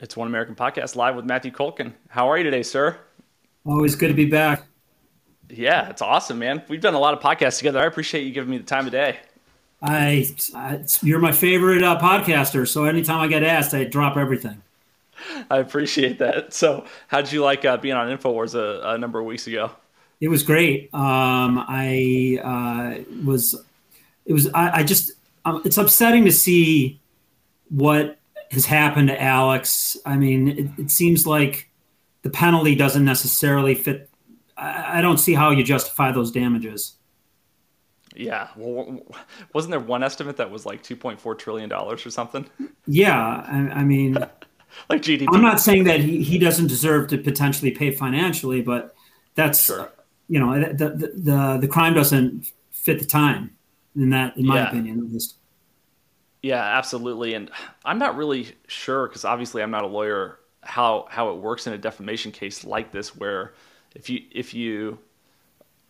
[0.00, 1.92] It's One American Podcast live with Matthew Culkin.
[2.08, 2.96] How are you today, sir?
[3.66, 4.62] Always good to be back.
[5.50, 6.62] Yeah, it's awesome, man.
[6.68, 7.80] We've done a lot of podcasts together.
[7.80, 9.18] I appreciate you giving me the time of day.
[9.82, 14.62] I, I you're my favorite uh, podcaster, so anytime I get asked, I drop everything.
[15.50, 16.54] I appreciate that.
[16.54, 19.72] So, how did you like uh, being on Infowars a, a, number of weeks ago?
[20.20, 20.94] It was great.
[20.94, 23.60] Um, I uh, was,
[24.26, 24.48] it was.
[24.54, 25.12] I, I just,
[25.44, 27.00] um, it's upsetting to see
[27.68, 28.17] what
[28.50, 29.96] has happened to Alex.
[30.04, 31.70] I mean, it, it seems like
[32.22, 34.10] the penalty doesn't necessarily fit.
[34.56, 36.96] I, I, don't see how you justify those damages.
[38.14, 39.00] Yeah, well,
[39.54, 42.48] wasn't there one estimate that was like two point four trillion dollars or something?
[42.86, 44.14] Yeah, I, I mean,
[44.90, 45.26] like GDP.
[45.32, 48.94] I'm not saying that he, he doesn't deserve to potentially pay financially, but
[49.34, 49.92] that's sure.
[50.28, 53.56] you know the, the the the crime doesn't fit the time
[53.94, 54.68] in that, in my yeah.
[54.68, 55.37] opinion, at least.
[56.42, 57.34] Yeah, absolutely.
[57.34, 57.50] And
[57.84, 61.72] I'm not really sure because obviously I'm not a lawyer how how it works in
[61.72, 63.54] a defamation case like this where
[63.94, 64.98] if you if you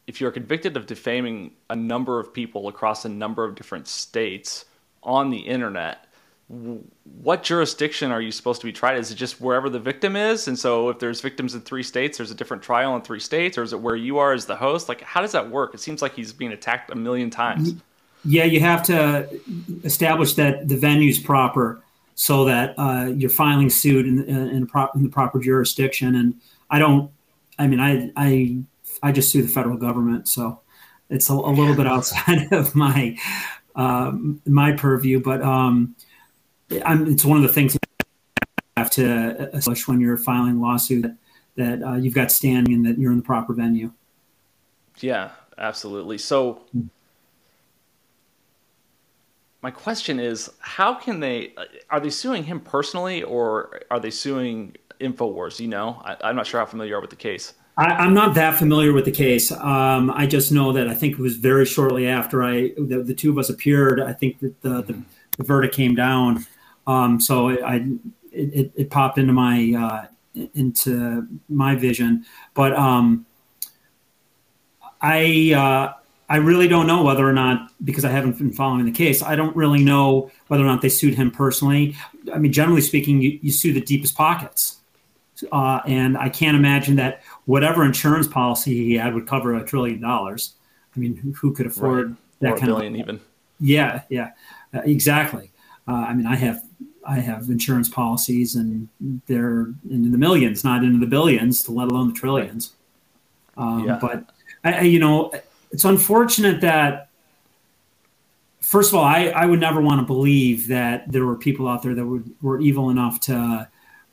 [0.07, 4.65] if you're convicted of defaming a number of people across a number of different states
[5.03, 6.05] on the internet
[6.49, 8.97] what jurisdiction are you supposed to be tried?
[8.97, 10.49] Is it just wherever the victim is?
[10.49, 13.59] And so if there's victims in three states there's a different trial in three states
[13.59, 14.89] or is it where you are as the host?
[14.89, 15.75] Like how does that work?
[15.75, 17.75] It seems like he's being attacked a million times
[18.29, 19.27] yeah, you have to
[19.85, 21.83] establish that the venue's proper
[22.15, 26.15] so that uh, you're filing suit in, in, pro- in, the proper jurisdiction.
[26.15, 26.35] And
[26.69, 27.11] I don't,
[27.59, 28.59] I mean, I, I,
[29.03, 30.29] I just sue the federal government.
[30.29, 30.61] So
[31.09, 33.17] it's a, a little bit outside of my,
[33.77, 35.97] um, my purview, but um,
[36.85, 38.07] I'm, it's one of the things you
[38.77, 41.17] have to establish when you're filing a lawsuit that,
[41.57, 43.91] that uh, you've got standing and that you're in the proper venue.
[44.99, 46.19] Yeah, absolutely.
[46.19, 46.91] So, mm
[49.63, 51.55] my question is how can they
[51.91, 55.61] are they suing him personally or are they suing infowars?
[55.61, 57.55] You know I, am not sure how familiar you are with the case.
[57.77, 59.53] I, am not that familiar with the case.
[59.53, 63.15] Um, i just know that i think it was very shortly after i the, the
[63.15, 65.03] two of us appeared i think that the, the,
[65.39, 66.45] the verdict came down.
[66.87, 67.87] Um, so it, I,
[68.31, 69.73] it, it, popped into my
[70.37, 72.27] uh, into my vision.
[72.55, 73.25] But um,
[75.01, 75.98] i uh,
[76.29, 79.35] I really don't know whether or not, because I haven't been following the case, I
[79.35, 81.97] don't really know whether or not they sued him personally.
[82.35, 84.79] I mean, generally speaking, you, you sue the deepest pockets.
[85.53, 90.01] Uh, and I can't imagine that whatever insurance policy he had would cover a trillion
[90.01, 90.55] dollars.
[90.97, 92.17] I mean, who, who could afford right.
[92.41, 93.21] that or kind billion of even?
[93.61, 94.31] Yeah, yeah,
[94.75, 95.51] uh, exactly.
[95.87, 96.63] Uh, I mean, I have
[97.07, 98.89] I have insurance policies, and
[99.27, 102.75] they're in the millions, not into the billions, let alone the trillions.
[103.57, 103.99] Um, yeah.
[104.01, 104.31] But
[104.65, 105.33] I, you know,
[105.71, 107.09] it's unfortunate that
[108.61, 111.83] first of all, I, I would never want to believe that there were people out
[111.83, 113.69] there that were, were evil enough to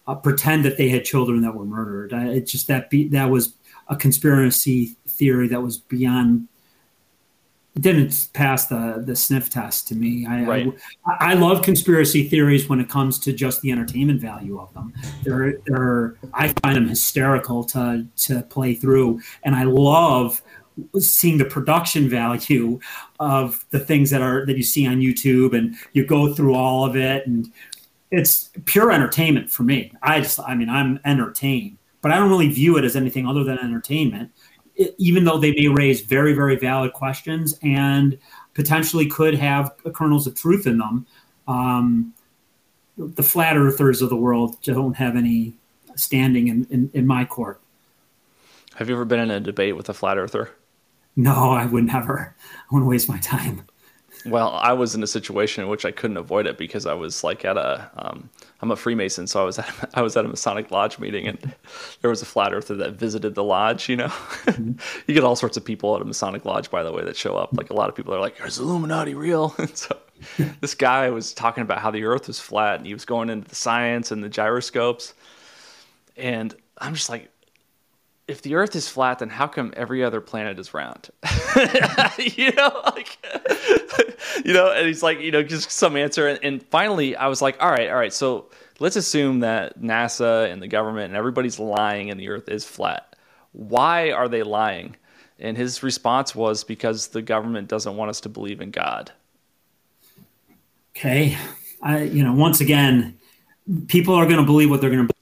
[0.07, 2.13] uh, pretend that they had children that were murdered.
[2.13, 3.53] I, it's just that be, that was
[3.89, 6.47] a conspiracy theory that was beyond
[7.77, 10.25] didn't pass the the sniff test to me.
[10.25, 10.73] I, right.
[11.05, 14.93] I, I love conspiracy theories when it comes to just the entertainment value of them.
[15.23, 20.41] They're, they're I find them hysterical to to play through, and I love
[20.99, 22.79] seeing the production value
[23.19, 26.85] of the things that are that you see on YouTube and you go through all
[26.85, 27.51] of it and
[28.11, 29.91] it's pure entertainment for me.
[30.01, 33.43] I just I mean I'm entertained, but I don't really view it as anything other
[33.43, 34.31] than entertainment.
[34.75, 38.17] It, even though they may raise very very valid questions and
[38.53, 41.05] potentially could have kernels of truth in them.
[41.47, 42.13] Um,
[42.97, 45.53] the flat earthers of the world don't have any
[45.95, 47.61] standing in, in, in my court.
[48.75, 50.49] Have you ever been in a debate with a flat earther?
[51.15, 52.35] No, I would never.
[52.43, 53.65] I wouldn't waste my time.
[54.25, 57.23] Well, I was in a situation in which I couldn't avoid it because I was
[57.23, 58.27] like at a, um,
[58.61, 61.37] I'm a Freemason, so I was at, I was at a Masonic lodge meeting, and
[62.01, 63.87] there was a flat earther that visited the lodge.
[63.87, 64.71] You know, mm-hmm.
[65.07, 67.37] you get all sorts of people at a Masonic lodge, by the way, that show
[67.37, 67.49] up.
[67.53, 69.95] Like a lot of people are like, "Is Illuminati real?" And so
[70.59, 73.47] this guy was talking about how the Earth was flat, and he was going into
[73.47, 75.13] the science and the gyroscopes,
[76.17, 77.31] and I'm just like,
[78.27, 81.09] if the Earth is flat, then how come every other planet is round?
[82.19, 83.17] you know, like,
[84.45, 86.27] you know, and he's like, you know, just some answer.
[86.27, 88.13] And, and, finally, I was like, all right, all right.
[88.13, 88.49] So
[88.79, 93.15] let's assume that NASA and the government and everybody's lying, and the Earth is flat.
[93.51, 94.95] Why are they lying?
[95.39, 99.11] And his response was because the government doesn't want us to believe in God.
[100.95, 101.37] Okay,
[101.81, 103.17] I, you know, once again,
[103.87, 105.13] people are going to believe what they're going to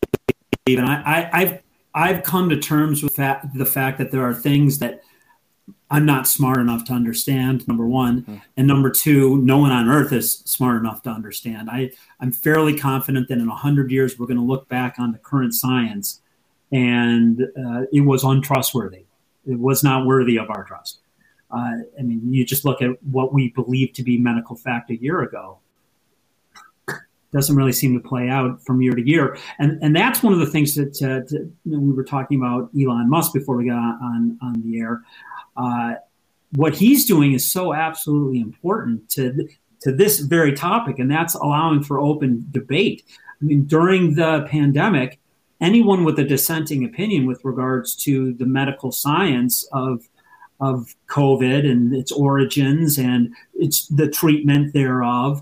[0.65, 1.62] believe, and I, I, I've
[1.95, 5.03] I've come to terms with that, the fact that there are things that
[5.89, 8.23] I'm not smart enough to understand, number one.
[8.23, 8.35] Mm-hmm.
[8.57, 11.69] And number two, no one on earth is smart enough to understand.
[11.69, 15.19] I, I'm fairly confident that in 100 years, we're going to look back on the
[15.19, 16.21] current science
[16.71, 19.05] and uh, it was untrustworthy.
[19.45, 20.99] It was not worthy of our trust.
[21.51, 24.99] Uh, I mean, you just look at what we believed to be medical fact a
[24.99, 25.59] year ago.
[27.33, 30.39] Doesn't really seem to play out from year to year, and and that's one of
[30.39, 34.37] the things that, uh, to, we were talking about Elon Musk before we got on
[34.41, 35.01] on the air.
[35.57, 35.95] Uh,
[36.55, 39.47] what he's doing is so absolutely important to
[39.81, 43.03] to this very topic, and that's allowing for open debate.
[43.41, 45.19] I mean, during the pandemic,
[45.59, 50.07] anyone with a dissenting opinion with regards to the medical science of
[50.59, 55.41] of COVID and its origins and its the treatment thereof,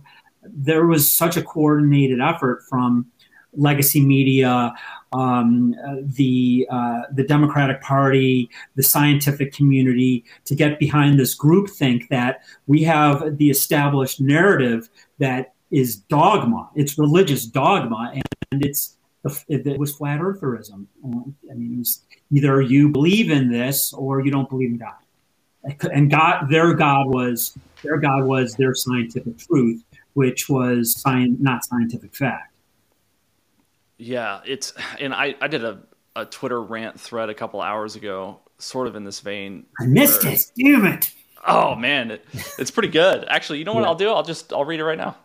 [0.53, 3.11] there was such a coordinated effort from
[3.53, 4.73] legacy media,
[5.13, 12.07] um, the uh, the Democratic Party, the scientific community to get behind this group think
[12.09, 14.89] that we have the established narrative
[15.19, 16.69] that is dogma.
[16.75, 18.23] It's religious dogma, and,
[18.63, 18.97] it's
[19.47, 20.85] it was flat eartherism.
[21.05, 24.95] I mean, it was either you believe in this or you don't believe in God.
[25.93, 29.83] And God, their God was their God was their scientific truth,
[30.13, 32.53] which was science, not scientific fact.
[33.97, 35.81] Yeah, it's and I I did a
[36.15, 39.65] a Twitter rant thread a couple hours ago, sort of in this vein.
[39.79, 40.41] I missed where, it.
[40.57, 41.11] Damn it.
[41.47, 42.25] Oh man, it,
[42.57, 43.25] it's pretty good.
[43.27, 43.87] Actually, you know what yeah.
[43.87, 44.09] I'll do?
[44.09, 45.15] I'll just I'll read it right now.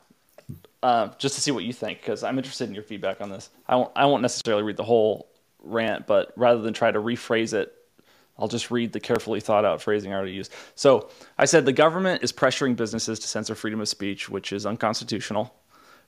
[0.83, 3.51] Uh, just to see what you think because I'm interested in your feedback on this.
[3.67, 5.29] I won't, I won't necessarily read the whole
[5.63, 7.73] rant, but rather than try to rephrase it,
[8.39, 10.53] I'll just read the carefully thought out phrasing I already used.
[10.75, 14.67] So I said the government is pressuring businesses to censor freedom of speech, which is
[14.67, 15.55] unconstitutional.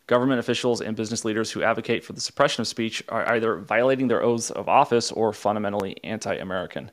[0.06, 4.08] Government officials and business leaders who advocate for the suppression of speech are either violating
[4.08, 6.90] their oaths of office or fundamentally anti American.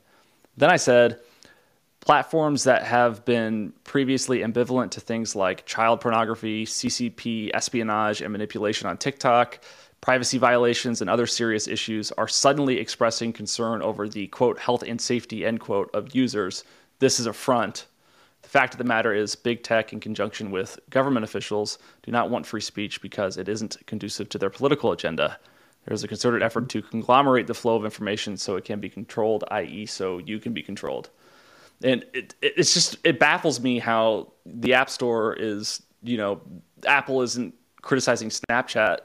[0.58, 1.20] Then I said,
[2.06, 8.88] platforms that have been previously ambivalent to things like child pornography, CCP, espionage, and manipulation
[8.88, 9.60] on TikTok,
[10.06, 15.02] privacy violations, and other serious issues are suddenly expressing concern over the quote health and
[15.02, 16.64] safety end quote of users.
[17.00, 17.88] This is a front.
[18.44, 22.30] The fact of the matter is, big tech, in conjunction with government officials, do not
[22.30, 25.40] want free speech because it isn't conducive to their political agenda.
[25.88, 29.44] There's a concerted effort to conglomerate the flow of information so it can be controlled,
[29.50, 31.10] i.e., so you can be controlled
[31.84, 36.40] and it, it's just it baffles me how the app store is you know
[36.86, 39.00] apple isn't criticizing snapchat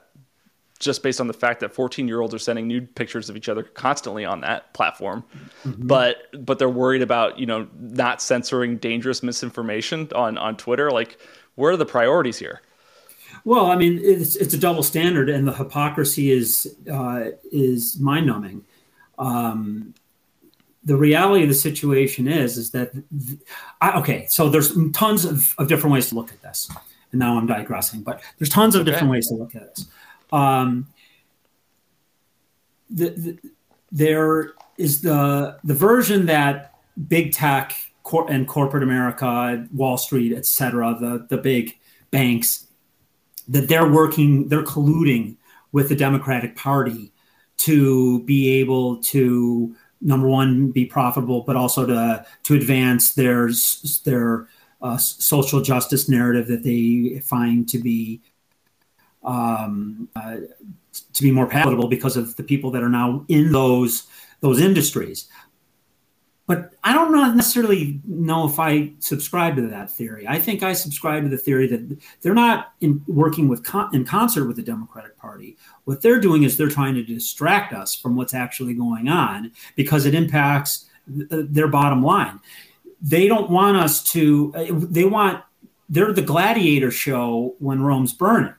[0.80, 3.48] just based on the fact that 14 year olds are sending nude pictures of each
[3.48, 5.22] other constantly on that platform.
[5.64, 5.86] Mm-hmm.
[5.86, 10.90] but but they're worried about you know not censoring dangerous misinformation on on twitter.
[10.90, 11.18] Like
[11.54, 12.62] where are the priorities here?
[13.44, 18.26] Well i mean it's it's a double standard and the hypocrisy is uh, is mind
[18.26, 18.64] numbing
[19.18, 19.94] um,
[20.82, 22.90] the reality of the situation is is that
[23.80, 26.70] I, okay so there's tons of, of different ways to look at this.
[27.12, 28.90] And now i'm digressing but there's tons of okay.
[28.90, 29.86] different ways to look at this
[30.32, 30.86] um,
[32.88, 33.38] the, the,
[33.92, 36.74] there is the the version that
[37.08, 41.78] big tech cor- and corporate america wall street etc the the big
[42.10, 42.66] banks
[43.48, 45.36] that they're working they're colluding
[45.72, 47.12] with the democratic party
[47.56, 53.50] to be able to number one be profitable, but also to to advance their
[54.04, 54.48] their
[54.82, 58.20] uh, social justice narrative that they find to be
[59.22, 60.36] um, uh,
[61.12, 64.06] to be more palatable because of the people that are now in those
[64.40, 65.28] those industries.
[66.46, 70.26] But I don't necessarily know if I subscribe to that theory.
[70.26, 74.04] I think I subscribe to the theory that they're not in, working with con- in
[74.04, 75.56] concert with the Democratic Party.
[75.84, 80.06] What they're doing is they're trying to distract us from what's actually going on because
[80.06, 82.40] it impacts th- their bottom line.
[83.00, 84.50] They don't want us to.
[84.90, 85.44] They want.
[85.88, 88.54] They're the gladiator show when Rome's burning.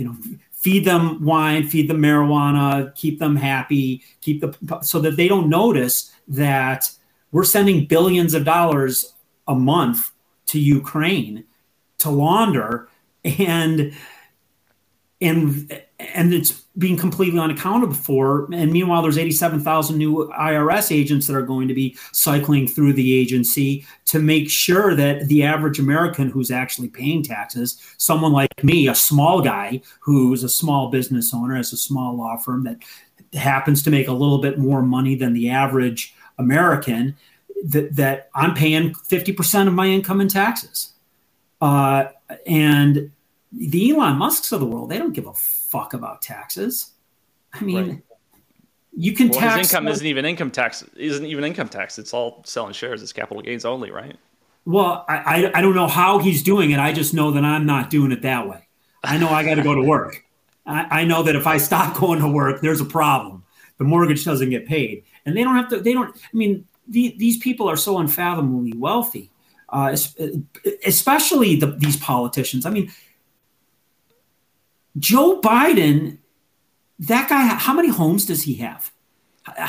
[0.00, 0.16] You know,
[0.52, 5.48] feed them wine, feed them marijuana, keep them happy, keep the so that they don't
[5.48, 6.90] notice that
[7.32, 9.14] we're sending billions of dollars
[9.46, 10.10] a month
[10.46, 11.44] to Ukraine
[11.98, 12.88] to launder.
[13.24, 13.92] And
[15.20, 15.82] and
[16.14, 18.48] and it's being completely unaccountable for.
[18.52, 23.12] And meanwhile, there's 87,000 new IRS agents that are going to be cycling through the
[23.12, 28.88] agency to make sure that the average American who's actually paying taxes, someone like me,
[28.88, 32.78] a small guy who's a small business owner, has a small law firm that
[33.38, 37.16] happens to make a little bit more money than the average American
[37.64, 40.94] that, that I'm paying 50% of my income in taxes.
[41.60, 42.06] Uh,
[42.46, 43.10] and
[43.52, 45.34] the Elon Musks of the world, they don't give a
[45.70, 46.90] fuck about taxes.
[47.52, 48.02] I mean, right.
[48.96, 51.98] you can well, tax his income isn't even income tax isn't even income tax.
[51.98, 53.02] It's all selling shares.
[53.02, 54.16] It's capital gains only right?
[54.64, 56.78] Well I, I, I don't know how he's doing it.
[56.78, 58.68] I just know that i'm not doing it that way.
[59.02, 60.24] I know i got to go to work.
[60.66, 63.44] I, I know that if i stop going to work there's a problem.
[63.78, 65.04] The mortgage doesn't get paid.
[65.24, 68.72] And they don't have to they don't i mean the, these people are so unfathomably
[68.76, 69.30] wealthy
[69.72, 69.96] uh,
[70.84, 72.66] especially the, these politicians.
[72.66, 72.90] I mean
[74.98, 76.18] joe biden
[77.00, 78.92] that guy, how many homes does he have?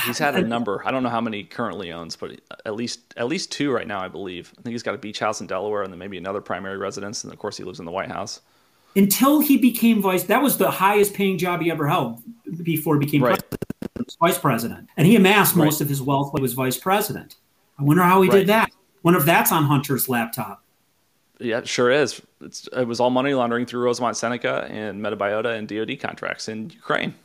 [0.05, 0.85] He's had a number.
[0.85, 4.01] I don't know how many currently owns, but at least at least two right now,
[4.01, 4.53] I believe.
[4.59, 7.23] I think he's got a beach house in Delaware, and then maybe another primary residence,
[7.23, 8.41] and of course he lives in the White House.
[8.97, 12.21] Until he became vice, that was the highest paying job he ever held
[12.63, 13.41] before he became right.
[13.49, 15.81] president, vice president, and he amassed most right.
[15.81, 17.37] of his wealth while he was vice president.
[17.79, 18.39] I wonder how he right.
[18.39, 18.67] did that.
[18.67, 20.63] I wonder if that's on Hunter's laptop.
[21.41, 22.21] Yeah, it sure is.
[22.41, 26.69] It's, it was all money laundering through Rosemont Seneca and Metabiota and DoD contracts in
[26.69, 27.15] Ukraine.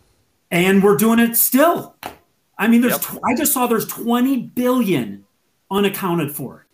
[0.51, 1.95] And we're doing it still.
[2.59, 2.95] I mean, there's.
[2.95, 3.21] Yep.
[3.21, 5.25] Tw- I just saw there's 20 billion
[5.71, 6.67] unaccounted for.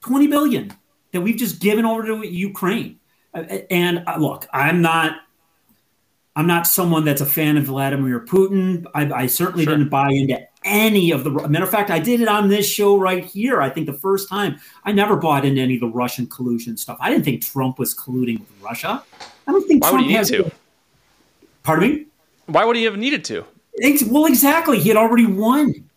[0.00, 0.72] 20 billion
[1.12, 2.98] that we've just given over to Ukraine.
[3.32, 5.16] And uh, look, I'm not.
[6.36, 8.84] I'm not someone that's a fan of Vladimir Putin.
[8.94, 9.76] I, I certainly sure.
[9.76, 12.98] didn't buy into any of the matter of fact i did it on this show
[12.98, 14.58] right here i think the first time.
[14.84, 16.96] I never bought into any of the russian collusion stuff.
[17.00, 19.02] I didn't think trump was colluding with russia.
[19.46, 20.50] I don't think why trump would he need to?
[21.62, 22.06] Pardon me?
[22.46, 23.44] Why would he have needed to?
[24.06, 25.88] Well exactly he had already won.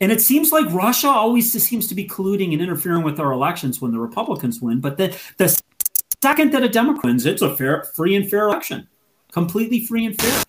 [0.00, 3.80] And it seems like russia always seems to be colluding and interfering with our elections
[3.80, 5.48] when the republicans win but the, the
[6.22, 8.86] second that a democrat wins it's a fair free and fair election
[9.32, 10.44] completely free and fair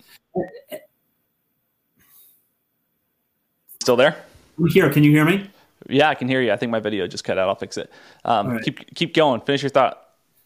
[3.86, 4.16] Still there?
[4.58, 4.90] I'm here.
[4.90, 5.48] Can you hear me?
[5.88, 6.52] Yeah, I can hear you.
[6.52, 7.48] I think my video just cut out.
[7.48, 7.88] I'll fix it.
[8.24, 8.64] Um, right.
[8.64, 9.40] Keep keep going.
[9.42, 10.02] Finish your thought.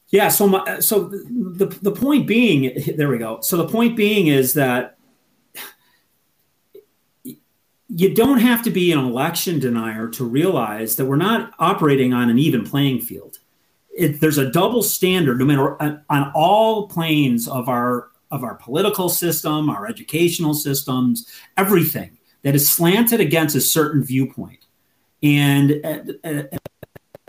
[0.08, 0.28] Yeah.
[0.28, 3.40] So my so the the point being, there we go.
[3.40, 4.98] So the point being is that
[7.88, 12.28] you don't have to be an election denier to realize that we're not operating on
[12.28, 13.38] an even playing field.
[14.00, 18.54] It, there's a double standard no matter on, on all planes of our of our
[18.54, 21.26] political system, our educational systems,
[21.56, 24.66] everything that is slanted against a certain viewpoint.
[25.22, 26.42] And uh, uh,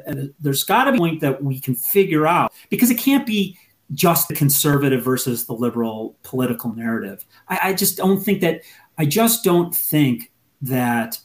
[0.08, 3.26] uh, there's got to be a point that we can figure out because it can't
[3.26, 3.58] be
[3.94, 7.26] just the conservative versus the liberal political narrative.
[7.50, 8.62] I, I just don't think that,
[8.98, 11.20] I just don't think that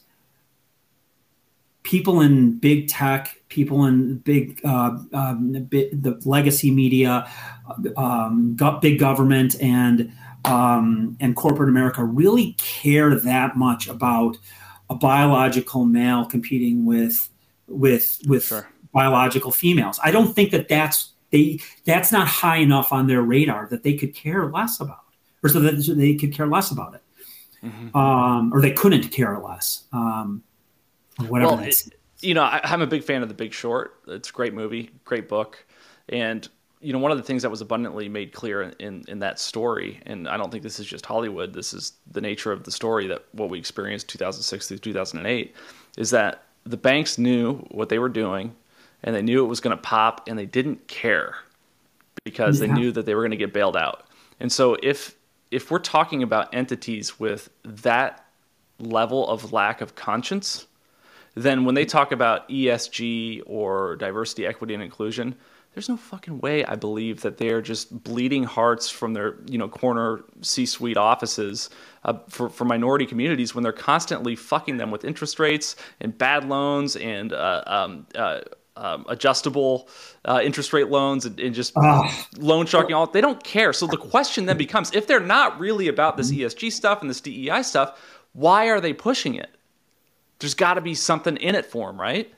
[1.87, 7.31] people in big tech, people in big, uh, um, the legacy media,
[7.95, 10.11] um, big government, and
[10.43, 14.37] um, and corporate America really care that much about
[14.89, 17.29] a biological male competing with
[17.67, 18.67] with with sure.
[18.91, 19.97] biological females.
[20.03, 23.95] I don't think that that's they that's not high enough on their radar that they
[23.95, 25.05] could care less about,
[25.41, 27.03] or so that they could care less about it,
[27.63, 27.95] mm-hmm.
[27.95, 29.85] um, or they couldn't care less.
[29.93, 30.43] Um,
[31.27, 31.55] whatever.
[31.55, 33.95] Well, it, you know, I, I'm a big fan of The Big Short.
[34.07, 35.63] It's a great movie, great book,
[36.09, 36.47] and
[36.79, 39.39] you know, one of the things that was abundantly made clear in, in, in, that
[39.39, 42.71] story, and I don't think this is just Hollywood, this is the nature of the
[42.71, 45.55] story that what we experienced 2006 through 2008,
[45.97, 48.55] is that the banks knew what they were doing
[49.03, 51.35] and they knew it was going to pop and they didn't care
[52.23, 52.67] because yeah.
[52.67, 54.07] they knew that they were going to get bailed out.
[54.39, 55.15] And so if
[55.49, 58.25] if we're talking about entities with that
[58.79, 60.67] level of lack of conscience,
[61.43, 65.35] then when they talk about ESG or diversity, equity, and inclusion,
[65.73, 69.67] there's no fucking way I believe that they're just bleeding hearts from their you know
[69.67, 71.69] corner C-suite offices
[72.03, 76.49] uh, for for minority communities when they're constantly fucking them with interest rates and bad
[76.49, 78.39] loans and uh, um, uh,
[78.75, 79.87] um, adjustable
[80.25, 81.75] uh, interest rate loans and, and just
[82.37, 83.71] loan sharking all they don't care.
[83.71, 87.21] So the question then becomes if they're not really about this ESG stuff and this
[87.21, 87.99] DEI stuff
[88.33, 89.56] why are they pushing it
[90.39, 92.33] there's got to be something in it for them right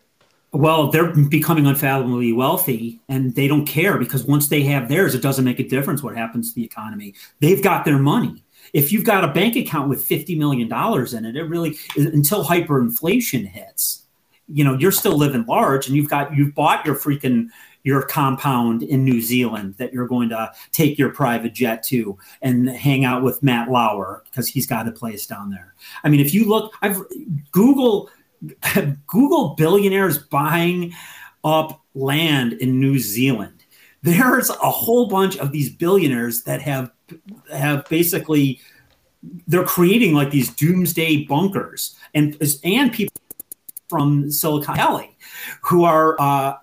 [0.51, 5.21] well, they're becoming unfathomably wealthy and they don't care because once they have theirs, it
[5.21, 7.13] doesn't make a difference what happens to the economy.
[7.39, 8.43] They've got their money.
[8.73, 13.47] If you've got a bank account with $50 million in it, it really, until hyperinflation
[13.47, 14.05] hits,
[14.47, 17.49] you know, you're still living large and you've got, you've bought your freaking,
[17.83, 22.69] your compound in New Zealand that you're going to take your private jet to and
[22.69, 25.73] hang out with Matt Lauer because he's got a place down there.
[26.03, 27.01] I mean, if you look, I've
[27.51, 28.09] Google
[29.07, 30.93] Google billionaires buying
[31.43, 33.63] up land in New Zealand.
[34.01, 36.91] There's a whole bunch of these billionaires that have
[37.51, 38.61] have basically
[39.47, 43.13] they're creating like these doomsday bunkers and and people
[43.89, 45.17] from Silicon Valley
[45.63, 46.55] who are uh,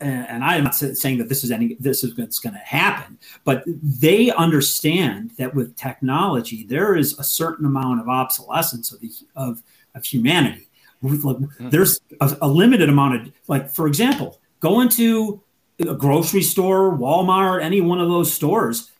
[0.00, 3.62] and I'm not saying that this is any this is what's going to happen, but
[3.66, 9.62] they understand that with technology there is a certain amount of obsolescence of the, of
[9.94, 10.68] of humanity.
[11.02, 11.70] Mm-hmm.
[11.70, 15.42] There's a, a limited amount of like, for example, go into
[15.78, 18.90] a grocery store, Walmart, any one of those stores.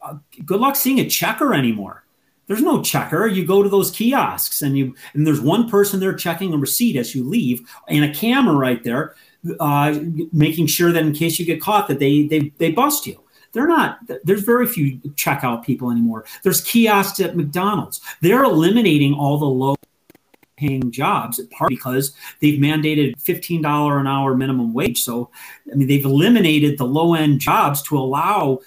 [0.00, 2.04] Uh, good luck seeing a checker anymore.
[2.46, 3.26] There's no checker.
[3.26, 6.96] You go to those kiosks and you and there's one person there checking a receipt
[6.96, 9.16] as you leave and a camera right there
[9.60, 9.98] uh,
[10.32, 13.20] making sure that in case you get caught that they they they bust you.
[13.52, 14.00] They're not.
[14.24, 16.26] There's very few checkout people anymore.
[16.42, 18.00] There's kiosks at McDonald's.
[18.20, 19.74] They're eliminating all the low
[20.58, 25.30] paying jobs at part because they've mandated $15 an hour minimum wage so
[25.72, 28.58] i mean they've eliminated the low end jobs to allow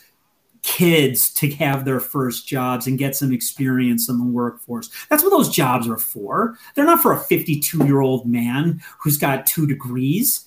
[0.61, 4.89] kids to have their first jobs and get some experience in the workforce.
[5.09, 6.57] That's what those jobs are for.
[6.75, 10.45] They're not for a 52 year old man who's got two degrees.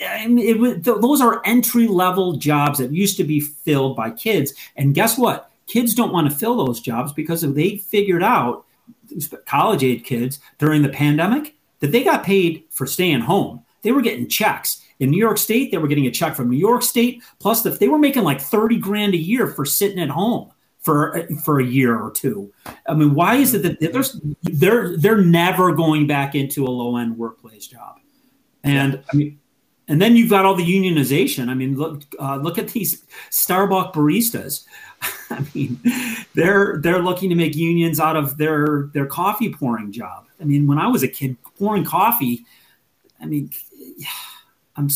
[0.00, 4.52] I mean, it, those are entry level jobs that used to be filled by kids.
[4.76, 5.50] And guess what?
[5.66, 8.66] Kids don't want to fill those jobs because they figured out,
[9.46, 13.62] college age kids during the pandemic, that they got paid for staying home.
[13.82, 14.80] They were getting checks.
[15.00, 17.22] In New York State, they were getting a check from New York State.
[17.38, 20.50] Plus, if they were making like 30 grand a year for sitting at home
[20.84, 22.52] for for a year or two.
[22.86, 26.96] I mean, why is it that there's they're they're never going back into a low
[26.96, 27.96] end workplace job?
[28.62, 29.40] And I mean,
[29.88, 31.48] and then you've got all the unionization.
[31.48, 34.64] I mean, look uh, look at these Starbucks baristas.
[35.30, 35.80] I mean,
[36.34, 40.26] they're they're looking to make unions out of their their coffee pouring job.
[40.40, 42.44] I mean, when I was a kid pouring coffee,
[43.20, 43.50] I mean,
[44.76, 44.88] I'm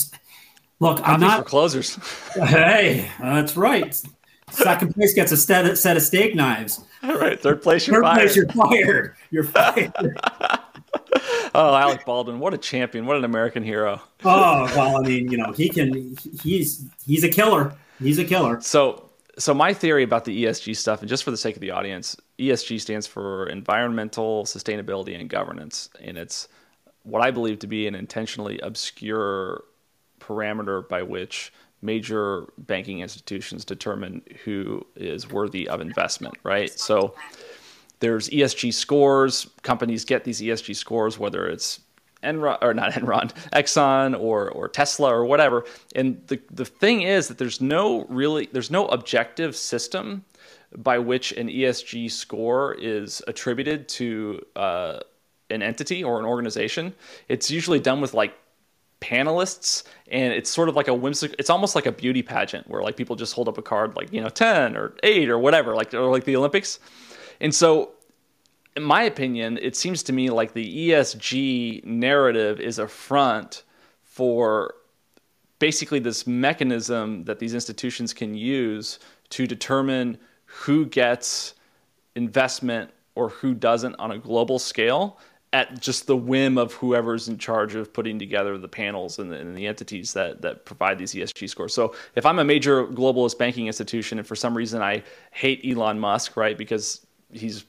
[0.80, 1.00] look.
[1.06, 1.94] I'm not for closers.
[2.34, 4.00] hey, that's right.
[4.50, 6.82] Second place gets a set, set of steak knives.
[7.02, 8.16] All right, third place you're third fired.
[8.16, 9.14] place you're fired.
[9.30, 9.92] You're fired.
[11.54, 13.06] Oh, Alec Baldwin, what a champion!
[13.06, 14.00] What an American hero.
[14.24, 16.16] Oh well, I mean, you know, he can.
[16.42, 17.74] He's he's a killer.
[17.98, 18.60] He's a killer.
[18.60, 21.70] So, so my theory about the ESG stuff, and just for the sake of the
[21.70, 26.48] audience, ESG stands for environmental sustainability and governance, and it's
[27.02, 29.64] what I believe to be an intentionally obscure
[30.20, 36.70] parameter by which major banking institutions determine who is worthy of investment, right?
[36.78, 37.14] So
[38.00, 39.48] there's ESG scores.
[39.62, 41.80] Companies get these ESG scores, whether it's
[42.22, 45.64] Enron or not Enron, Exxon or or Tesla or whatever.
[45.94, 50.24] And the the thing is that there's no really there's no objective system
[50.76, 54.98] by which an ESG score is attributed to uh,
[55.50, 56.94] an entity or an organization.
[57.28, 58.34] It's usually done with like
[59.00, 62.82] panelists and it's sort of like a whimsical it's almost like a beauty pageant where
[62.82, 65.76] like people just hold up a card like you know 10 or 8 or whatever
[65.76, 66.80] like or like the olympics
[67.40, 67.90] and so
[68.76, 73.64] in my opinion it seems to me like the esg narrative is a front
[74.02, 74.74] for
[75.58, 78.98] basically this mechanism that these institutions can use
[79.30, 81.54] to determine who gets
[82.14, 85.18] investment or who doesn't on a global scale
[85.52, 89.36] at just the whim of whoever's in charge of putting together the panels and the,
[89.36, 91.72] and the, entities that that provide these ESG scores.
[91.72, 95.98] So if I'm a major globalist banking institution and for some reason I hate Elon
[95.98, 97.64] Musk, right, because he's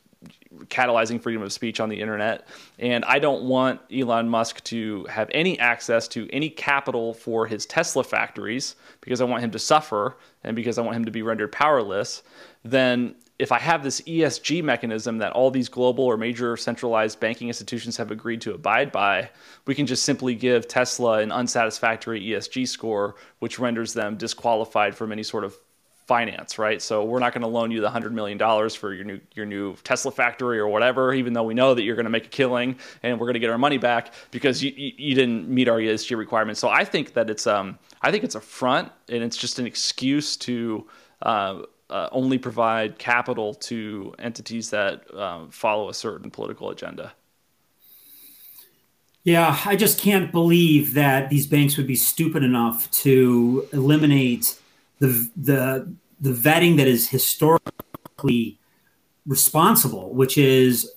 [0.66, 5.30] catalyzing freedom of speech on the internet, and I don't want Elon Musk to have
[5.34, 10.18] any access to any capital for his Tesla factories because I want him to suffer
[10.44, 12.24] and because I want him to be rendered powerless,
[12.64, 17.48] then if I have this ESG mechanism that all these global or major centralized banking
[17.48, 19.30] institutions have agreed to abide by,
[19.66, 25.14] we can just simply give Tesla an unsatisfactory ESG score, which renders them disqualified from
[25.14, 25.58] any sort of
[26.10, 26.82] finance, right?
[26.82, 29.46] So we're not going to loan you the hundred million dollars for your new your
[29.46, 32.30] new Tesla factory or whatever, even though we know that you're going to make a
[32.30, 35.70] killing and we're going to get our money back because you, you, you didn't meet
[35.70, 36.60] our ESG requirements.
[36.60, 39.68] So I think that it's um I think it's a front and it's just an
[39.68, 40.88] excuse to.
[41.22, 47.14] Uh, uh, only provide capital to entities that um, follow a certain political agenda.
[49.24, 54.60] Yeah, I just can't believe that these banks would be stupid enough to eliminate
[55.00, 58.60] the the the vetting that is historically
[59.26, 60.92] responsible, which is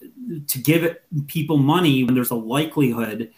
[0.48, 3.30] to give people money when there's a likelihood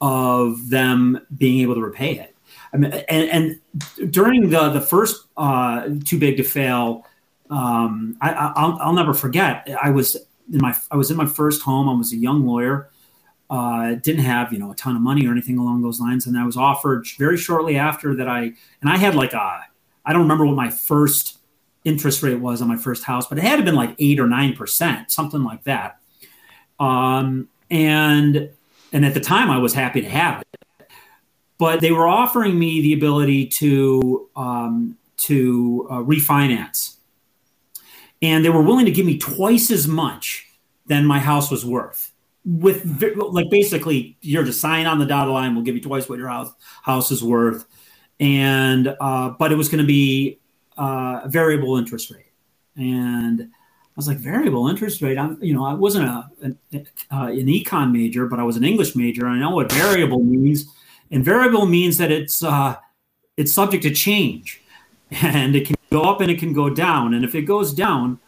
[0.00, 2.34] of them being able to repay it.
[2.72, 3.60] I mean, and,
[3.98, 7.06] and during the the first uh, too big to fail,
[7.50, 9.68] um, I, will never forget.
[9.80, 10.16] I was
[10.52, 11.88] in my I was in my first home.
[11.88, 12.90] I was a young lawyer.
[13.50, 16.38] Uh, didn't have you know a ton of money or anything along those lines, and
[16.38, 18.28] I was offered very shortly after that.
[18.28, 19.64] I and I had like a
[20.08, 21.38] I don't remember what my first
[21.84, 24.26] interest rate was on my first house, but it had to been like eight or
[24.26, 26.00] nine percent, something like that.
[26.80, 28.50] Um, and
[28.92, 30.48] and at the time, I was happy to have it
[31.58, 36.96] but they were offering me the ability to um, to uh, refinance,
[38.22, 40.46] and they were willing to give me twice as much
[40.86, 42.12] than my house was worth.
[42.44, 45.54] With like basically, you're to sign on the dotted line.
[45.54, 47.66] We'll give you twice what your house house is worth,
[48.20, 50.38] and uh, but it was going to be
[50.76, 52.32] uh, variable interest rate,
[52.76, 53.46] and I
[53.96, 55.18] was like, variable interest rate.
[55.18, 58.64] I'm, you know, I wasn't a an, uh, an econ major, but I was an
[58.64, 59.26] English major.
[59.26, 60.66] I know what variable means,
[61.10, 62.76] and variable means that it's uh,
[63.36, 64.60] it's subject to change,
[65.10, 67.14] and it can go up and it can go down.
[67.14, 68.18] And if it goes down,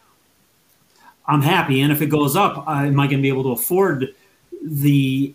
[1.27, 3.53] I'm happy, and if it goes up, I, am I going to be able to
[3.53, 4.15] afford
[4.63, 5.35] the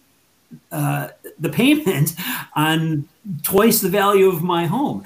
[0.71, 2.13] uh, the payment
[2.55, 3.07] on
[3.43, 5.05] twice the value of my home?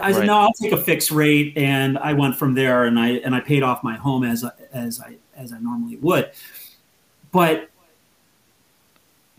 [0.00, 0.26] I said, right.
[0.26, 3.40] no, I'll take a fixed rate, and I went from there, and I and I
[3.40, 6.30] paid off my home as as I as I normally would.
[7.32, 7.70] But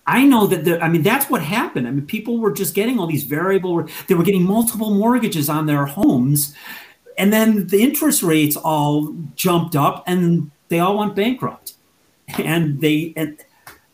[0.05, 1.87] I know that the, I mean that's what happened.
[1.87, 3.87] I mean, people were just getting all these variable.
[4.07, 6.53] They were getting multiple mortgages on their homes,
[7.17, 11.75] and then the interest rates all jumped up, and they all went bankrupt.
[12.37, 13.37] And they and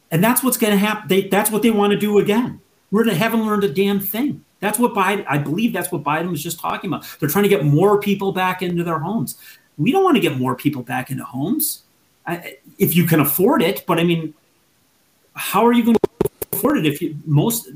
[0.10, 1.08] and that's what's going to happen.
[1.08, 2.62] They that's what they want to do again.
[2.92, 4.44] We're to haven't learned a damn thing.
[4.60, 7.06] That's what Biden, I believe that's what Biden was just talking about.
[7.20, 9.38] They're trying to get more people back into their homes.
[9.78, 11.84] We don't want to get more people back into homes
[12.26, 13.86] I, if you can afford it.
[13.86, 14.34] But I mean,
[15.36, 17.70] how are you going to afford it if you most?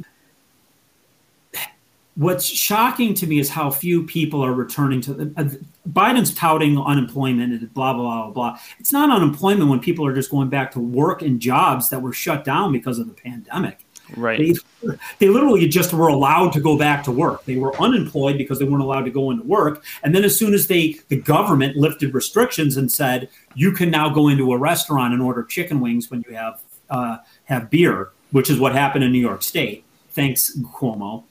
[2.16, 5.50] What's shocking to me is how few people are returning to the, uh,
[5.90, 8.60] Biden's touting unemployment and blah, blah, blah, blah.
[8.80, 12.12] It's not unemployment when people are just going back to work and jobs that were
[12.12, 13.86] shut down because of the pandemic.
[14.16, 14.56] Right.
[14.82, 17.46] They, they literally just were allowed to go back to work.
[17.46, 19.84] They were unemployed because they weren't allowed to go into work.
[20.04, 24.10] And then as soon as they the government lifted restrictions and said you can now
[24.10, 28.50] go into a restaurant and order chicken wings when you have uh, have beer, which
[28.50, 29.84] is what happened in New York State.
[30.10, 31.24] Thanks Cuomo.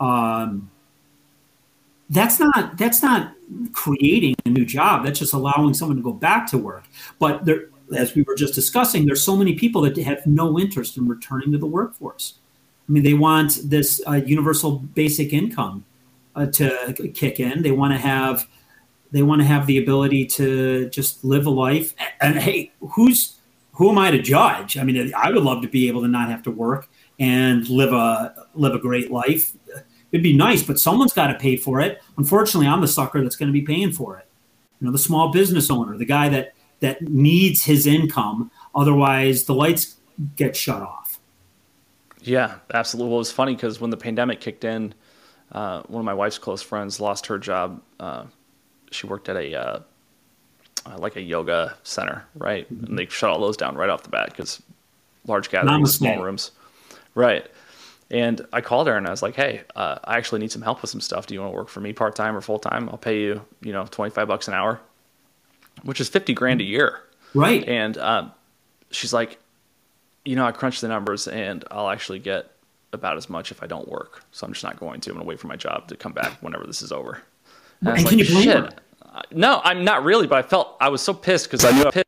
[0.00, 0.70] Um,
[2.10, 3.34] that's not that's not
[3.72, 5.04] creating a new job.
[5.04, 6.84] That's just allowing someone to go back to work.
[7.18, 10.96] But there, as we were just discussing, there's so many people that have no interest
[10.96, 12.34] in returning to the workforce.
[12.88, 15.84] I mean, they want this uh, universal basic income
[16.34, 17.62] uh, to kick in.
[17.62, 18.46] They want to have
[19.10, 21.94] they want to have the ability to just live a life.
[22.20, 23.36] And, and hey, who's
[23.72, 24.76] who am I to judge?
[24.76, 27.92] I mean, I would love to be able to not have to work and live
[27.92, 29.52] a live a great life.
[30.12, 32.00] It'd be nice, but someone's got to pay for it.
[32.18, 34.28] Unfortunately, I'm the sucker that's going to be paying for it.
[34.80, 36.52] You know, the small business owner, the guy that
[36.84, 38.50] that needs his income.
[38.74, 39.96] Otherwise, the lights
[40.36, 41.18] get shut off.
[42.20, 43.08] Yeah, absolutely.
[43.08, 44.92] Well, it was funny because when the pandemic kicked in,
[45.52, 47.80] uh, one of my wife's close friends lost her job.
[47.98, 48.24] Uh,
[48.90, 49.80] she worked at a uh,
[50.84, 52.72] uh like a yoga center, right?
[52.72, 52.86] Mm-hmm.
[52.86, 54.62] And they shut all those down right off the bat because
[55.26, 56.50] large gatherings, small rooms,
[57.14, 57.46] right?
[58.10, 60.82] And I called her and I was like, "Hey, uh, I actually need some help
[60.82, 61.26] with some stuff.
[61.26, 62.90] Do you want to work for me part time or full time?
[62.90, 64.80] I'll pay you, you know, twenty five bucks an hour."
[65.82, 67.00] Which is 50 grand a year.
[67.34, 67.66] Right.
[67.68, 68.32] And um,
[68.90, 69.38] she's like,
[70.24, 72.50] you know, I crunched the numbers and I'll actually get
[72.92, 74.22] about as much if I don't work.
[74.30, 75.10] So I'm just not going to.
[75.10, 77.20] I'm going to wait for my job to come back whenever this is over.
[77.80, 78.70] And, and can like, you blame her?
[79.30, 81.90] No, I'm not really, but I felt I was so pissed because I knew I
[81.90, 82.04] pissed.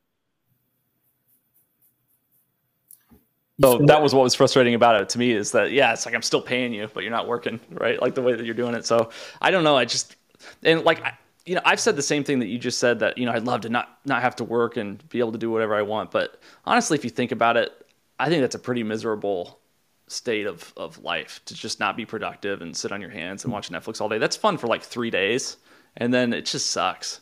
[3.60, 6.14] So that was what was frustrating about it to me is that yeah, it's like
[6.14, 8.00] I'm still paying you, but you're not working, right?
[8.00, 8.84] Like the way that you're doing it.
[8.84, 9.76] So I don't know.
[9.76, 10.16] I just
[10.62, 11.02] and like
[11.46, 13.44] you know, I've said the same thing that you just said that, you know, I'd
[13.44, 16.10] love to not, not have to work and be able to do whatever I want.
[16.10, 17.72] But honestly, if you think about it,
[18.18, 19.60] I think that's a pretty miserable
[20.08, 23.52] state of, of life to just not be productive and sit on your hands and
[23.52, 24.18] watch Netflix all day.
[24.18, 25.56] That's fun for like three days.
[25.96, 27.20] And then it just sucks.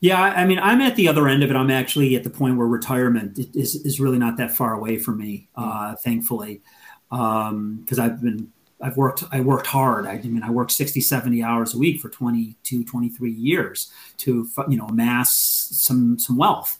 [0.00, 0.20] Yeah.
[0.20, 1.56] I mean, I'm at the other end of it.
[1.56, 5.18] I'm actually at the point where retirement is, is really not that far away from
[5.18, 6.62] me, uh, thankfully.
[7.10, 10.06] Um, cause I've been I've worked I worked hard.
[10.06, 14.48] I, I, mean I worked 60 70 hours a week for 22 23 years to
[14.68, 15.30] you know amass
[15.72, 16.78] some some wealth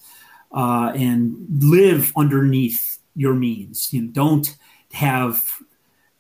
[0.53, 3.93] uh, and live underneath your means.
[3.93, 4.57] You know don't
[4.93, 5.45] have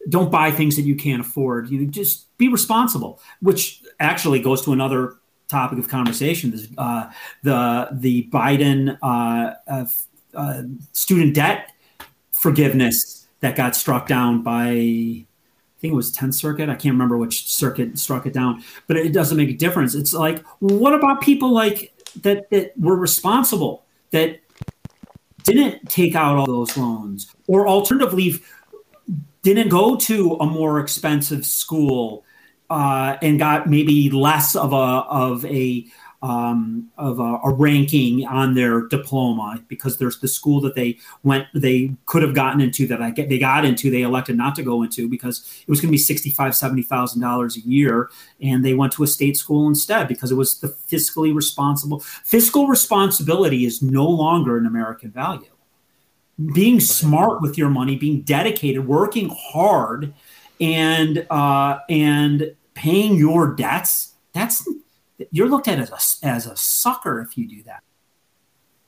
[0.09, 1.69] don't buy things that you can't afford.
[1.69, 5.17] You just be responsible, which actually goes to another
[5.49, 6.55] topic of conversation.
[6.79, 7.11] Uh,
[7.43, 9.85] the the Biden uh,
[10.35, 10.63] uh,
[10.93, 11.73] student debt
[12.33, 15.25] forgiveness that got struck down by
[15.87, 16.69] think it was 10th Circuit.
[16.69, 19.95] I can't remember which circuit struck it down, but it doesn't make a difference.
[19.95, 24.41] It's like, what about people like that that were responsible that
[25.45, 28.43] didn't take out all those loans, or alternatively,
[29.43, 32.25] didn't go to a more expensive school
[32.69, 35.87] uh, and got maybe less of a of a
[36.23, 41.47] um, of a, a, ranking on their diploma because there's the school that they went
[41.55, 44.63] they could have gotten into that I get they got into they elected not to
[44.63, 48.11] go into because it was going to be sixty five seventy thousand dollars a year
[48.41, 52.67] and they went to a state school instead because it was the fiscally responsible fiscal
[52.67, 55.51] responsibility is no longer an American value.
[56.55, 60.13] Being smart with your money, being dedicated, working hard,
[60.61, 64.69] and uh, and paying your debts that's
[65.31, 67.83] you're looked at as a, as a sucker if you do that.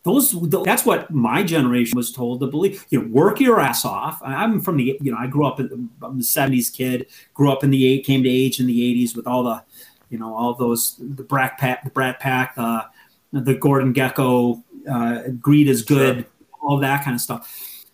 [0.05, 2.87] Those that's what my generation was told to believe.
[2.89, 4.21] You know, work your ass off.
[4.25, 7.09] I'm from the you know I grew up in I'm the '70s kid.
[7.35, 9.63] Grew up in the eight came to age in the '80s with all the
[10.09, 12.85] you know all those the Brat Pack, the Brat Pack, uh,
[13.33, 16.27] the Gordon Gekko, uh, greed is good, sure.
[16.63, 17.85] all that kind of stuff.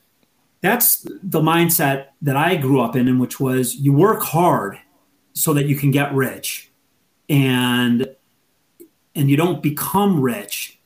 [0.61, 4.79] That's the mindset that I grew up in, in which was you work hard
[5.33, 6.71] so that you can get rich,
[7.29, 8.15] and
[9.15, 10.79] and you don't become rich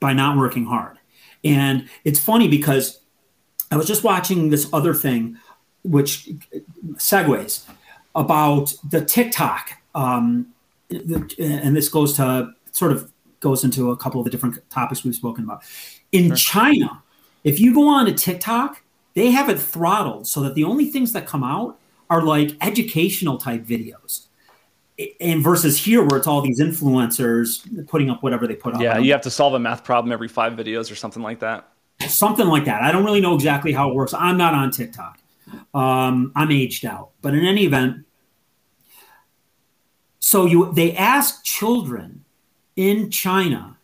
[0.00, 0.98] by not working hard.
[1.44, 3.00] And it's funny because
[3.70, 5.38] I was just watching this other thing,
[5.82, 6.30] which
[6.94, 7.64] segues
[8.14, 9.72] about the TikTok.
[9.94, 10.48] Um,
[10.90, 15.14] and this goes to sort of goes into a couple of the different topics we've
[15.14, 15.62] spoken about.
[16.12, 16.36] In sure.
[16.36, 17.02] China,
[17.44, 18.82] if you go on to TikTok,
[19.14, 23.38] they have it throttled so that the only things that come out are like educational
[23.38, 24.26] type videos
[25.20, 28.80] and versus here where it's all these influencers putting up whatever they put up.
[28.80, 31.68] Yeah, you have to solve a math problem every five videos or something like that.
[32.00, 32.82] Something like that.
[32.82, 34.12] I don't really know exactly how it works.
[34.12, 35.18] I'm not on TikTok.
[35.74, 37.10] Um, I'm aged out.
[37.20, 38.04] But in any event,
[40.18, 42.24] so you they ask children
[42.76, 43.76] in China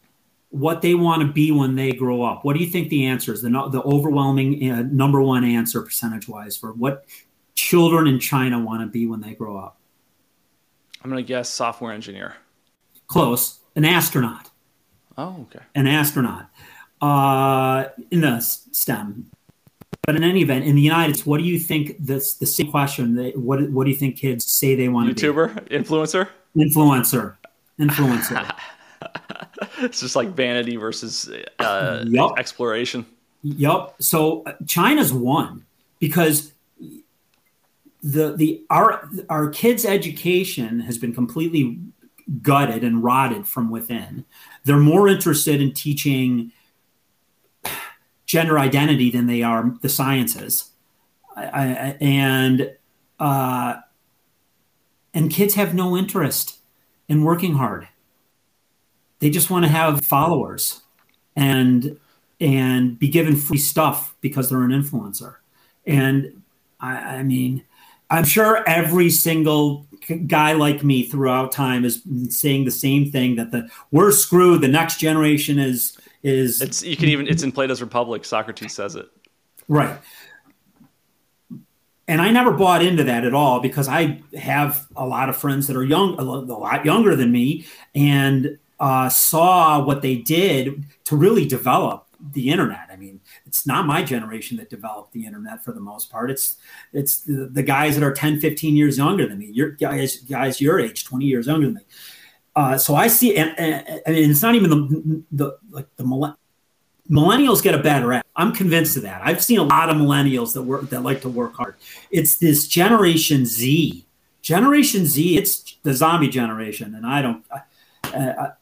[0.50, 2.44] what they want to be when they grow up.
[2.44, 3.42] What do you think the answer is?
[3.42, 7.04] The, the overwhelming uh, number one answer percentage wise for what
[7.54, 9.77] children in China want to be when they grow up?
[11.02, 12.34] I'm going to guess software engineer.
[13.06, 13.58] Close.
[13.76, 14.50] An astronaut.
[15.16, 15.64] Oh, okay.
[15.74, 16.46] An astronaut
[17.00, 19.30] uh, in the STEM.
[20.02, 21.96] But in any event, in the United States, what do you think?
[21.98, 23.16] This the same question.
[23.34, 25.20] what What do you think kids say they want to be?
[25.20, 27.36] YouTuber, influencer, influencer,
[27.78, 28.56] influencer.
[29.80, 32.30] it's just like vanity versus uh, yep.
[32.38, 33.04] exploration.
[33.42, 33.96] Yep.
[34.00, 35.66] So uh, China's won
[35.98, 36.52] because
[38.02, 41.78] the the our our kids' education has been completely
[42.42, 44.24] gutted and rotted from within.
[44.64, 46.52] They're more interested in teaching
[48.26, 50.70] gender identity than they are the sciences,
[51.34, 52.76] I, I, and
[53.18, 53.76] uh,
[55.14, 56.58] and kids have no interest
[57.08, 57.88] in working hard.
[59.18, 60.82] They just want to have followers
[61.34, 61.98] and
[62.40, 65.36] and be given free stuff because they're an influencer.
[65.86, 66.42] And
[66.78, 67.64] I, I mean,
[68.10, 69.86] I'm sure every single
[70.26, 74.62] guy like me throughout time is saying the same thing that the we're screwed.
[74.62, 76.62] The next generation is is.
[76.62, 78.24] It's you can even it's in Plato's Republic.
[78.24, 79.06] Socrates says it.
[79.68, 79.98] Right.
[82.06, 85.66] And I never bought into that at all because I have a lot of friends
[85.66, 91.16] that are young, a lot younger than me, and uh, saw what they did to
[91.16, 92.87] really develop the internet.
[93.48, 96.30] I it's not my generation that developed the internet for the most part.
[96.30, 96.56] It's
[96.92, 99.46] it's the, the guys that are 10, 15 years younger than me.
[99.46, 101.82] Your guys guys your age, 20 years younger than me.
[102.56, 106.04] Uh, so I see, and, and, and, it's not even the the like the
[107.08, 108.26] millennials get a bad rap.
[108.36, 109.20] I'm convinced of that.
[109.24, 111.76] I've seen a lot of millennials that work that like to work hard.
[112.10, 114.04] It's this Generation Z.
[114.42, 115.38] Generation Z.
[115.38, 117.44] It's the zombie generation, and I don't.
[118.04, 118.52] I,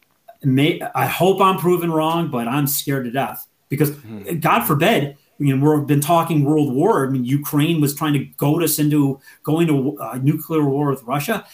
[0.43, 4.39] may, I hope I'm proven wrong, but I'm scared to death because mm-hmm.
[4.39, 7.07] God forbid, you know, we've been talking world war.
[7.07, 11.03] I mean, Ukraine was trying to goad us into going to a nuclear war with
[11.03, 11.47] Russia.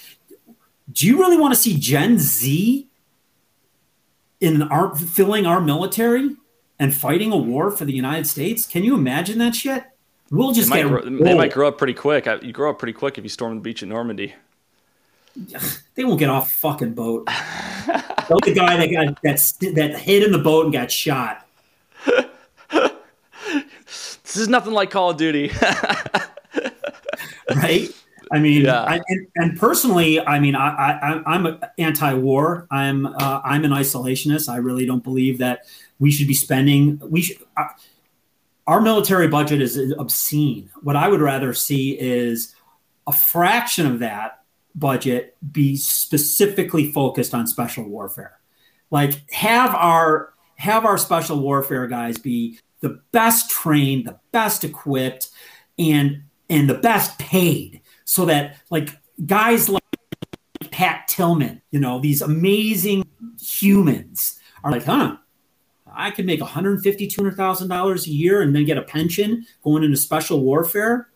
[0.91, 2.89] Do you really want to see Gen Z
[4.41, 6.37] in our filling our military
[6.79, 8.67] and fighting a war for the United States?
[8.67, 9.85] Can you imagine that shit?
[10.31, 12.27] We'll just they might, grow, they might grow up pretty quick.
[12.43, 14.35] You grow up pretty quick if you storm the beach at Normandy.
[15.95, 17.27] They won't get off fucking boat.
[17.27, 21.42] the guy that got that that hit in the boat and got shot.
[24.33, 25.51] This is nothing like Call of Duty.
[27.55, 27.89] right?
[28.33, 28.83] I mean, yeah.
[28.83, 32.67] I, and, and, personally, I mean, I, I, am anti-war.
[32.71, 34.49] I'm, uh, I'm an isolationist.
[34.49, 35.67] I really don't believe that
[35.99, 36.99] we should be spending.
[37.05, 37.37] We should.
[37.57, 37.67] Uh,
[38.67, 40.71] our military budget is obscene.
[40.83, 42.55] What I would rather see is
[43.07, 44.43] a fraction of that
[44.75, 48.39] budget be specifically focused on special warfare.
[48.91, 55.31] Like have our have our special warfare guys be the best trained, the best equipped,
[55.79, 58.91] and and the best paid, so that like
[59.25, 59.83] guys like
[60.71, 63.07] Pat Tillman, you know, these amazing
[63.41, 65.17] humans are like, huh,
[65.95, 69.97] I could make 150, 200,000 dollars a year and then get a pension going into
[69.97, 71.09] special warfare.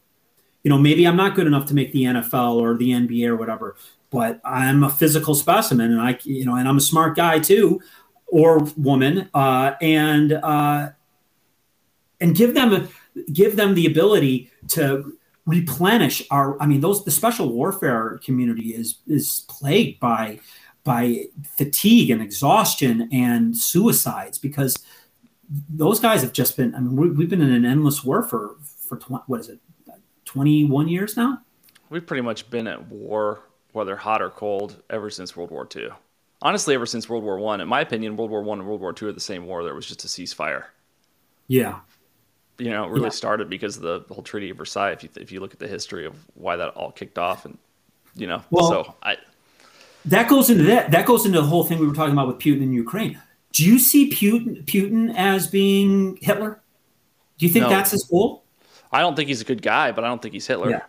[0.62, 3.37] You know, maybe I'm not good enough to make the NFL or the NBA or
[3.37, 3.76] whatever,
[4.11, 7.81] but I'm a physical specimen, and I, you know, and I'm a smart guy too,
[8.26, 10.90] or woman, uh, and uh,
[12.20, 12.88] and give them
[13.33, 16.61] give them the ability to replenish our.
[16.61, 20.40] I mean, those the special warfare community is is plagued by
[20.85, 21.24] by
[21.57, 24.76] fatigue and exhaustion and suicides because
[25.68, 26.74] those guys have just been.
[26.74, 29.61] I mean, we, have been in an endless war for for what is it,
[30.24, 31.40] twenty one years now.
[31.88, 33.40] We've pretty much been at war,
[33.72, 35.90] whether hot or cold, ever since World War II.
[36.42, 37.61] Honestly, ever since World War One.
[37.61, 39.62] In my opinion, World War One and World War Two are the same war.
[39.64, 40.64] There was just a ceasefire.
[41.48, 41.81] Yeah.
[42.59, 43.11] You know, it really yeah.
[43.11, 44.92] started because of the, whole Treaty of Versailles.
[44.92, 47.59] If you if you look at the history of why that all kicked off, and
[48.14, 49.19] you know, well, so I
[50.07, 50.90] that goes into that.
[50.90, 53.21] That goes into the whole thing we were talking about with Putin in Ukraine.
[53.53, 56.61] Do you see Putin, Putin as being Hitler?
[57.38, 57.69] Do you think no.
[57.69, 58.45] that's his goal?
[58.92, 60.71] I don't think he's a good guy, but I don't think he's Hitler.
[60.71, 60.83] Yeah.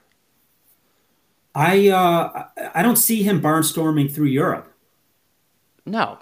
[1.56, 4.72] I uh, I don't see him barnstorming through Europe.
[5.86, 6.20] No,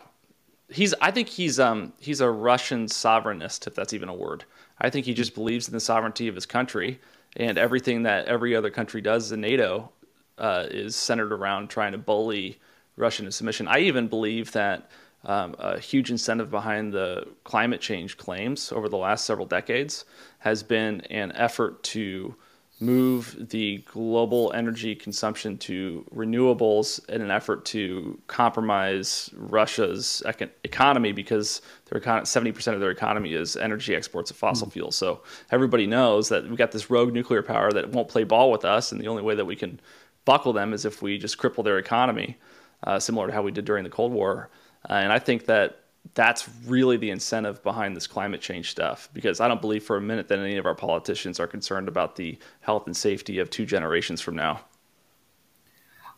[0.69, 0.93] he's.
[1.01, 4.45] I think he's um he's a Russian sovereignist, if that's even a word.
[4.79, 6.99] I think he just believes in the sovereignty of his country,
[7.35, 9.91] and everything that every other country does in NATO
[10.37, 12.59] uh, is centered around trying to bully
[12.97, 13.67] Russian submission.
[13.67, 14.89] I even believe that
[15.25, 20.05] um, a huge incentive behind the climate change claims over the last several decades
[20.39, 22.35] has been an effort to
[22.79, 31.13] move the global energy consumption to renewables in an effort to compromise Russia's econ- economy
[31.13, 34.73] because their econ- 70% of their economy is energy exports of fossil mm.
[34.73, 34.95] fuels.
[34.97, 38.65] So everybody knows that we've got this rogue nuclear power that won't play ball with
[38.65, 39.79] us, and the only way that we can
[40.25, 42.37] buckle them is if we just cripple their economy
[42.83, 44.49] uh, similar to how we did during the Cold War.
[44.89, 49.39] Uh, and I think that that's really the incentive behind this climate change stuff because
[49.39, 52.37] I don't believe for a minute that any of our politicians are concerned about the
[52.61, 54.61] health and safety of two generations from now.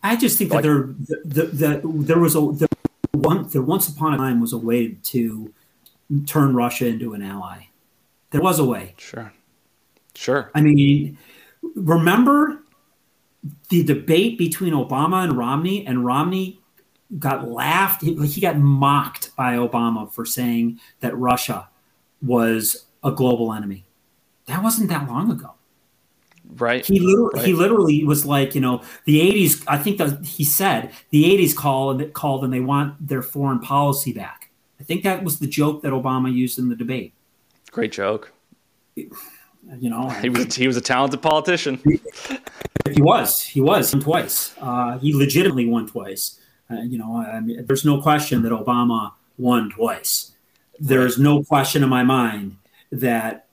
[0.04, 2.68] I just think like, that there, the, the, there was a the
[3.14, 5.54] one there once upon a time was a way to
[6.26, 7.68] turn Russia into an ally.
[8.32, 8.94] There was a way.
[8.98, 9.34] Sure.
[10.14, 10.52] Sure.
[10.54, 11.18] I mean,
[11.76, 12.64] remember
[13.70, 16.60] the debate between Obama and Romney, and Romney
[17.20, 18.02] got laughed.
[18.02, 21.70] He, he got mocked by Obama for saying that Russia
[22.22, 23.86] was a global enemy.
[24.48, 25.54] That wasn't that long ago.
[26.56, 26.86] Right.
[26.86, 27.46] He literally, right.
[27.46, 31.56] he literally was like, you know, the 80s, I think that he said the 80s
[31.56, 34.50] called, called and they want their foreign policy back.
[34.80, 37.14] I think that was the joke that Obama used in the debate.
[37.72, 38.32] Great joke.
[38.96, 41.82] You know, he was, he was a talented politician.
[42.94, 43.44] He was.
[43.44, 44.56] He was twice.
[44.62, 46.40] Uh, he legitimately won twice.
[46.70, 50.32] Uh, you know, I mean, there's no question that Obama won twice.
[50.80, 52.58] There's no question in my mind
[52.92, 53.48] that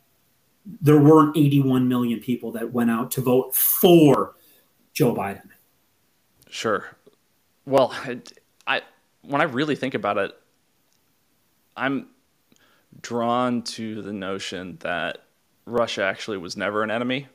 [0.81, 4.35] there weren't 81 million people that went out to vote for
[4.93, 5.49] Joe Biden.
[6.49, 6.85] Sure.
[7.67, 8.21] Well, I,
[8.67, 8.83] I
[9.23, 10.33] when I really think about it,
[11.77, 12.09] I'm
[13.01, 15.19] drawn to the notion that
[15.67, 17.29] Russia actually was never an enemy.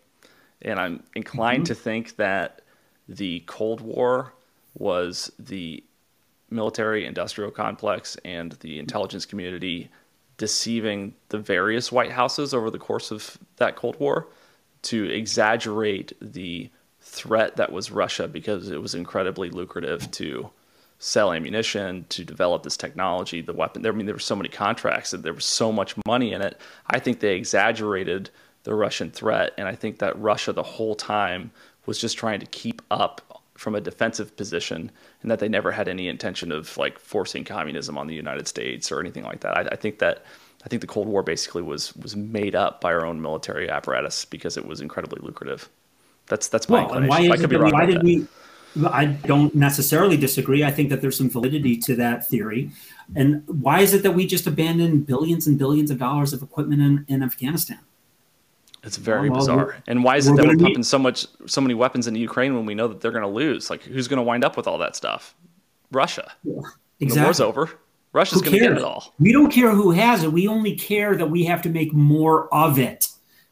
[0.62, 1.74] And I'm inclined mm-hmm.
[1.74, 2.62] to think that
[3.08, 4.34] the Cold War
[4.80, 5.84] was the
[6.50, 9.90] military industrial complex and the intelligence community
[10.38, 14.28] deceiving the various White Houses over the course of that Cold War
[14.84, 16.70] to exaggerate the
[17.02, 20.50] threat that was Russia because it was incredibly lucrative to
[21.00, 23.86] sell ammunition, to develop this technology, the weapon.
[23.86, 26.60] I mean, there were so many contracts and there was so much money in it.
[26.88, 28.30] I think they exaggerated
[28.64, 29.54] the Russian threat.
[29.58, 31.52] And I think that Russia the whole time
[31.86, 34.90] was just trying to keep up from a defensive position
[35.22, 38.90] and that they never had any intention of like forcing communism on the United States
[38.92, 39.58] or anything like that.
[39.58, 40.24] I, I think that
[40.66, 44.26] I think the Cold War basically was was made up by our own military apparatus
[44.26, 45.70] because it was incredibly lucrative.
[46.28, 47.32] That's that's my well, inclination.
[47.32, 47.72] I could be wrong.
[47.72, 48.28] Why did we?
[48.88, 50.64] I don't necessarily disagree.
[50.64, 52.72] I think that there's some validity to that theory.
[53.16, 56.82] And why is it that we just abandoned billions and billions of dollars of equipment
[56.82, 57.80] in, in Afghanistan?
[58.84, 59.76] It's very well, bizarre.
[59.88, 62.66] And why is it that we're pumping so much, so many weapons into Ukraine when
[62.66, 63.70] we know that they're going to lose?
[63.70, 65.36] Like, who's going to wind up with all that stuff?
[65.92, 66.32] Russia.
[66.44, 66.62] Yeah,
[67.00, 67.20] exactly.
[67.20, 67.70] The war's over.
[68.14, 69.14] Russia's going to get it all.
[69.20, 70.32] We don't care who has it.
[70.32, 73.10] We only care that we have to make more of it.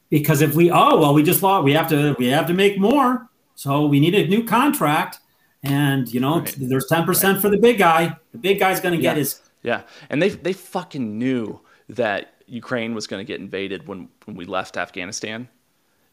[0.09, 1.65] Because if we, oh well, we just lost.
[1.65, 3.29] We have to, we have to make more.
[3.55, 5.19] So we need a new contract.
[5.63, 6.55] And you know, right.
[6.57, 7.41] there's ten percent right.
[7.41, 8.15] for the big guy.
[8.31, 9.11] The big guy's going to yeah.
[9.11, 9.41] get his.
[9.63, 11.59] Yeah, and they they fucking knew
[11.89, 15.47] that Ukraine was going to get invaded when when we left Afghanistan.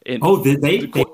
[0.05, 0.81] And oh, did they?
[0.81, 1.05] The, they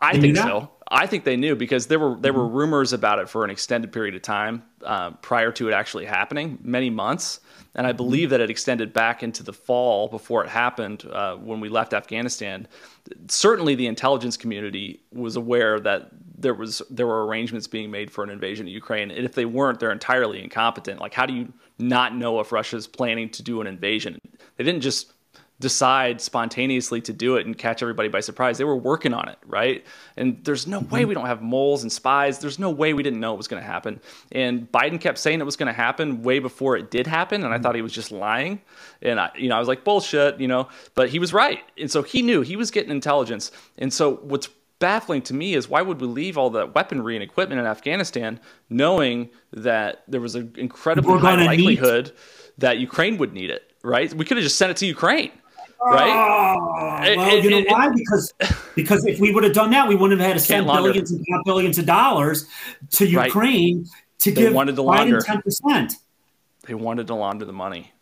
[0.00, 0.70] I think so.
[0.88, 2.56] I think they knew because there were there were mm-hmm.
[2.56, 6.58] rumors about it for an extended period of time uh, prior to it actually happening,
[6.62, 7.40] many months,
[7.74, 7.96] and I mm-hmm.
[7.96, 11.94] believe that it extended back into the fall before it happened uh, when we left
[11.94, 12.68] Afghanistan.
[13.28, 18.22] Certainly, the intelligence community was aware that there was there were arrangements being made for
[18.22, 21.00] an invasion of Ukraine, and if they weren't, they're entirely incompetent.
[21.00, 24.18] Like, how do you not know if Russia's planning to do an invasion?
[24.56, 25.12] They didn't just
[25.60, 28.58] decide spontaneously to do it and catch everybody by surprise.
[28.58, 29.84] They were working on it, right?
[30.16, 31.08] And there's no way mm-hmm.
[31.08, 32.40] we don't have moles and spies.
[32.40, 34.00] There's no way we didn't know it was going to happen.
[34.32, 37.52] And Biden kept saying it was going to happen way before it did happen, and
[37.52, 37.62] I mm-hmm.
[37.62, 38.60] thought he was just lying.
[39.00, 41.60] And I, you know, I was like bullshit, you know, but he was right.
[41.78, 43.52] And so he knew he was getting intelligence.
[43.78, 44.48] And so what's
[44.78, 48.40] baffling to me is why would we leave all that weaponry and equipment in Afghanistan
[48.68, 52.12] knowing that there was an incredibly high likelihood
[52.58, 54.12] that Ukraine would need it, right?
[54.12, 55.32] We could have just sent it to Ukraine
[55.84, 56.10] right?
[56.10, 57.90] Oh, well, it, you know it, why?
[57.90, 58.32] Because
[58.74, 61.24] because if we would have done that, we wouldn't have had to send billions and
[61.44, 62.48] billions of dollars
[62.92, 63.88] to Ukraine right.
[64.20, 65.20] to they give wanted to launder.
[65.20, 65.94] ten percent.
[66.66, 67.92] They wanted to launder the money.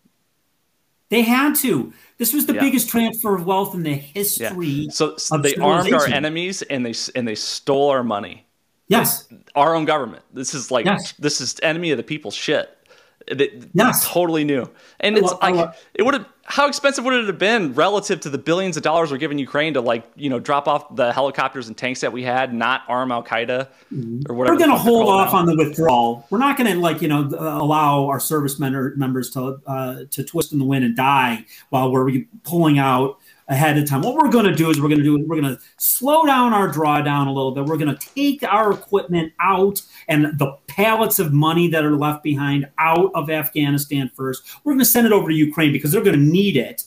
[1.13, 1.93] They had to.
[2.17, 2.63] This was the yeah.
[2.63, 4.67] biggest transfer of wealth in the history.
[4.67, 4.91] Yeah.
[4.91, 8.47] So, so they armed our enemies and they and they stole our money.
[8.89, 10.23] Yes, our own government.
[10.33, 11.13] This is like yes.
[11.19, 12.79] this is enemy of the people shit.
[13.27, 14.07] It, yes.
[14.07, 14.69] totally new.
[15.01, 18.39] And it's like it would have how expensive would it have been relative to the
[18.39, 21.77] billions of dollars we're giving Ukraine to like, you know, drop off the helicopters and
[21.77, 24.21] tanks that we had, not arm Al Qaeda mm-hmm.
[24.29, 24.55] or whatever.
[24.55, 25.39] We're going to hold off now.
[25.39, 26.27] on the withdrawal.
[26.31, 30.53] We're not going to like, you know, allow our service members to uh, to twist
[30.53, 32.11] in the wind and die while we're
[32.43, 33.19] pulling out
[33.49, 34.03] ahead of time.
[34.03, 36.53] What we're going to do is we're going to do we're going to slow down
[36.53, 37.65] our drawdown a little bit.
[37.65, 42.23] We're going to take our equipment out and the pallets of money that are left
[42.23, 44.43] behind out of Afghanistan first.
[44.65, 46.85] We're going to send it over to Ukraine because they're going to need it,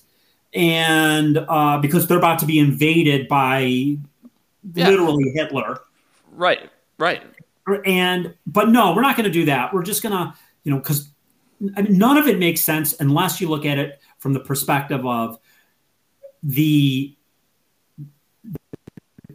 [0.53, 3.97] and uh, because they're about to be invaded by
[4.73, 4.89] yeah.
[4.89, 5.81] literally Hitler.
[6.31, 6.69] Right.
[7.67, 7.83] Right.
[7.85, 9.73] And but no, we're not going to do that.
[9.73, 10.33] We're just going to
[10.63, 11.09] you know because
[11.75, 15.05] I mean, none of it makes sense unless you look at it from the perspective
[15.05, 15.39] of
[16.45, 17.17] the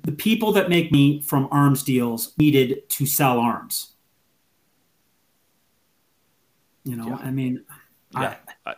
[0.05, 3.95] the people that make meat from arms deals needed to sell arms.
[6.85, 7.17] You know, yeah.
[7.17, 7.65] I mean,
[8.13, 8.37] yeah.
[8.65, 8.75] I,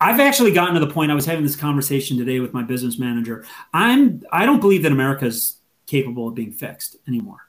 [0.00, 1.10] I've actually gotten to the point.
[1.10, 3.44] I was having this conversation today with my business manager.
[3.72, 4.22] I'm.
[4.30, 7.48] I don't believe that America is capable of being fixed anymore.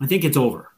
[0.00, 0.70] I think it's over.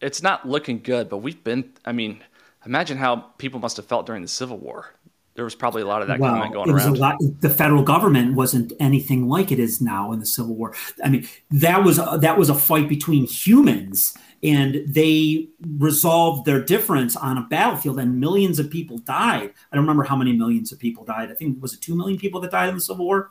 [0.00, 1.72] It's not looking good, but we've been.
[1.84, 2.24] I mean,
[2.64, 4.94] imagine how people must have felt during the Civil War
[5.40, 6.98] there was probably a lot of that well, going around.
[6.98, 10.74] Lot, the federal government wasn't anything like it is now in the Civil War.
[11.02, 16.62] I mean, that was a, that was a fight between humans, and they resolved their
[16.62, 19.54] difference on a battlefield, and millions of people died.
[19.72, 21.30] I don't remember how many millions of people died.
[21.30, 23.30] I think was it two million people that died in the Civil War.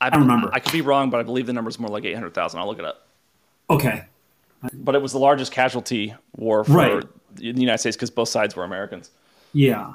[0.00, 0.50] I, I don't remember.
[0.52, 2.60] I could be wrong, but I believe the number is more like eight hundred thousand.
[2.60, 3.08] I'll look it up.
[3.68, 4.04] Okay.
[4.72, 7.04] But it was the largest casualty war for right.
[7.34, 9.10] the United States because both sides were Americans.
[9.52, 9.94] Yeah.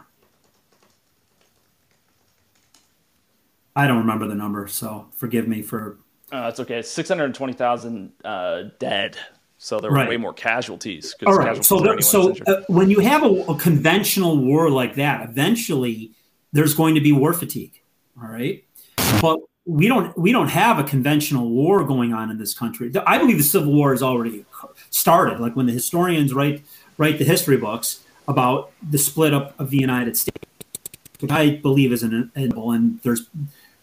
[3.75, 5.97] I don't remember the number, so forgive me for.
[6.31, 6.79] Uh, it's okay.
[6.79, 9.17] It's six hundred twenty thousand uh, dead.
[9.57, 10.09] So there were right.
[10.09, 11.15] way more casualties.
[11.25, 11.55] All right.
[11.55, 16.11] Casualties so, there, so uh, when you have a, a, conventional war like that, eventually
[16.51, 17.81] there's going to be war fatigue.
[18.21, 18.63] All right,
[19.21, 22.91] but we don't we don't have a conventional war going on in this country.
[23.05, 24.45] I believe the Civil War has already
[24.89, 25.39] started.
[25.39, 26.63] Like when the historians write
[26.97, 30.45] write the history books about the split up of the United States,
[31.19, 33.27] which I believe is inevitable, and there's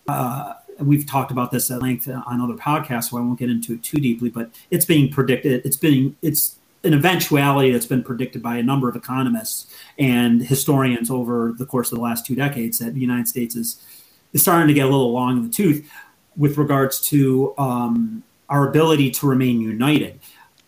[0.08, 3.74] uh, we've talked about this at length on other podcasts, so I won't get into
[3.74, 4.30] it too deeply.
[4.30, 5.64] But it's being predicted.
[5.64, 11.10] It's being it's an eventuality that's been predicted by a number of economists and historians
[11.10, 13.80] over the course of the last two decades that the United States is
[14.32, 15.88] is starting to get a little long in the tooth
[16.36, 20.18] with regards to um, our ability to remain united.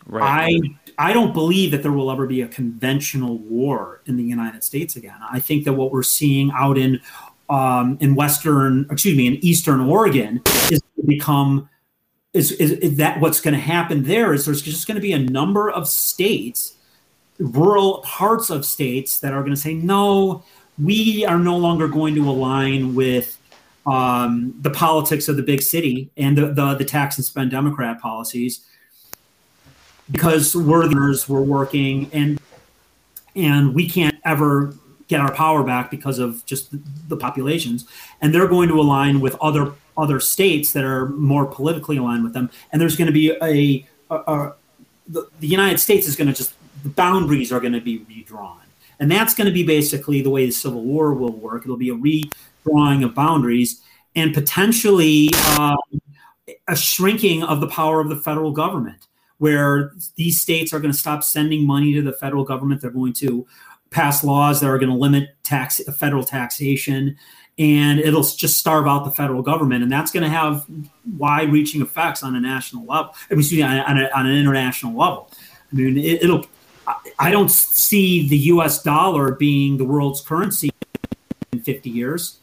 [0.06, 0.60] Right.
[0.98, 4.62] I I don't believe that there will ever be a conventional war in the United
[4.62, 5.16] States again.
[5.30, 7.00] I think that what we're seeing out in
[7.48, 11.68] um, in Western, excuse me, in Eastern Oregon is become
[12.32, 15.12] is, is, is that what's going to happen there is there's just going to be
[15.12, 16.74] a number of states,
[17.38, 20.42] rural parts of states that are going to say no,
[20.82, 23.38] we are no longer going to align with
[23.86, 28.00] um, the politics of the big city and the, the, the tax and spend Democrat
[28.00, 28.66] policies
[30.10, 30.88] because we're
[31.28, 32.40] we're working and
[33.36, 34.74] and we can't ever
[35.08, 36.70] get our power back because of just
[37.08, 37.86] the, populations.
[38.20, 42.32] And they're going to align with other other states that are more politically aligned with
[42.32, 42.50] them.
[42.72, 44.54] And there's going to be a, a, a
[45.06, 48.60] the, the united states is going to just the boundaries are going to be redrawn.
[49.00, 51.62] And that's going to be basically the way the civil war will work.
[51.64, 53.82] It'll be a redrawing of boundaries
[54.16, 55.76] and potentially um,
[56.68, 60.98] a shrinking of the power of the federal government, where these states are going to
[60.98, 62.80] stop sending money to the federal government.
[62.80, 63.46] They're going to
[63.94, 67.16] pass laws that are going to limit tax federal taxation
[67.58, 70.66] and it'll just starve out the federal government, and that's going to have
[71.16, 73.14] wide-reaching effects on a national level.
[73.30, 75.30] I mean, on, a, on, an international level.
[75.72, 76.44] I mean, it, will
[77.18, 78.82] I don't see the U.S.
[78.82, 80.72] dollar being the world's currency
[81.52, 82.40] in 50 years.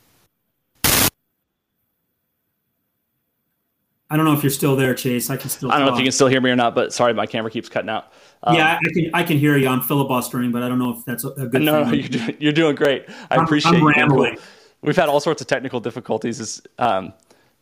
[4.09, 5.29] I don't know if you're still there, Chase.
[5.29, 5.71] I can still.
[5.71, 5.91] I don't talk.
[5.91, 7.89] know if you can still hear me or not, but sorry, my camera keeps cutting
[7.89, 8.11] out.
[8.43, 9.09] Um, yeah, I can.
[9.13, 9.67] I can hear you.
[9.67, 11.61] I'm filibustering, but I don't know if that's a, good.
[11.61, 13.05] No, no, you're doing, you're doing great.
[13.29, 14.33] I I'm, appreciate I'm rambling.
[14.33, 14.41] you
[14.81, 16.39] we've had all sorts of technical difficulties.
[16.39, 17.13] Is um,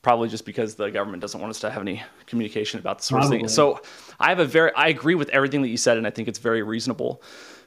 [0.01, 3.23] probably just because the government doesn't want us to have any communication about this sort
[3.23, 3.47] of thing.
[3.47, 3.81] So
[4.19, 6.39] I have a very I agree with everything that you said, and I think it's
[6.39, 7.21] very reasonable.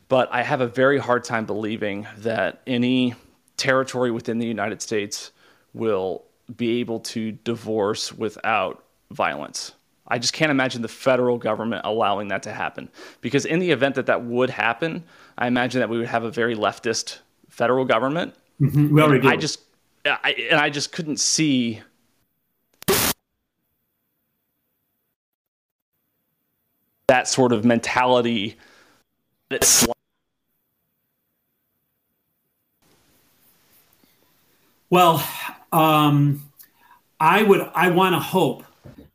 [0.08, 3.14] But I have a very hard time believing that any
[3.56, 5.30] territory within the United States
[5.72, 9.72] will be able to divorce without violence.
[10.12, 12.88] I just can't imagine the federal government allowing that to happen.
[13.20, 15.04] Because in the event that that would happen,
[15.38, 18.94] I imagine that we would have a very leftist federal government Mm-hmm.
[18.94, 19.60] We already I just,
[20.04, 21.80] I, and I just couldn't see.
[27.08, 28.56] That sort of mentality.
[34.88, 35.28] Well,
[35.72, 36.48] um,
[37.18, 37.68] I would.
[37.74, 38.64] I want to hope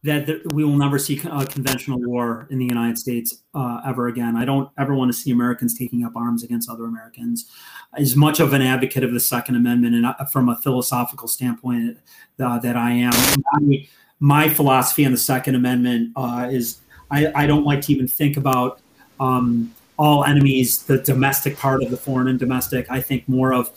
[0.07, 4.37] that we will never see a conventional war in the United States uh, ever again.
[4.37, 7.51] I don't ever want to see Americans taking up arms against other Americans.
[7.97, 11.97] As much of an advocate of the Second Amendment and uh, from a philosophical standpoint
[12.39, 13.11] uh, that I am,
[13.51, 13.87] my,
[14.19, 16.79] my, philosophy on the Second Amendment uh, is
[17.11, 18.79] I, I, don't like to even think about
[19.19, 22.89] um, all enemies, the domestic part of the foreign and domestic.
[22.89, 23.71] I think more of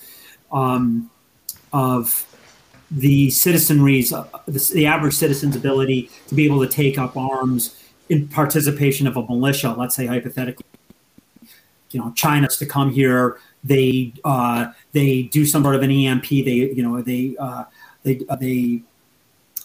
[0.53, 1.11] um,
[1.73, 2.27] of
[2.91, 7.81] the citizenry's, uh, the, the, average citizen's ability to be able to take up arms
[8.09, 10.67] in participation of a militia, let's say hypothetically,
[11.93, 16.29] you know, China's to come here, they uh, they do some sort of an EMP,
[16.29, 17.65] they you know they uh,
[18.03, 18.83] they uh, they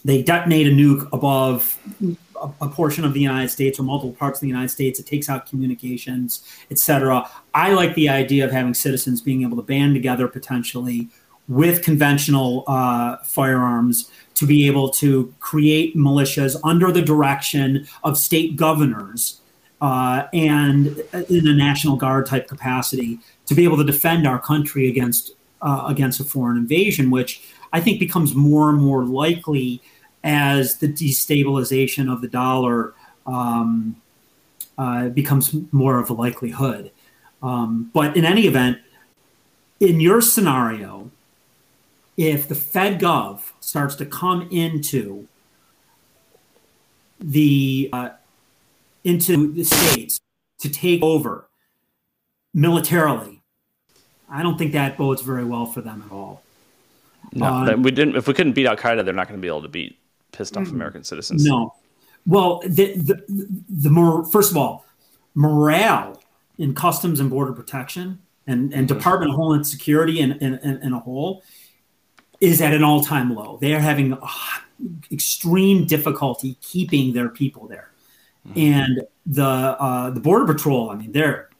[0.04, 1.78] they detonate a nuke above
[2.40, 5.00] a, a, portion of the United States or multiple parts of the United States.
[5.00, 7.28] It takes out communications, etc.
[7.54, 11.08] I like the idea of having citizens being able to band together potentially
[11.48, 18.56] with conventional uh, firearms to be able to create militias under the direction of state
[18.56, 19.40] governors
[19.80, 24.88] uh, and in a national guard type capacity to be able to defend our country
[24.88, 25.32] against
[25.62, 27.42] uh, against a foreign invasion, which
[27.72, 29.80] I think becomes more and more likely
[30.22, 32.94] as the destabilization of the dollar
[33.26, 33.96] um,
[34.76, 36.90] uh, becomes more of a likelihood.
[37.42, 38.78] Um, but in any event,
[39.80, 41.10] in your scenario,
[42.16, 45.28] if the Fed Gov starts to come into
[47.20, 48.10] the uh,
[49.04, 50.20] into the states
[50.60, 51.48] to take over
[52.54, 53.42] militarily,
[54.28, 56.42] I don't think that bodes very well for them at all.
[57.32, 58.16] No, uh, we didn't.
[58.16, 59.98] If we couldn't beat Al Qaeda, they're not going to be able to beat
[60.32, 60.76] pissed off mm-hmm.
[60.76, 61.44] American citizens.
[61.44, 61.74] No.
[62.26, 63.22] Well, the the,
[63.68, 64.86] the more first of all,
[65.34, 66.22] morale
[66.58, 68.96] in Customs and Border Protection and, and mm-hmm.
[68.96, 71.42] Department of Homeland Security in, in, in, in a whole
[72.40, 73.58] is at an all time low.
[73.60, 74.18] They are having uh,
[75.10, 77.90] extreme difficulty keeping their people there.
[78.48, 78.58] Mm-hmm.
[78.58, 81.50] And the uh, the border patrol, I mean, they're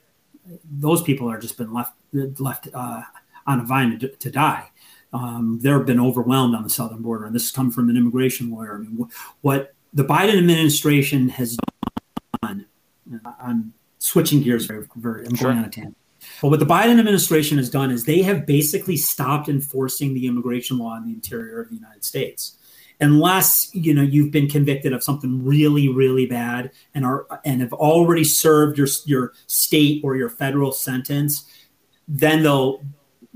[0.64, 3.02] those people are just been left left uh,
[3.46, 4.70] on a vine to, to die.
[5.12, 8.50] Um, they've been overwhelmed on the southern border, and this has come from an immigration
[8.50, 8.76] lawyer.
[8.76, 9.08] I mean,
[9.40, 11.56] what the Biden administration has
[12.42, 12.66] done.
[13.40, 15.26] I'm switching gears very, very.
[15.26, 15.48] I'm sure.
[15.48, 15.96] going on a tangent.
[16.42, 20.78] But what the Biden administration has done is they have basically stopped enforcing the immigration
[20.78, 22.58] law in the interior of the United States.
[23.00, 27.74] Unless you know you've been convicted of something really, really bad and are and have
[27.74, 31.44] already served your your state or your federal sentence,
[32.08, 32.82] then they'll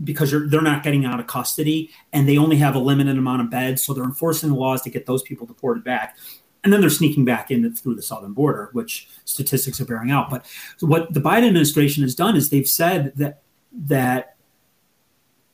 [0.03, 3.51] because they're not getting out of custody and they only have a limited amount of
[3.51, 6.16] beds, so they're enforcing the laws to get those people deported back
[6.62, 10.30] and then they're sneaking back in through the southern border, which statistics are bearing out.
[10.30, 10.46] But
[10.80, 13.42] what the Biden administration has done is they've said that
[13.72, 14.36] that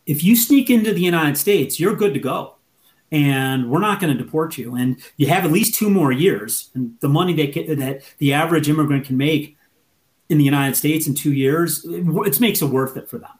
[0.06, 2.54] if you sneak into the United States, you're good to go,
[3.12, 6.70] and we're not going to deport you, and you have at least two more years,
[6.74, 9.56] and the money they can, that the average immigrant can make
[10.28, 13.30] in the United States in two years, it, it makes it worth it for them,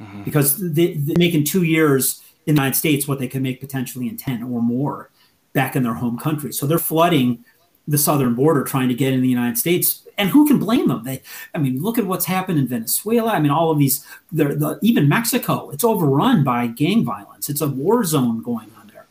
[0.00, 0.22] mm-hmm.
[0.22, 3.60] because they, they make in two years in the United States what they can make
[3.60, 5.10] potentially in ten or more
[5.52, 6.52] back in their home country.
[6.52, 7.44] So they're flooding
[7.88, 10.06] the southern border trying to get in the United States.
[10.16, 11.02] And who can blame them?
[11.04, 11.22] They,
[11.54, 13.32] I mean, look at what's happened in Venezuela.
[13.32, 17.48] I mean, all of these, the, even Mexico, it's overrun by gang violence.
[17.48, 19.06] It's a war zone going on there.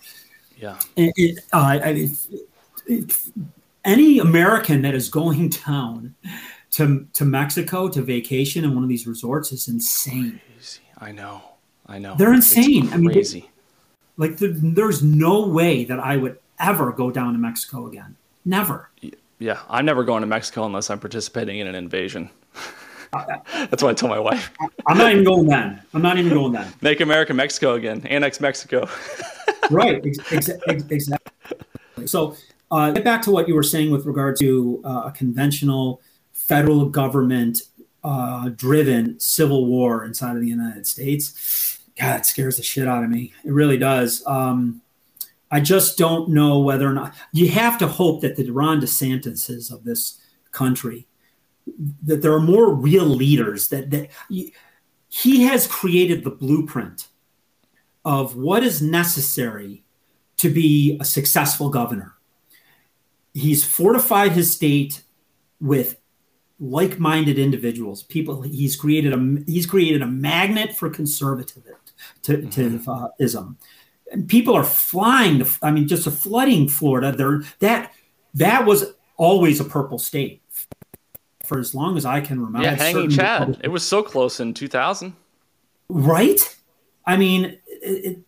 [0.56, 0.78] Yeah.
[0.96, 2.12] It, it, uh, it,
[2.86, 3.18] it,
[3.84, 6.16] any American that is going down
[6.72, 10.40] to to Mexico to vacation in one of these resorts is insane.
[10.56, 10.82] Crazy.
[11.00, 11.42] I know.
[11.88, 12.16] I know.
[12.16, 12.94] They're insane.
[12.94, 13.49] I mean, they,
[14.20, 18.18] like the, there's no way that I would ever go down to Mexico again.
[18.44, 18.90] Never.
[19.40, 22.30] Yeah, I'm never going to Mexico unless I'm participating in an invasion.
[23.14, 24.52] That's what I tell my wife.
[24.86, 25.82] I'm not even going then.
[25.94, 26.72] I'm not even going then.
[26.82, 28.06] Make America Mexico again.
[28.08, 28.90] Annex Mexico.
[29.72, 30.06] right.
[30.06, 32.06] Ex- ex- exactly.
[32.06, 32.36] So,
[32.72, 36.02] uh, get back to what you were saying with regard to uh, a conventional
[36.34, 37.62] federal government
[38.04, 41.69] uh, driven civil war inside of the United States.
[42.00, 43.34] God, it scares the shit out of me.
[43.44, 44.24] It really does.
[44.26, 44.82] Um,
[45.52, 49.72] I just don't know whether or not you have to hope that the Ron DeSantis's
[49.72, 50.20] of this
[50.52, 51.08] country
[52.04, 54.10] that there are more real leaders that that
[55.10, 57.08] he has created the blueprint
[58.06, 59.84] of what is necessary
[60.38, 62.16] to be a successful governor.
[63.34, 65.04] He's fortified his state
[65.60, 65.98] with
[66.60, 68.04] like-minded individuals.
[68.04, 71.76] People he's created a he's created a magnet for conservatism
[72.24, 72.90] to, mm-hmm.
[72.90, 73.58] uh, ism.
[74.12, 77.12] And people are flying to I mean just a flooding Florida.
[77.12, 77.94] There that
[78.34, 80.42] that was always a purple state
[81.46, 82.68] for as long as I can remember.
[82.68, 83.60] Yeah, hanging Chad.
[83.64, 85.14] It was so close in 2000.
[85.90, 86.56] Right?
[87.06, 88.20] I mean, it, it,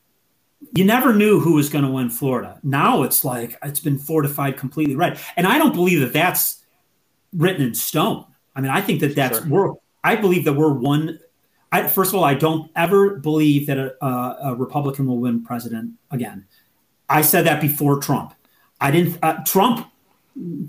[0.76, 2.60] you never knew who was going to win Florida.
[2.64, 5.20] Now it's like it's been fortified completely right.
[5.36, 6.64] And I don't believe that that's
[7.34, 8.26] written in stone.
[8.56, 9.48] I mean, I think that that's sure.
[9.48, 9.74] we're.
[10.04, 11.20] I believe that we're one.
[11.72, 15.94] I, first of all, I don't ever believe that a, a, Republican will win president
[16.12, 16.46] again.
[17.08, 18.34] I said that before Trump.
[18.80, 19.18] I didn't.
[19.22, 19.88] Uh, Trump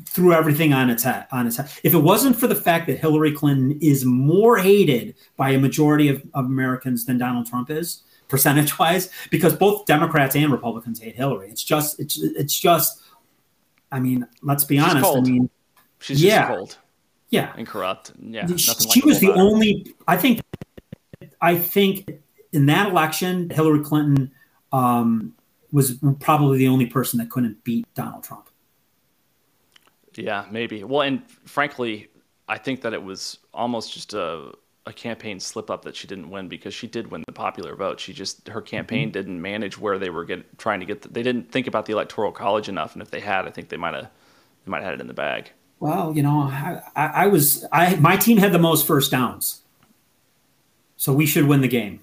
[0.06, 1.70] threw everything on its head on its head.
[1.82, 6.08] If it wasn't for the fact that Hillary Clinton is more hated by a majority
[6.08, 11.16] of, of Americans than Donald Trump is, percentage wise, because both Democrats and Republicans hate
[11.16, 11.48] Hillary.
[11.48, 13.02] It's just it's it's just
[13.90, 15.04] I mean, let's be She's honest.
[15.04, 15.26] Cold.
[15.26, 15.50] I mean
[16.02, 16.78] She's yeah, cold.
[17.30, 17.52] Yeah.
[17.56, 18.12] And corrupt.
[18.20, 18.46] Yeah.
[18.56, 20.40] She, was the only I think
[21.42, 22.10] I think
[22.52, 24.30] in that election, Hillary Clinton
[24.72, 25.34] um,
[25.72, 28.48] was probably the only person that couldn't beat Donald Trump.
[30.14, 30.84] Yeah, maybe.
[30.84, 32.08] Well, and frankly,
[32.48, 34.52] I think that it was almost just a
[34.84, 38.00] a campaign slip up that she didn't win because she did win the popular vote.
[38.00, 39.12] She just her campaign mm-hmm.
[39.12, 41.02] didn't manage where they were get, trying to get.
[41.02, 43.68] The, they didn't think about the electoral college enough, and if they had, I think
[43.68, 44.10] they might have
[44.64, 45.52] they might have had it in the bag.
[45.80, 49.61] Well, you know, I, I, I was I my team had the most first downs,
[51.02, 51.98] so we should win the game.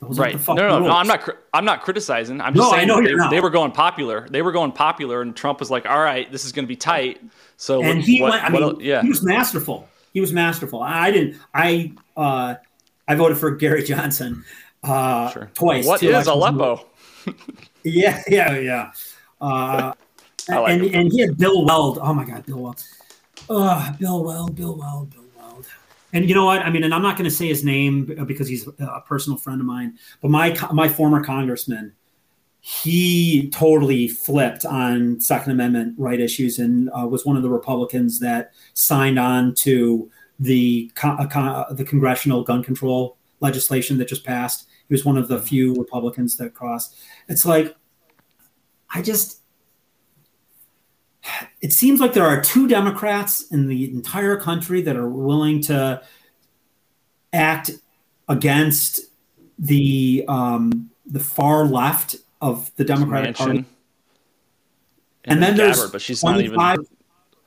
[0.00, 0.34] Those right.
[0.48, 1.30] No, no, no, I'm not.
[1.54, 2.40] I'm not criticizing.
[2.40, 4.28] I'm just no, saying they, they, were going popular.
[4.28, 6.74] They were going popular, and Trump was like, "All right, this is going to be
[6.74, 7.20] tight."
[7.56, 8.44] So and what, he what, went.
[8.44, 9.88] I mean, yeah, he was masterful.
[10.12, 10.82] He was masterful.
[10.82, 11.36] I didn't.
[11.54, 12.56] I uh,
[13.06, 14.44] I voted for Gary Johnson
[14.82, 15.50] uh, sure.
[15.54, 15.86] twice.
[15.86, 16.84] What is Aleppo?
[17.84, 18.92] yeah, yeah, yeah.
[19.40, 19.92] Uh,
[20.48, 22.00] like and and he had Bill Weld.
[22.02, 22.84] Oh my God, Bill Weld.
[23.48, 25.25] Oh, Bill Weld, Bill Weld, Bill
[26.16, 26.62] and you know what?
[26.62, 29.60] I mean, and I'm not going to say his name because he's a personal friend
[29.60, 31.92] of mine, but my my former congressman,
[32.60, 38.18] he totally flipped on Second Amendment right issues and uh, was one of the Republicans
[38.20, 40.10] that signed on to
[40.40, 44.66] the uh, the congressional gun control legislation that just passed.
[44.88, 46.96] He was one of the few Republicans that crossed.
[47.28, 47.76] It's like,
[48.94, 49.42] I just
[51.60, 56.02] it seems like there are two Democrats in the entire country that are willing to
[57.32, 57.70] act
[58.28, 59.00] against
[59.58, 63.58] the um, the far left of the Democratic Party.
[63.58, 63.66] And,
[65.24, 66.58] and then there's but she's not even.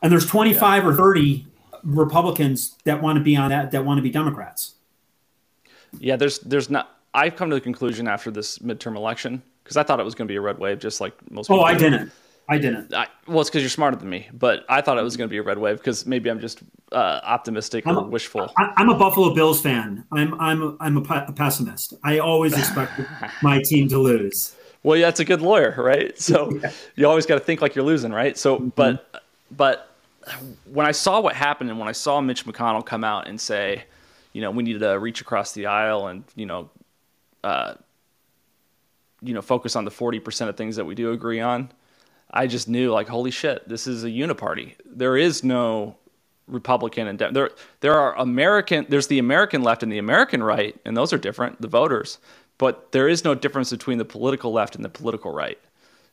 [0.02, 0.90] And there's 25 yeah.
[0.90, 1.46] or 30
[1.84, 4.76] Republicans that want to be on that that want to be Democrats.
[6.00, 6.98] Yeah, there's there's not.
[7.14, 10.28] I've come to the conclusion after this midterm election because I thought it was going
[10.28, 11.50] to be a red wave, just like most.
[11.50, 12.12] Oh, I didn't.
[12.50, 12.92] I didn't.
[12.96, 15.32] I, well, it's because you're smarter than me, but I thought it was going to
[15.32, 18.52] be a red wave because maybe I'm just uh, optimistic I'm or a, wishful.
[18.58, 20.04] I, am a Buffalo Bills fan.
[20.12, 21.94] I'm I'm a, I'm a, a pessimist.
[22.04, 23.00] I always expect
[23.44, 24.56] my team to lose.
[24.82, 26.20] Well, yeah, that's a good lawyer, right?
[26.20, 26.72] So yeah.
[26.96, 28.36] you always got to think like you're losing, right?
[28.36, 28.70] So, mm-hmm.
[28.70, 29.92] but but
[30.66, 33.84] when I saw what happened and when I saw Mitch McConnell come out and say,
[34.34, 36.68] you know, we need to reach across the aisle and you know,
[37.44, 37.76] uh,
[39.22, 41.70] you know, focus on the forty percent of things that we do agree on
[42.32, 44.76] I just knew like, holy shit, this is a uniparty.
[44.86, 45.96] There is no
[46.48, 47.52] Republican and De- there
[47.82, 51.62] there are American there's the American left and the American right, and those are different,
[51.62, 52.18] the voters.
[52.58, 55.60] But there is no difference between the political left and the political right,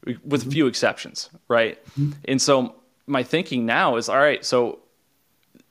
[0.05, 0.49] with mm-hmm.
[0.49, 1.85] a few exceptions, right?
[1.99, 2.13] Mm-hmm.
[2.27, 4.81] And so my thinking now is, all right, so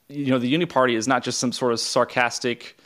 [0.08, 2.78] you know, the Uniparty is not just some sort of sarcastic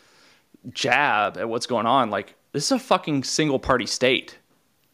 [0.73, 2.11] jab at what's going on.
[2.11, 4.39] Like this is a fucking single party state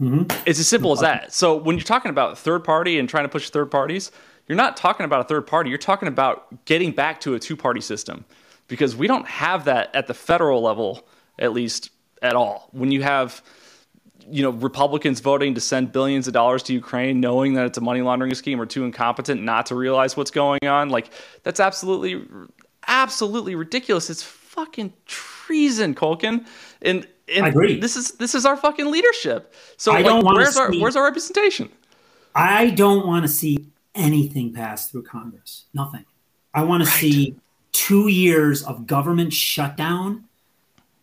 [0.00, 0.30] Mm-hmm.
[0.46, 1.32] It's as simple as that.
[1.32, 4.12] So when you're talking about third party and trying to push third parties,
[4.46, 5.70] you're not talking about a third party.
[5.70, 8.24] You're talking about getting back to a two party system
[8.68, 11.06] because we don't have that at the federal level,
[11.38, 11.90] at least
[12.22, 12.68] at all.
[12.72, 13.42] When you have
[14.28, 17.80] you know Republicans voting to send billions of dollars to Ukraine, knowing that it's a
[17.80, 20.90] money laundering scheme, or too incompetent not to realize what's going on.
[20.90, 21.10] Like
[21.42, 22.26] that's absolutely,
[22.86, 24.10] absolutely ridiculous.
[24.10, 26.46] It's fucking treason, Culkin.
[26.82, 27.80] And, and I agree.
[27.80, 29.54] This is this is our fucking leadership.
[29.76, 31.70] So I like, where's our where's our representation?
[32.34, 35.64] I don't want to see anything pass through Congress.
[35.74, 36.04] Nothing.
[36.54, 36.92] I want right.
[36.92, 37.36] to see
[37.72, 40.24] two years of government shutdown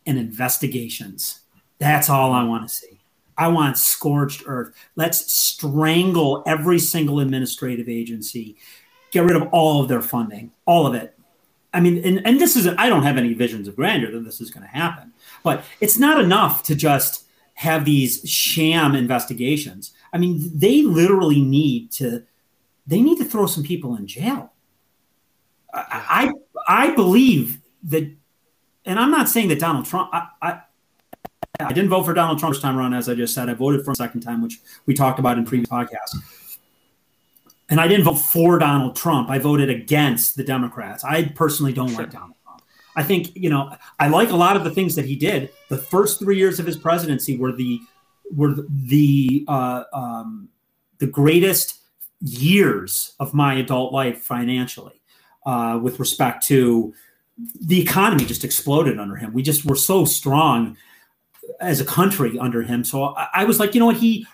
[0.06, 1.40] and investigations.
[1.78, 3.00] That's all I want to see.
[3.36, 4.74] I want scorched earth.
[4.96, 8.56] Let's strangle every single administrative agency,
[9.10, 11.18] get rid of all of their funding, all of it.
[11.72, 14.40] I mean, and, and this is, I don't have any visions of grandeur that this
[14.40, 15.12] is going to happen,
[15.44, 19.92] but it's not enough to just have these sham investigations.
[20.12, 22.24] I mean, they literally need to,
[22.88, 24.52] they need to throw some people in jail.
[25.72, 26.32] I,
[26.68, 28.10] I, I believe that,
[28.84, 30.60] and I'm not saying that Donald Trump, I, I
[31.60, 33.48] I didn't vote for Donald Trump time around, as I just said.
[33.48, 36.58] I voted for him second time, which we talked about in previous podcasts.
[37.68, 39.30] And I didn't vote for Donald Trump.
[39.30, 41.04] I voted against the Democrats.
[41.04, 42.00] I personally don't sure.
[42.00, 42.34] like Donald.
[42.96, 45.50] I think, you know, I like a lot of the things that he did.
[45.68, 47.80] The first three years of his presidency were the
[48.30, 50.48] were the uh, um,
[50.98, 51.80] the greatest
[52.20, 55.02] years of my adult life financially,
[55.44, 56.94] uh, with respect to
[57.60, 59.32] the economy just exploded under him.
[59.32, 60.76] We just were so strong
[61.60, 62.84] as a country under him.
[62.84, 64.26] So I, I was like, you know what, he,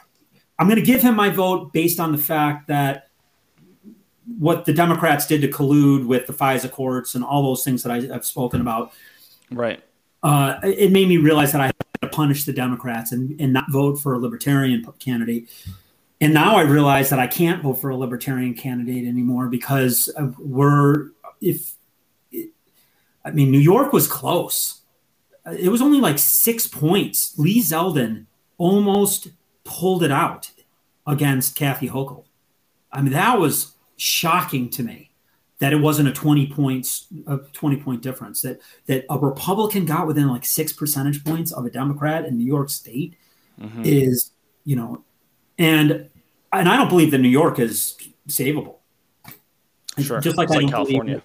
[0.59, 3.10] I'm going to give him my vote based on the fact that
[4.39, 7.93] what the Democrats did to collude with the FISA courts and all those things that
[7.93, 8.93] I, have spoken about.
[9.51, 9.83] Right.
[10.23, 13.71] Uh, it made me realize that I had to punish the Democrats and, and not
[13.71, 15.49] vote for a libertarian candidate.
[16.21, 21.09] And now I realize that I can't vote for a libertarian candidate anymore because we're,
[21.41, 21.73] if,
[23.25, 24.81] I mean, New York was close
[25.47, 27.39] it was only like six points.
[27.39, 28.27] Lee Zeldin
[28.59, 29.29] almost
[29.65, 30.51] pulled it out
[31.07, 32.25] against Kathy Hochul.
[32.93, 35.11] I mean, that was shocking to me
[35.59, 40.07] that it wasn't a 20 points a 20 point difference that that a republican got
[40.07, 43.15] within like six percentage points of a democrat in new york state
[43.61, 43.83] mm-hmm.
[43.85, 44.31] is
[44.65, 45.03] you know
[45.59, 46.09] and
[46.53, 47.97] and i don't believe that new york is
[48.29, 48.77] savable
[49.99, 51.23] sure just like, like california believe,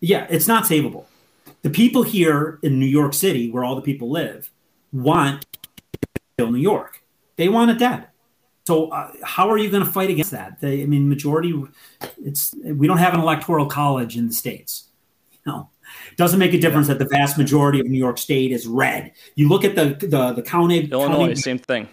[0.00, 1.06] yeah it's not savable
[1.62, 4.50] the people here in New York City, where all the people live,
[4.92, 5.46] want
[6.14, 7.02] to kill New York.
[7.36, 8.06] They want it dead.
[8.70, 10.60] So uh, how are you going to fight against that?
[10.60, 11.60] They, I mean, majority.
[12.22, 14.90] It's we don't have an electoral college in the states.
[15.44, 15.70] No,
[16.08, 19.10] it doesn't make a difference that the vast majority of New York State is red.
[19.34, 20.84] You look at the the, the county.
[20.84, 21.88] Illinois, county, same thing.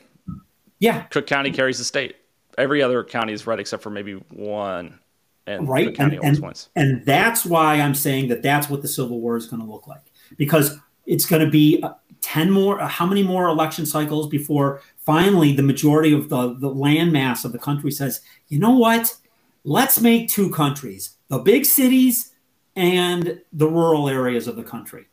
[0.78, 2.16] Yeah, Cook County carries the state.
[2.60, 5.00] Every other county is red except for maybe one
[5.48, 9.38] and right and, and, and, that's why i'm saying that that's what the civil war
[9.38, 13.06] is going to look like because it's going to be uh, 10 more uh, how
[13.06, 17.58] many more election cycles before finally the majority of the, the land mass of the
[17.58, 19.16] country says you know what?
[19.64, 22.34] Let's make two countries the big cities
[22.76, 25.06] and the rural areas of the country.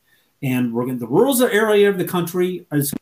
[0.42, 2.92] And we're going the rural area of the country is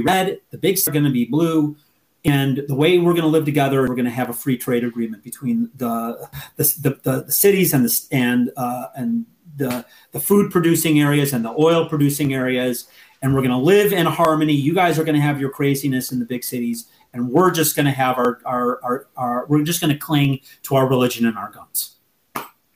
[0.00, 1.76] red the big are going to be blue
[2.24, 4.84] and the way we're going to live together, we're going to have a free trade
[4.84, 6.64] agreement between the the,
[7.04, 11.54] the, the cities and the and uh, and the the food producing areas and the
[11.58, 12.88] oil producing areas,
[13.22, 14.52] and we're going to live in harmony.
[14.52, 17.76] You guys are going to have your craziness in the big cities, and we're just
[17.76, 21.26] going to have our our, our, our we're just going to cling to our religion
[21.26, 21.96] and our guns.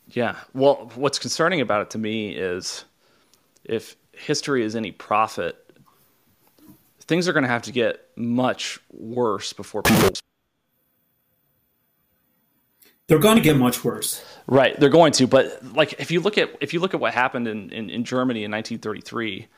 [0.08, 0.36] Yeah.
[0.52, 2.84] Well, what's concerning about it to me is
[3.64, 5.60] if history is any prophet
[7.06, 10.10] things are going to have to get much worse before people.
[13.06, 14.24] They're going to get much worse.
[14.46, 15.26] Right, they're going to.
[15.26, 18.04] But like, if you look at if you look at what happened in in, in
[18.04, 19.48] Germany in 1933.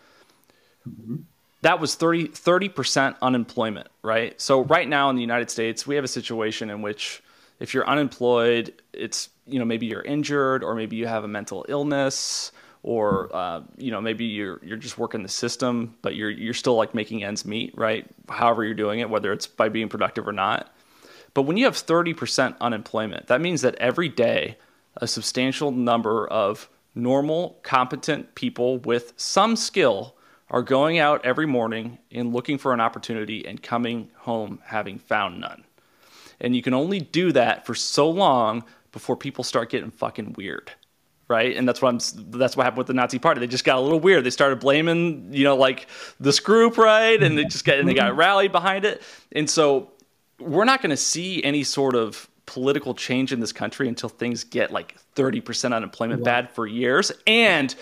[0.89, 1.17] Mm-hmm.
[1.63, 4.41] That was 30 percent unemployment, right?
[4.41, 7.23] So right now in the United States, we have a situation in which
[7.59, 11.65] if you're unemployed, it's you know maybe you're injured or maybe you have a mental
[11.69, 16.55] illness or uh, you know maybe you're you're just working the system, but you're you're
[16.55, 18.07] still like making ends meet, right?
[18.29, 20.73] However you're doing it, whether it's by being productive or not.
[21.35, 24.57] But when you have 30% unemployment, that means that every day
[24.97, 30.16] a substantial number of normal, competent people with some skill
[30.51, 35.41] are going out every morning and looking for an opportunity and coming home having found
[35.41, 35.65] none.
[36.41, 40.73] And you can only do that for so long before people start getting fucking weird
[41.29, 41.57] right?
[41.57, 41.99] And that's what I'm.
[42.31, 43.41] That's what happened with the Nazi Party.
[43.41, 44.25] They just got a little weird.
[44.25, 45.89] They started blaming, you know, like
[46.21, 47.21] this group, right?
[47.21, 48.21] And they just got and they got mm-hmm.
[48.21, 49.03] rallied behind it.
[49.33, 49.91] And so
[50.39, 54.45] we're not going to see any sort of political change in this country until things
[54.45, 57.11] get like 30% unemployment bad for years.
[57.27, 57.75] And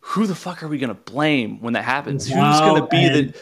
[0.00, 2.26] who the fuck are we going to blame when that happens?
[2.26, 3.34] Who's going to be the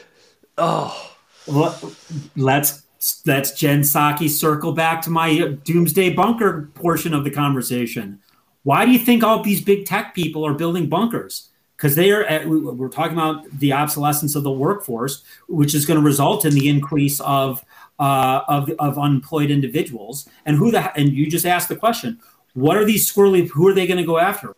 [0.58, 1.14] oh?
[1.46, 1.92] Well,
[2.36, 2.82] let's
[3.24, 8.20] let's Jen Psaki circle back to my doomsday bunker portion of the conversation.
[8.64, 11.48] Why do you think all these big tech people are building bunkers?
[11.76, 15.98] Because they are, at, we're talking about the obsolescence of the workforce, which is going
[15.98, 17.64] to result in the increase of
[18.00, 20.28] uh, of, of unemployed individuals.
[20.44, 22.18] And who the and you just asked the question:
[22.54, 23.48] What are these squirrely?
[23.48, 24.54] Who are they going to go after?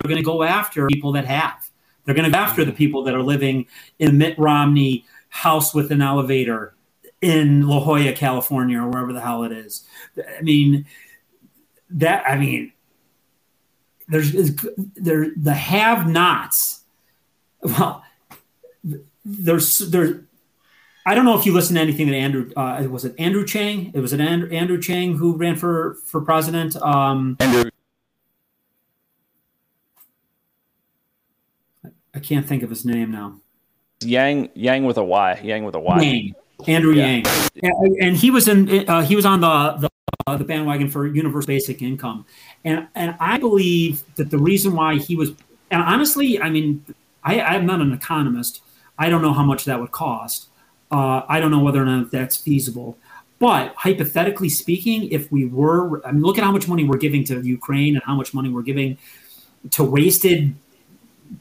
[0.00, 1.70] They're going to go after people that have.
[2.04, 3.66] They're going to go after the people that are living
[3.98, 6.74] in Mitt Romney house with an elevator
[7.20, 9.86] in La Jolla, California, or wherever the hell it is.
[10.38, 10.86] I mean,
[11.90, 12.72] that I mean,
[14.06, 14.32] there's
[14.94, 16.82] there the have-nots.
[17.62, 18.04] Well,
[19.24, 20.24] there's there.
[21.04, 23.90] I don't know if you listen to anything that Andrew uh, was it Andrew Chang?
[23.94, 26.76] It was an Andrew, Andrew Chang who ran for for president.
[26.76, 27.70] Um, Andrew.
[32.18, 33.38] I can't think of his name now.
[34.00, 35.40] Yang Yang with a Y.
[35.44, 36.00] Yang with a Y.
[36.02, 36.34] Yang.
[36.66, 37.06] Andrew yeah.
[37.06, 37.26] Yang,
[37.62, 38.88] and, and, he was in.
[38.88, 39.90] Uh, he was on the the,
[40.26, 42.26] uh, the bandwagon for universal basic income,
[42.64, 45.30] and and I believe that the reason why he was,
[45.70, 46.84] and honestly, I mean,
[47.22, 48.62] I, I'm not an economist.
[48.98, 50.48] I don't know how much that would cost.
[50.90, 52.98] Uh, I don't know whether or not that's feasible.
[53.38, 57.22] But hypothetically speaking, if we were, I mean, look at how much money we're giving
[57.26, 58.98] to Ukraine and how much money we're giving
[59.70, 60.56] to wasted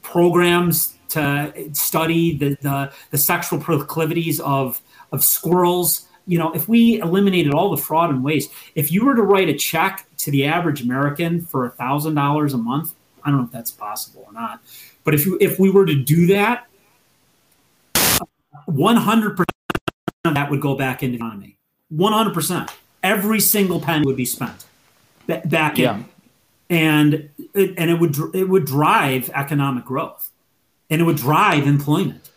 [0.02, 4.82] programs to study the, the, the sexual proclivities of
[5.12, 6.08] of squirrels.
[6.26, 9.48] You know, if we eliminated all the fraud and waste, if you were to write
[9.48, 13.46] a check to the average American for a thousand dollars a month, I don't know
[13.46, 14.62] if that's possible or not,
[15.06, 16.68] but if you, if we were to do that,
[18.66, 19.50] one hundred percent
[20.26, 21.56] of that would go back into the economy.
[21.88, 22.70] One hundred percent,
[23.02, 24.66] every single penny would be spent
[25.46, 26.04] back yeah.
[26.70, 30.32] And it, and it would it would drive economic growth,
[30.89, 32.30] and it would drive employment.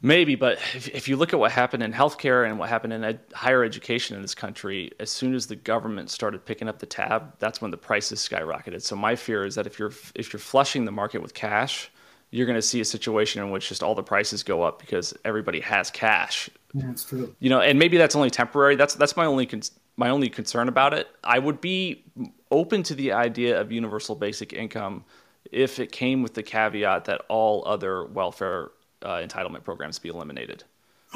[0.00, 3.02] Maybe, but if, if you look at what happened in healthcare and what happened in
[3.02, 6.86] ed- higher education in this country, as soon as the government started picking up the
[6.86, 8.80] tab, that's when the prices skyrocketed.
[8.82, 11.90] So my fear is that if you're if you're flushing the market with cash,
[12.30, 15.14] you're going to see a situation in which just all the prices go up because
[15.24, 16.48] everybody has cash.
[16.74, 17.34] Yeah, that's true.
[17.40, 18.76] You know, and maybe that's only temporary.
[18.76, 19.62] That's that's my only con-
[19.98, 21.08] my only concern about it.
[21.24, 22.04] I would be
[22.50, 25.04] open to the idea of universal basic income
[25.50, 28.70] if it came with the caveat that all other welfare
[29.02, 30.64] uh, entitlement programs be eliminated.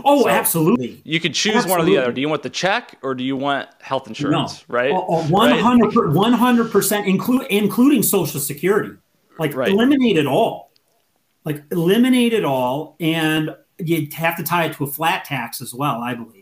[0.05, 1.01] Oh, so absolutely.
[1.05, 1.79] You could choose absolutely.
[1.79, 2.13] one or the other.
[2.13, 4.65] Do you want the check or do you want health insurance?
[4.69, 4.75] No.
[4.75, 4.93] Right.
[4.93, 8.97] 100 percent, include including Social Security.
[9.39, 9.69] Like right.
[9.69, 10.73] eliminate it all.
[11.45, 15.75] Like eliminate it all, and you'd have to tie it to a flat tax as
[15.75, 16.01] well.
[16.01, 16.42] I believe.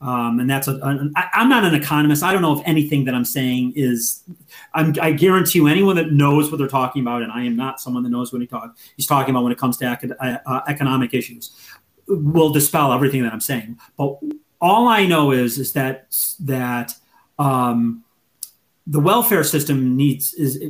[0.00, 2.22] Um, and that's a, a, I, I'm not an economist.
[2.22, 4.22] I don't know if anything that I'm saying is.
[4.74, 7.80] I'm, i guarantee you, anyone that knows what they're talking about, and I am not
[7.80, 10.38] someone that knows what he talk, he's talking about when it comes to ec- uh,
[10.46, 11.56] uh, economic issues,
[12.06, 13.78] will dispel everything that I'm saying.
[13.96, 14.18] But
[14.60, 16.94] all I know is is that that
[17.38, 18.04] um,
[18.86, 20.62] the welfare system needs is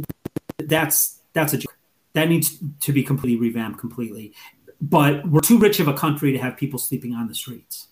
[0.59, 1.59] that's that's a
[2.15, 4.33] that needs to be completely revamped completely.
[4.81, 7.89] But we're too rich of a country to have people sleeping on the streets.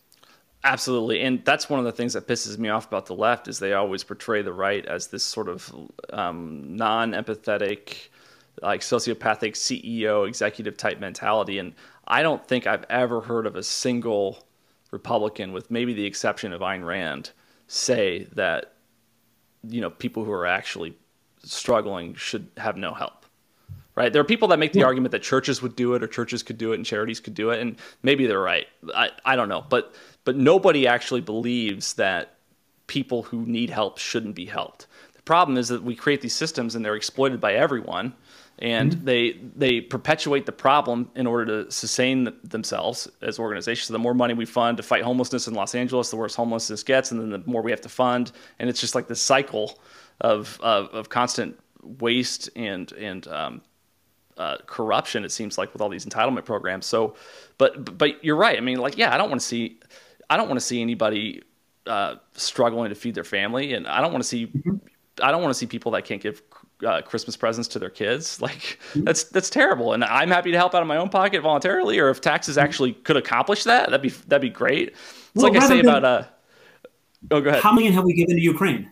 [0.65, 3.59] Absolutely, and that's one of the things that pisses me off about the left is
[3.59, 5.71] they always portray the right as this sort of
[6.11, 8.09] um, non-empathetic,
[8.63, 11.75] like sociopathic CEO executive type mentality, and
[12.09, 14.43] I don't think I've ever heard of a single
[14.91, 17.33] Republican, with maybe the exception of Ayn Rand,
[17.67, 18.73] say that
[19.69, 20.97] you know people who are actually
[21.43, 23.25] struggling should have no help
[23.97, 24.13] right?
[24.13, 24.87] There are people that make the yeah.
[24.87, 27.51] argument that churches would do it or churches could do it and charities could do
[27.51, 28.67] it, and maybe they're right.
[28.95, 29.95] I, I don't know, but
[30.25, 32.35] but nobody actually believes that
[32.87, 34.87] people who need help shouldn't be helped.
[35.15, 38.15] The problem is that we create these systems and they're exploited by everyone,
[38.59, 39.05] and mm-hmm.
[39.05, 43.89] they they perpetuate the problem in order to sustain the, themselves as organizations.
[43.89, 46.83] So the more money we fund to fight homelessness in Los Angeles, the worse homelessness
[46.83, 49.79] gets, and then the more we have to fund, and it's just like this cycle
[50.21, 51.59] of of, of constant
[52.01, 53.63] waste and and um,
[54.37, 55.25] uh, corruption.
[55.25, 56.87] It seems like with all these entitlement programs.
[56.87, 57.17] So,
[57.59, 58.57] but but you're right.
[58.57, 59.81] I mean, like, yeah, I don't want to see
[60.31, 61.43] I don't want to see anybody
[61.87, 64.77] uh, struggling to feed their family, and I don't want to see mm-hmm.
[65.23, 66.43] I don't want to see people that can't give
[66.85, 68.41] uh, Christmas presents to their kids.
[68.45, 69.05] Like mm-hmm.
[69.05, 69.93] that's that's terrible.
[69.93, 72.65] And I'm happy to help out of my own pocket voluntarily, or if taxes mm-hmm.
[72.65, 74.89] actually could accomplish that, that'd be that'd be great.
[74.89, 74.99] It's
[75.35, 76.25] well, like I say about uh.
[77.31, 77.63] Oh, go ahead.
[77.63, 78.91] How many have we given to Ukraine?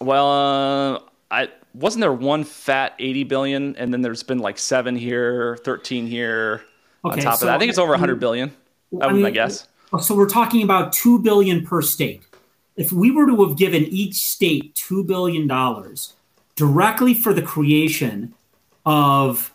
[0.00, 4.96] Well, uh, I wasn't there one fat 80 billion and then there's been like seven
[4.96, 6.62] here 13 here
[7.04, 8.54] okay, on top so, of that i think it's over 100 billion
[9.00, 9.66] I, mean, I guess
[10.00, 12.22] so we're talking about 2 billion per state
[12.76, 15.46] if we were to have given each state $2 billion
[16.56, 18.34] directly for the creation
[18.86, 19.52] of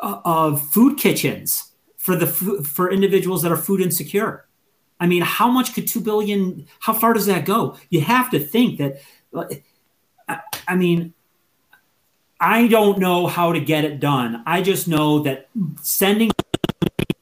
[0.00, 4.46] of food kitchens for the for individuals that are food insecure
[5.00, 8.38] i mean how much could 2 billion how far does that go you have to
[8.38, 9.00] think that
[10.66, 11.14] I mean,
[12.40, 14.42] I don't know how to get it done.
[14.46, 15.48] I just know that
[15.80, 16.30] sending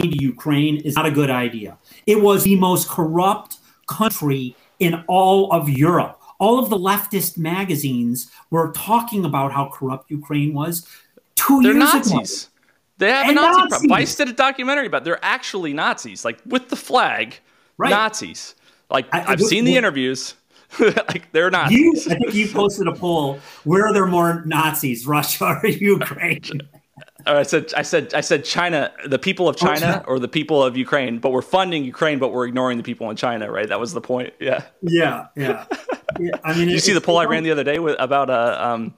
[0.00, 1.78] to Ukraine is not a good idea.
[2.06, 6.20] It was the most corrupt country in all of Europe.
[6.38, 10.88] All of the leftist magazines were talking about how corrupt Ukraine was
[11.36, 12.44] 2 They're years Nazis.
[12.44, 12.50] ago.
[12.98, 13.88] They have and a Nazi Nazis.
[13.88, 15.02] Vice did a documentary about.
[15.02, 15.04] It.
[15.06, 17.36] They're actually Nazis, like with the flag,
[17.78, 17.90] right.
[17.90, 18.54] Nazis.
[18.90, 20.34] Like I, have seen the interviews.
[20.78, 21.70] like they're not.
[21.70, 23.38] You, I think you posted a poll.
[23.64, 26.42] Where are there more Nazis, Russia or Ukraine?
[27.26, 30.62] Oh, I said, I said, I said, China, the people of China or the people
[30.62, 33.68] of Ukraine, but we're funding Ukraine, but we're ignoring the people in China, right?
[33.68, 34.32] That was the point.
[34.40, 34.64] Yeah.
[34.82, 35.66] Yeah, yeah.
[36.20, 36.30] yeah.
[36.44, 38.94] I mean, you see the poll I ran the other day with, about uh, um,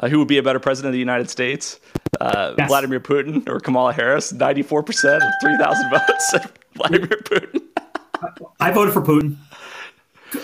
[0.00, 1.78] uh, who would be a better president of the United States,
[2.20, 2.68] uh, yes.
[2.68, 4.32] Vladimir Putin or Kamala Harris?
[4.32, 6.34] Ninety-four percent of three thousand votes
[6.74, 7.62] Vladimir Putin.
[8.60, 9.36] I voted for Putin.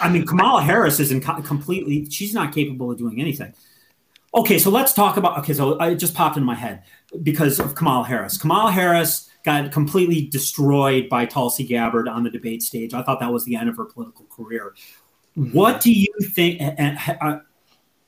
[0.00, 2.08] I mean, Kamala Harris isn't completely.
[2.10, 3.52] She's not capable of doing anything.
[4.32, 5.38] Okay, so let's talk about.
[5.38, 6.84] Okay, so it just popped in my head
[7.22, 8.38] because of Kamala Harris.
[8.38, 12.94] Kamala Harris got completely destroyed by Tulsi Gabbard on the debate stage.
[12.94, 14.74] I thought that was the end of her political career.
[15.34, 16.60] What do you think?
[16.60, 17.38] Uh,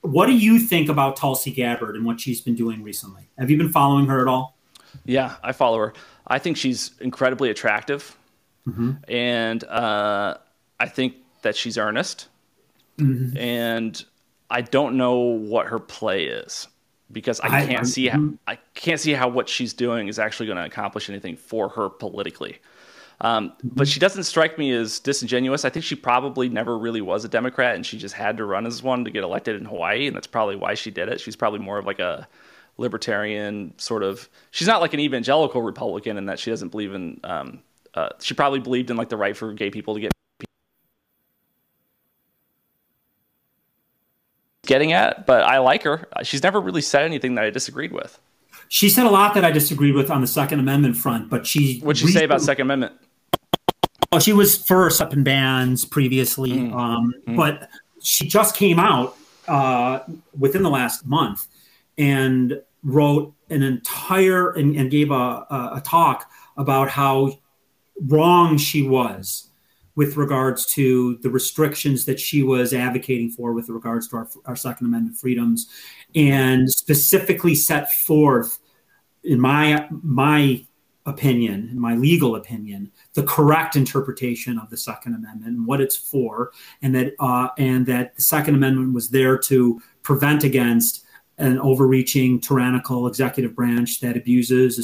[0.02, 3.28] what do you think about Tulsi Gabbard and what she's been doing recently?
[3.38, 4.56] Have you been following her at all?
[5.04, 5.92] Yeah, I follow her.
[6.26, 8.16] I think she's incredibly attractive,
[8.66, 8.92] mm-hmm.
[9.08, 10.36] and uh,
[10.78, 12.28] I think that she's earnest,
[12.98, 13.36] mm-hmm.
[13.38, 14.04] and
[14.50, 16.68] I don't know what her play is
[17.12, 18.34] because I, can't I, see how, mm-hmm.
[18.46, 21.88] I can't see how what she's doing is actually going to accomplish anything for her
[21.88, 22.58] politically.
[23.20, 23.68] Um, mm-hmm.
[23.72, 25.64] but she doesn't strike me as disingenuous.
[25.64, 28.66] I think she probably never really was a Democrat, and she just had to run
[28.66, 31.20] as one to get elected in Hawaii, and that's probably why she did it.
[31.20, 32.26] She's probably more of like a
[32.78, 34.28] libertarian sort of.
[34.50, 37.20] She's not like an evangelical Republican in that she doesn't believe in.
[37.22, 37.62] Um,
[37.94, 40.12] uh, she probably believed in like the right for gay people to get
[44.66, 46.08] getting at, but I like her.
[46.22, 48.18] She's never really said anything that I disagreed with.
[48.68, 51.80] She said a lot that I disagreed with on the Second Amendment front, but she.
[51.80, 52.94] What'd she say about Second Amendment?
[54.10, 56.74] Well, she was first up in bans previously, mm.
[56.74, 57.36] Um, mm.
[57.36, 57.68] but
[58.02, 59.16] she just came out
[59.48, 60.00] uh,
[60.38, 61.46] within the last month
[61.98, 67.38] and wrote an entire and, and gave a, a, a talk about how
[68.06, 69.48] wrong she was
[69.94, 74.56] with regards to the restrictions that she was advocating for with regards to our, our
[74.56, 75.68] Second Amendment freedoms,
[76.14, 78.58] and specifically set forth,
[79.24, 80.64] in my my
[81.04, 85.96] opinion, in my legal opinion, the correct interpretation of the Second Amendment and what it's
[85.96, 91.04] for, and that uh, and that the Second Amendment was there to prevent against
[91.38, 94.82] an overreaching tyrannical executive branch that abuses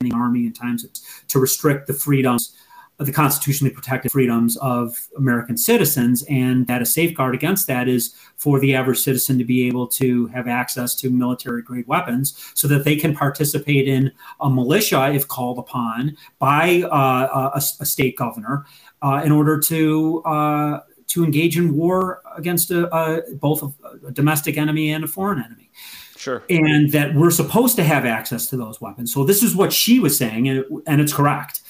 [0.00, 0.86] the army in times
[1.26, 2.56] to restrict the freedoms
[2.98, 8.58] the constitutionally protected freedoms of American citizens, and that a safeguard against that is for
[8.58, 12.84] the average citizen to be able to have access to military grade weapons so that
[12.84, 18.64] they can participate in a militia if called upon by uh, a, a, state governor
[19.02, 20.22] uh, in order to.
[20.24, 23.62] Uh, to engage in war against a, a, both
[24.04, 25.70] a domestic enemy and a foreign enemy.
[26.16, 26.42] Sure.
[26.50, 29.14] And that we're supposed to have access to those weapons.
[29.14, 31.60] So this is what she was saying, and, it, and it's correct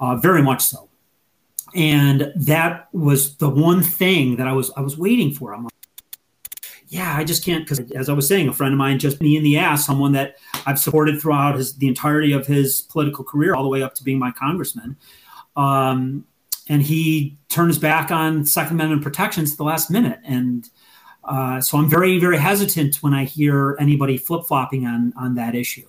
[0.00, 0.88] uh, very much so.
[1.74, 5.54] And that was the one thing that I was I was waiting for.
[5.54, 5.72] I'm like,
[6.88, 9.36] yeah, I just can't because as I was saying, a friend of mine just me
[9.36, 13.54] in the ass, someone that I've supported throughout his the entirety of his political career,
[13.54, 14.96] all the way up to being my congressman.
[15.56, 16.24] Um,
[16.68, 20.18] and he turns back on Second Amendment protections at the last minute.
[20.24, 20.68] And
[21.24, 25.54] uh, so I'm very, very hesitant when I hear anybody flip flopping on on that
[25.54, 25.86] issue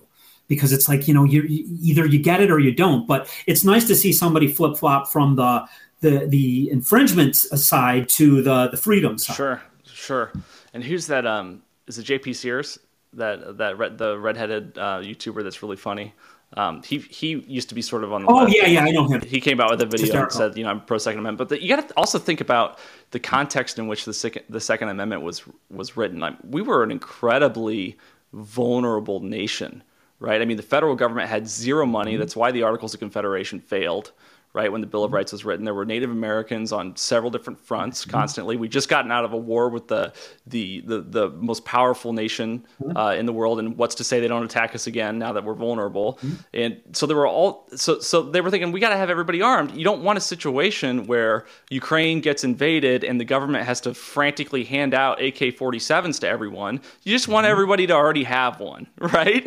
[0.48, 3.06] because it's like you know you either you get it or you don't.
[3.06, 5.68] But it's nice to see somebody flip flop from the
[6.00, 9.36] the the infringement side to the the freedom side.
[9.36, 10.32] Sure, sure.
[10.74, 11.26] And who's that?
[11.26, 12.78] Um, is it JP Sears?
[13.14, 16.14] That that red, the redheaded uh, YouTuber that's really funny.
[16.56, 18.28] Um, he he used to be sort of on the.
[18.30, 18.54] Oh left.
[18.54, 19.20] yeah, yeah, I know him.
[19.20, 21.48] He came out with a video that said, you know, I'm pro Second Amendment, but
[21.50, 22.78] the, you got to also think about
[23.10, 26.20] the context in which the second the Second Amendment was was written.
[26.20, 27.98] Like, we were an incredibly
[28.32, 29.82] vulnerable nation
[30.20, 30.40] right?
[30.40, 32.12] I mean, the federal government had zero money.
[32.12, 32.20] Mm-hmm.
[32.20, 34.12] That's why the Articles of Confederation failed,
[34.52, 34.72] right?
[34.72, 38.02] When the Bill of Rights was written, there were Native Americans on several different fronts
[38.02, 38.10] mm-hmm.
[38.10, 38.56] constantly.
[38.56, 40.12] We just gotten out of a war with the
[40.46, 42.96] the the, the most powerful nation mm-hmm.
[42.96, 45.44] uh, in the world, and what's to say they don't attack us again now that
[45.44, 46.14] we're vulnerable?
[46.14, 46.34] Mm-hmm.
[46.54, 49.42] And so there were all so so they were thinking we got to have everybody
[49.42, 49.72] armed.
[49.72, 54.64] You don't want a situation where Ukraine gets invaded and the government has to frantically
[54.64, 56.80] hand out AK-47s to everyone.
[57.02, 59.46] You just want everybody to already have one, right?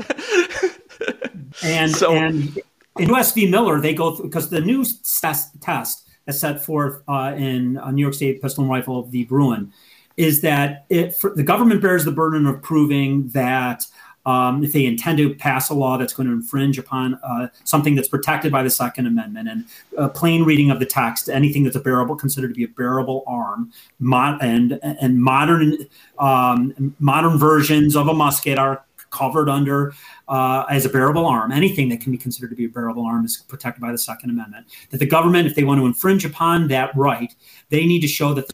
[1.64, 2.14] and so.
[2.14, 2.58] And-
[3.00, 3.50] in US v.
[3.50, 8.02] Miller, they go because the new test, test as set forth uh, in uh, New
[8.02, 9.24] York State Pistol and Rifle v.
[9.24, 9.72] Bruen
[10.18, 13.86] is that it, for, the government bears the burden of proving that
[14.26, 17.96] um, if they intend to pass a law that's going to infringe upon uh, something
[17.96, 19.66] that's protected by the Second Amendment and
[19.98, 23.24] a plain reading of the text, anything that's a bearable, considered to be a bearable
[23.26, 25.88] arm, and and modern
[26.20, 29.94] um, modern versions of a musket are covered under
[30.28, 31.52] uh, as a bearable arm.
[31.52, 34.30] Anything that can be considered to be a bearable arm is protected by the Second
[34.30, 34.68] Amendment.
[34.90, 37.34] That the government, if they want to infringe upon that right,
[37.70, 38.52] they need to show that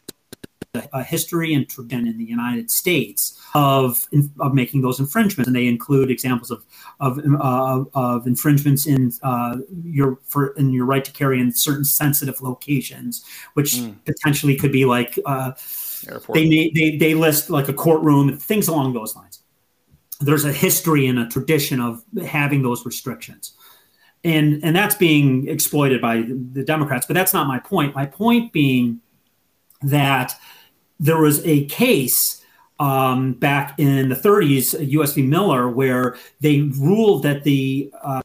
[0.92, 4.06] a history and tradition in the United States of
[4.40, 6.64] of making those infringements, and they include examples of
[7.00, 11.84] of, uh, of infringements in uh, your for in your right to carry in certain
[11.84, 13.94] sensitive locations, which mm.
[14.04, 15.52] potentially could be like uh,
[16.34, 19.42] they, they they list like a courtroom, things along those lines
[20.20, 23.54] there's a history and a tradition of having those restrictions.
[24.24, 27.94] And and that's being exploited by the democrats but that's not my point.
[27.94, 29.00] My point being
[29.82, 30.34] that
[30.98, 32.42] there was a case
[32.80, 35.22] um, back in the 30s us v.
[35.22, 38.22] Miller where they ruled that the uh,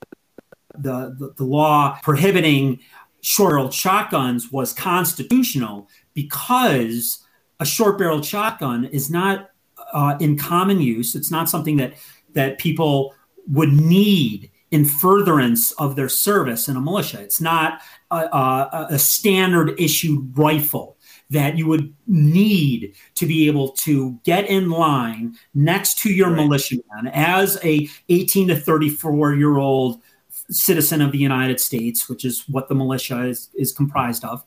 [0.75, 2.79] the, the, the law prohibiting
[3.21, 7.19] short-barreled shotguns was constitutional because
[7.59, 9.51] a short-barreled shotgun is not
[9.93, 11.15] uh, in common use.
[11.15, 11.93] It's not something that
[12.33, 13.13] that people
[13.47, 17.21] would need in furtherance of their service in a militia.
[17.21, 20.97] It's not a, a, a standard issued rifle
[21.29, 26.37] that you would need to be able to get in line next to your right.
[26.37, 30.01] militiaman as a 18 to 34 year old
[30.49, 34.43] citizen of the United States, which is what the militia is, is comprised of.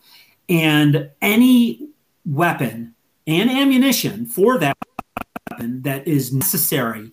[0.48, 1.88] And any
[2.24, 2.94] weapon
[3.26, 4.76] and ammunition for that
[5.50, 7.12] weapon that is necessary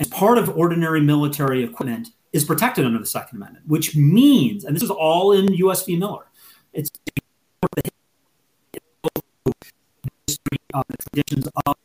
[0.00, 4.74] as part of ordinary military equipment is protected under the Second Amendment, which means, and
[4.74, 5.84] this is all in U.S.
[5.84, 5.96] v.
[5.96, 6.26] Miller,
[6.72, 6.90] it's
[10.74, 11.76] of the traditions of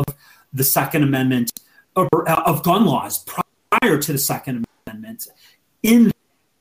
[0.54, 1.52] the Second Amendment
[1.96, 5.28] of, of gun laws prior to the Second Amendment.
[5.84, 6.12] In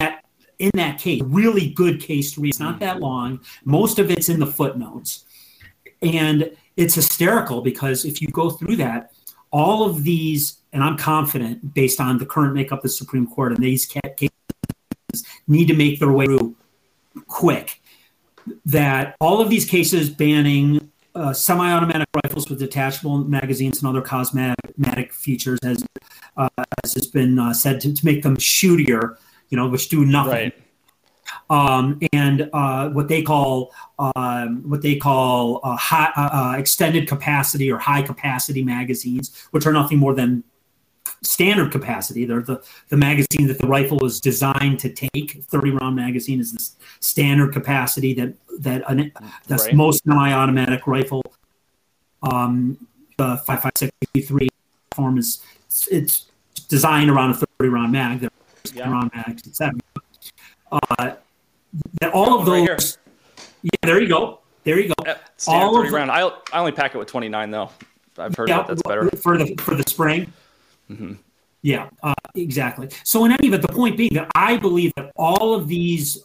[0.01, 0.25] that
[0.59, 2.51] in that case, really good case to read.
[2.51, 3.41] It's not that long.
[3.65, 5.25] Most of it's in the footnotes,
[6.03, 9.13] and it's hysterical because if you go through that,
[9.51, 13.53] all of these, and I'm confident based on the current makeup of the Supreme Court,
[13.53, 14.31] and these cases
[15.47, 16.55] need to make their way through
[17.27, 17.81] quick.
[18.67, 25.13] That all of these cases banning uh, semi-automatic rifles with detachable magazines and other cosmetic
[25.13, 25.83] features has,
[26.37, 26.49] uh,
[26.85, 29.17] as has been uh, said to, to, make them shootier,
[29.49, 30.53] you know, which do nothing.
[30.53, 30.66] Right
[31.49, 37.09] um, and uh, what they call um, what they call uh, high, uh, uh, extended
[37.09, 40.43] capacity or high capacity magazines, which are nothing more than
[41.23, 42.25] standard capacity.
[42.25, 45.43] They're the, the magazine that the rifle is designed to take.
[45.45, 46.69] 30 round magazine is the
[47.01, 49.13] standard capacity that that an,
[49.47, 49.75] that's right.
[49.75, 51.23] most semi-automatic rifle.
[52.23, 52.87] Um,
[53.19, 54.49] the 5.56
[54.95, 55.43] form is
[55.91, 56.27] it's
[56.69, 58.21] designed around a 30 round mag.
[58.21, 58.31] They're
[58.75, 58.91] yeah.
[58.91, 59.79] round mags, etc.
[60.73, 61.13] Uh,
[62.01, 62.69] that all of those.
[62.69, 62.97] Right
[63.63, 64.41] yeah, there you go.
[64.65, 65.15] There you go.
[65.49, 66.11] all of round.
[66.11, 67.71] I I only pack it with 29 though.
[68.19, 70.33] I've heard yeah, that that's better for the for the spring.
[70.91, 71.15] Mm-hmm.
[71.63, 72.89] Yeah, uh, exactly.
[73.03, 76.25] So in any event, the point being that I believe that all of these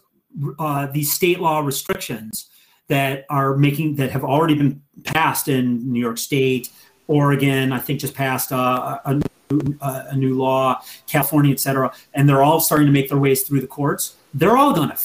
[0.60, 2.50] uh, these state law restrictions
[2.88, 6.70] that are making that have already been passed in New York State,
[7.08, 11.92] Oregon, I think just passed uh, a, new, uh, a new law, California, et cetera,
[12.14, 14.18] and they're all starting to make their ways through the courts.
[14.34, 14.98] They're all going to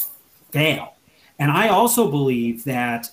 [0.51, 0.95] fail.
[1.39, 3.11] And I also believe that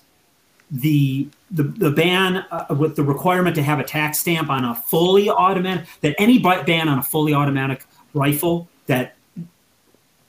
[0.71, 4.73] the the, the ban uh, with the requirement to have a tax stamp on a
[4.73, 9.15] fully automatic that any ban on a fully automatic rifle that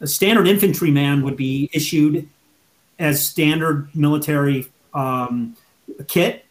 [0.00, 2.28] a standard infantryman would be issued
[2.98, 5.56] as standard military um,
[6.08, 6.44] kit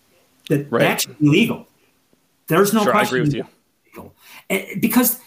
[0.50, 0.80] that right.
[0.80, 1.68] that's illegal.
[2.48, 3.16] There's no sure, question.
[3.16, 3.48] I agree with
[3.96, 4.12] you.
[4.50, 5.20] Eh, because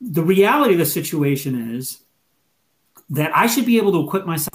[0.00, 2.00] the reality of the situation is
[3.10, 4.54] that I should be able to equip myself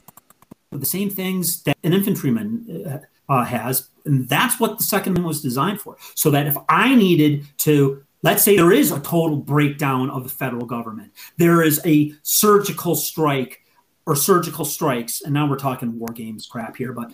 [0.72, 2.86] with the same things that an infantryman
[3.30, 3.90] uh, uh, has.
[4.06, 5.98] And that's what the Second Amendment was designed for.
[6.16, 10.30] So that if I needed to, let's say there is a total breakdown of the
[10.30, 13.62] federal government, there is a surgical strike
[14.06, 17.12] or surgical strikes, and now we're talking war games crap here, but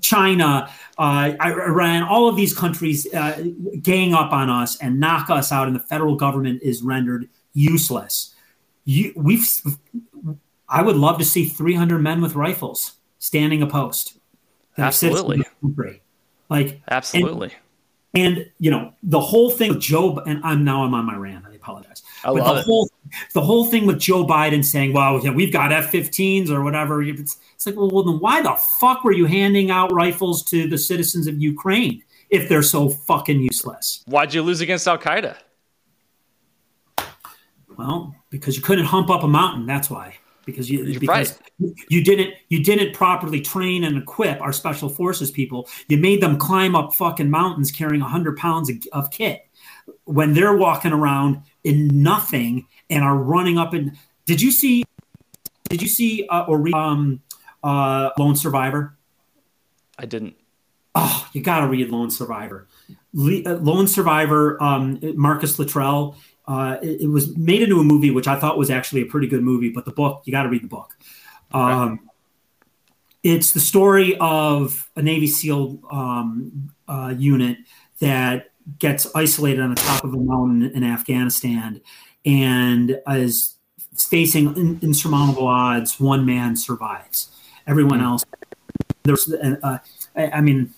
[0.00, 3.42] China, uh, Iran, all of these countries uh,
[3.82, 8.33] gang up on us and knock us out, and the federal government is rendered useless.
[8.84, 9.46] You, we've,
[10.68, 14.18] I would love to see 300 men with rifles standing a post.
[14.76, 15.42] Absolutely.
[16.50, 17.52] Like absolutely.
[18.14, 21.16] And, and, you know the whole thing with Joe, and I'm now I'm on my
[21.16, 21.44] rant.
[21.48, 22.02] I apologize.
[22.22, 22.64] I but love the it.
[22.64, 22.90] whole
[23.32, 27.38] the whole thing with Joe Biden saying, "Well, yeah, we've got F-15s or whatever," it's,
[27.54, 30.78] it's like, well, well, then why the fuck were you handing out rifles to the
[30.78, 34.04] citizens of Ukraine if they're so fucking useless?
[34.06, 35.36] Why'd you lose against Al Qaeda?
[37.76, 39.66] Well, because you couldn't hump up a mountain.
[39.66, 40.16] That's why.
[40.44, 41.76] Because you You're because right.
[41.88, 45.68] you didn't you didn't properly train and equip our special forces people.
[45.88, 49.46] You made them climb up fucking mountains carrying hundred pounds of, of kit
[50.04, 53.96] when they're walking around in nothing and are running up and
[54.26, 54.84] did you see
[55.68, 57.22] did you see uh, or read um,
[57.62, 58.96] uh, Lone Survivor?
[59.98, 60.36] I didn't.
[60.94, 62.68] Oh, you got to read Lone Survivor.
[63.12, 66.16] Le- uh, Lone Survivor, um, Marcus Luttrell.
[66.46, 69.26] Uh, it, it, was made into a movie, which I thought was actually a pretty
[69.26, 69.70] good movie.
[69.70, 70.94] But the book, you got to read the book.
[71.52, 72.10] Um,
[73.22, 77.56] It's the story of a Navy SEAL um, uh, unit
[78.00, 81.80] that gets isolated on the top of a mountain in Afghanistan
[82.26, 83.54] and is
[83.96, 85.98] facing in, insurmountable odds.
[85.98, 87.30] One man survives.
[87.66, 88.04] Everyone Hmm.
[88.04, 88.24] else,
[89.04, 89.78] there's, uh,
[90.14, 90.74] I, I, mean,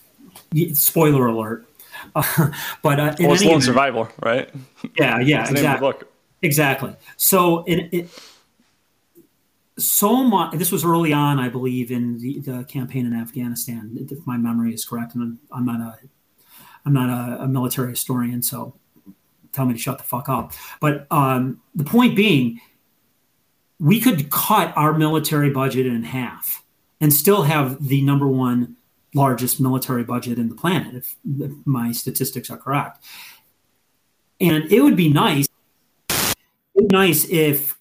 [0.73, 1.66] spoiler alert.
[2.17, 2.51] Uh,
[2.83, 4.51] but uh, well, it's lone survival, right?
[4.99, 5.93] Yeah, yeah, exactly.
[6.43, 6.97] Exactly.
[7.17, 8.09] So in it,
[9.79, 10.55] so much.
[10.55, 14.73] This was early on, I believe, in the, the campaign in Afghanistan, if my memory
[14.73, 15.15] is correct.
[15.15, 15.99] And I'm not a
[16.85, 18.75] I'm not a, a, military historian, so
[19.53, 20.53] tell me to shut the fuck up.
[20.81, 22.61] But um, the point being,
[23.81, 26.63] we could cut our military budget in half
[27.01, 28.76] and still have the number one
[29.17, 33.03] largest military budget in the planet, if, if my statistics are correct.
[34.41, 35.49] And it would be nice,
[36.75, 37.77] would be nice if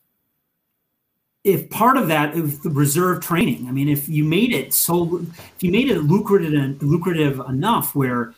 [1.44, 3.68] if part of that is the reserve training.
[3.68, 5.20] I mean, if you made it so,
[5.56, 8.34] if you made it lucrative lucrative enough where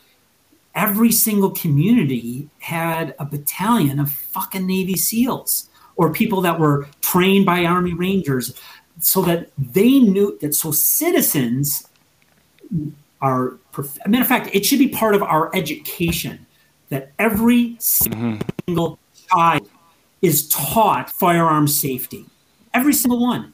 [0.74, 7.46] every single community had a battalion of fucking Navy SEALs or people that were trained
[7.46, 8.54] by Army Rangers
[9.00, 11.88] so that they knew that so citizens
[13.20, 16.46] are, I matter of fact, it should be part of our education
[16.88, 18.38] that every single
[18.92, 19.38] mm-hmm.
[19.38, 19.68] child
[20.22, 22.24] is taught firearm safety.
[22.74, 23.52] Every single one.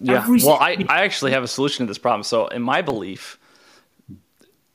[0.00, 0.16] Yeah.
[0.16, 2.24] Every well, I, I actually have a solution to this problem.
[2.24, 3.38] So, in my belief,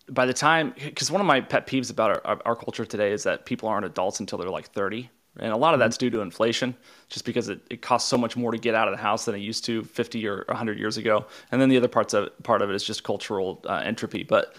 [0.09, 3.11] by the time because one of my pet peeves about our, our, our, culture today
[3.11, 5.09] is that people aren't adults until they're like 30
[5.39, 6.75] and a lot of that's due to inflation
[7.09, 9.35] just because it, it costs so much more to get out of the house than
[9.35, 11.25] it used to 50 or 100 years ago.
[11.51, 14.23] And then the other parts of part of it is just cultural uh, entropy.
[14.23, 14.55] But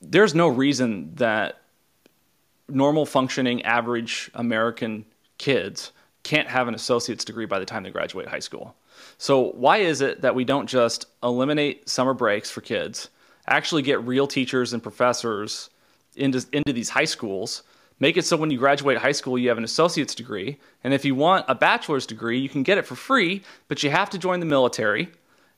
[0.00, 1.60] there's no reason that
[2.68, 5.04] normal functioning average american
[5.36, 5.92] kids
[6.22, 8.74] can't have an associate's degree by the time they graduate high school.
[9.18, 13.10] So why is it that we don't just eliminate summer breaks for kids
[13.46, 15.70] actually get real teachers and professors
[16.16, 17.62] into, into these high schools.
[18.04, 20.58] Make it so when you graduate high school, you have an associate's degree.
[20.84, 23.88] And if you want a bachelor's degree, you can get it for free, but you
[23.88, 25.08] have to join the military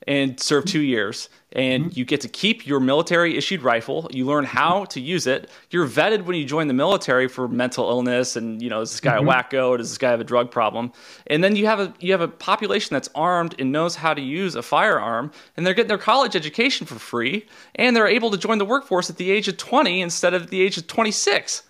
[0.07, 1.29] and serve two years.
[1.51, 1.99] And mm-hmm.
[1.99, 4.09] you get to keep your military issued rifle.
[4.13, 5.51] You learn how to use it.
[5.71, 9.01] You're vetted when you join the military for mental illness and you know, is this
[9.01, 9.29] guy mm-hmm.
[9.29, 9.77] a wacko?
[9.77, 10.93] Does this guy have a drug problem?
[11.27, 14.23] And then you have a you have a population that's armed and knows how to
[14.23, 17.45] use a firearm, and they're getting their college education for free,
[17.75, 20.63] and they're able to join the workforce at the age of 20 instead of the
[20.63, 21.65] age of 26.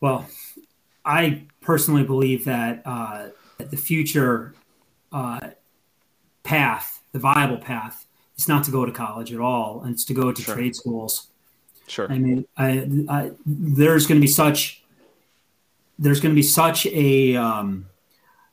[0.00, 0.28] Well,
[1.04, 3.28] I personally believe that, uh,
[3.58, 4.54] that the future
[5.12, 5.50] uh,
[6.42, 8.06] path the viable path
[8.36, 10.54] is not to go to college at all, and it's to go to sure.
[10.54, 11.28] trade schools.
[11.86, 12.12] Sure.
[12.12, 14.82] I mean, I, I, there's going to be such
[15.98, 17.86] there's going to be such a um,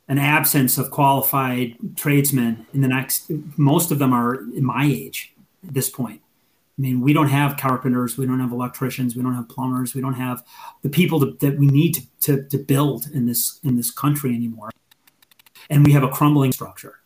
[0.07, 3.29] an absence of qualified tradesmen in the next.
[3.57, 5.33] Most of them are my age
[5.67, 6.21] at this point.
[6.77, 10.01] I mean, we don't have carpenters, we don't have electricians, we don't have plumbers, we
[10.01, 10.43] don't have
[10.81, 14.33] the people to, that we need to, to, to build in this in this country
[14.33, 14.71] anymore.
[15.69, 16.99] And we have a crumbling structure.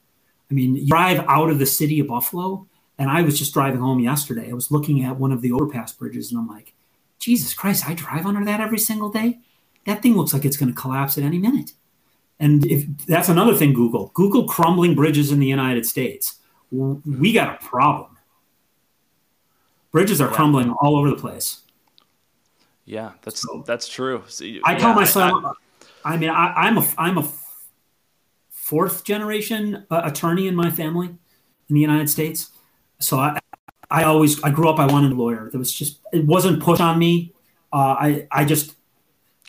[0.49, 2.65] I mean, you drive out of the city of Buffalo,
[2.97, 4.49] and I was just driving home yesterday.
[4.49, 6.73] I was looking at one of the overpass bridges, and I'm like,
[7.19, 9.39] Jesus Christ, I drive under that every single day.
[9.85, 11.73] That thing looks like it's going to collapse at any minute.
[12.39, 16.39] And if that's another thing, Google Google crumbling bridges in the United States.
[16.71, 18.16] We got a problem.
[19.91, 20.35] Bridges are yeah.
[20.35, 21.61] crumbling all over the place.
[22.85, 24.23] Yeah, that's so, that's true.
[24.27, 25.49] So I tell yeah, my son, I,
[26.05, 27.27] I, I mean, I, I'm a I'm a
[28.67, 32.51] fourth generation uh, attorney in my family in the United States.
[32.99, 33.39] So I,
[33.89, 35.49] I always, I grew up, I wanted a lawyer.
[35.49, 37.33] There was just, it wasn't pushed on me.
[37.71, 38.75] Uh, I, I just,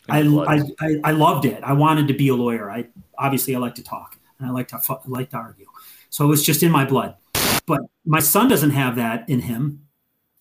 [0.07, 1.61] I, I, I, I, loved it.
[1.63, 2.71] I wanted to be a lawyer.
[2.71, 2.87] I
[3.17, 5.65] obviously I like to talk and I like to, I like to argue.
[6.09, 7.15] So it was just in my blood.
[7.65, 9.85] But my son doesn't have that in him.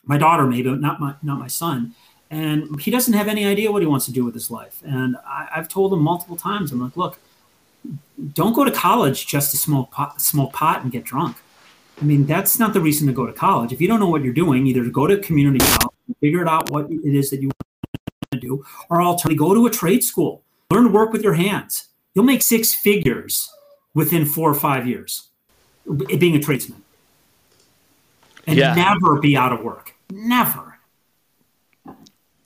[0.09, 1.95] My daughter maybe, but not my, not my son
[2.31, 4.83] and he doesn't have any idea what he wants to do with his life.
[4.85, 7.19] And I, have told him multiple times, I'm like, look,
[8.35, 11.37] don't go to college just to smoke pot, smoke pot and get drunk.
[12.01, 13.73] I mean, that's not the reason to go to college.
[13.73, 16.71] If you don't know what you're doing, either go to community college, figure it out
[16.71, 20.43] what it is that you want to do, or alternatively go to a trade school,
[20.71, 21.89] learn to work with your hands.
[22.15, 23.51] You'll make six figures
[23.95, 25.29] within four or five years
[26.19, 26.83] being a tradesman,
[28.47, 28.75] and yeah.
[28.75, 29.95] never be out of work.
[30.11, 30.79] Never.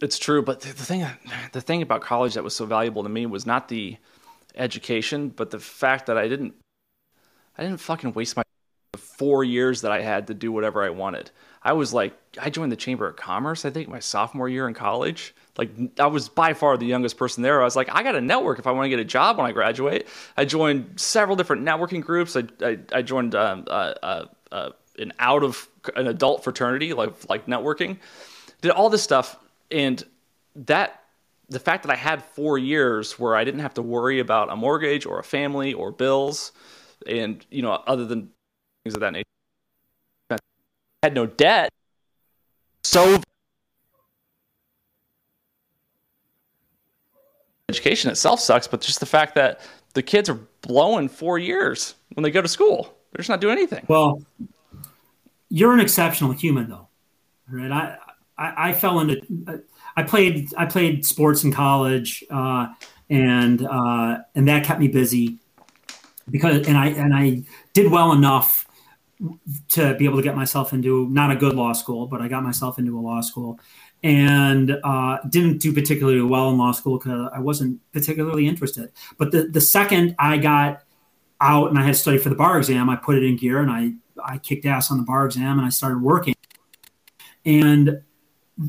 [0.01, 1.06] It's true, but the, thing
[1.52, 3.97] the thing about college that was so valuable to me was not the
[4.56, 6.55] education, but the fact that I didn't
[7.56, 8.43] I didn't fucking waste my
[8.97, 11.30] four years that I had to do whatever I wanted.
[11.62, 14.74] I was like, I joined the Chamber of Commerce, I think, my sophomore year in
[14.74, 15.34] college.
[15.56, 15.70] Like,
[16.01, 17.60] I was by far the youngest person there.
[17.60, 19.47] I was like, I got a network if I want to get a job when
[19.47, 20.09] I graduate.
[20.36, 22.36] I joined several different networking groups.
[22.36, 27.28] I, I, I joined um, uh, uh, uh, an out of an adult fraternity, like
[27.28, 27.98] like networking.
[28.60, 29.36] Did all this stuff,
[29.70, 30.02] and
[30.55, 31.02] that
[31.48, 34.56] the fact that I had four years where I didn't have to worry about a
[34.56, 36.52] mortgage or a family or bills,
[37.06, 38.31] and you know, other than
[38.85, 39.24] things of that nature,
[40.31, 40.36] I
[41.02, 41.70] had no debt.
[42.85, 43.20] So
[47.69, 49.60] education itself sucks, but just the fact that
[49.94, 53.56] the kids are blowing four years when they go to school, they're just not doing
[53.56, 53.85] anything.
[53.89, 54.23] Well,
[55.53, 56.89] you're an exceptional human, though,
[57.51, 57.70] right?
[57.70, 57.99] I
[58.39, 59.62] I, I fell into
[59.97, 62.69] I played I played sports in college, uh,
[63.11, 65.37] and uh, and that kept me busy
[66.31, 67.43] because and I and I
[67.74, 68.66] did well enough
[69.69, 72.43] to be able to get myself into not a good law school, but I got
[72.43, 73.61] myself into a law school,
[74.03, 78.91] and uh, didn't do particularly well in law school because I wasn't particularly interested.
[79.19, 80.83] But the the second I got
[81.43, 83.61] out and I had to study for the bar exam, I put it in gear
[83.61, 83.93] and I
[84.24, 86.35] I kicked ass on the bar exam and I started working.
[87.44, 88.03] And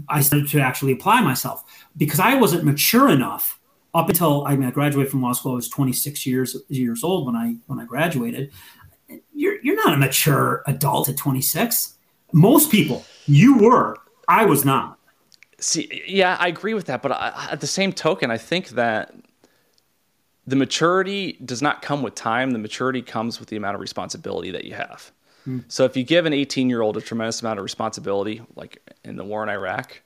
[0.07, 1.63] I started to actually apply myself
[1.95, 3.59] because I wasn't mature enough
[3.93, 5.53] up until I, mean, I graduated from law school.
[5.53, 8.51] I was 26 years years old when I when I graduated.
[9.34, 11.97] You're you're not a mature adult at 26.
[12.31, 13.97] Most people, you were.
[14.27, 14.97] I was not.
[15.59, 19.13] See, yeah, I agree with that, but I, at the same token, I think that
[20.45, 22.51] the maturity does not come with time.
[22.51, 25.11] The maturity comes with the amount of responsibility that you have.
[25.45, 25.59] Hmm.
[25.67, 29.15] So if you give an 18 year old a tremendous amount of responsibility, like in
[29.15, 30.01] the war in Iraq,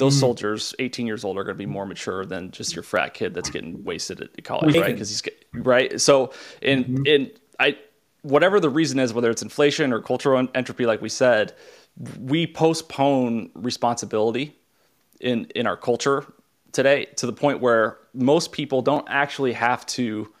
[0.00, 0.20] those mm.
[0.20, 3.34] soldiers, 18 years old, are going to be more mature than just your frat kid
[3.34, 4.92] that's getting wasted at college, right?
[4.92, 6.00] Because he's right.
[6.00, 6.32] So
[6.62, 7.06] in mm-hmm.
[7.06, 7.30] in
[7.60, 7.76] I
[8.22, 11.54] whatever the reason is, whether it's inflation or cultural entropy, like we said,
[12.18, 14.56] we postpone responsibility
[15.20, 16.26] in in our culture
[16.72, 20.32] today to the point where most people don't actually have to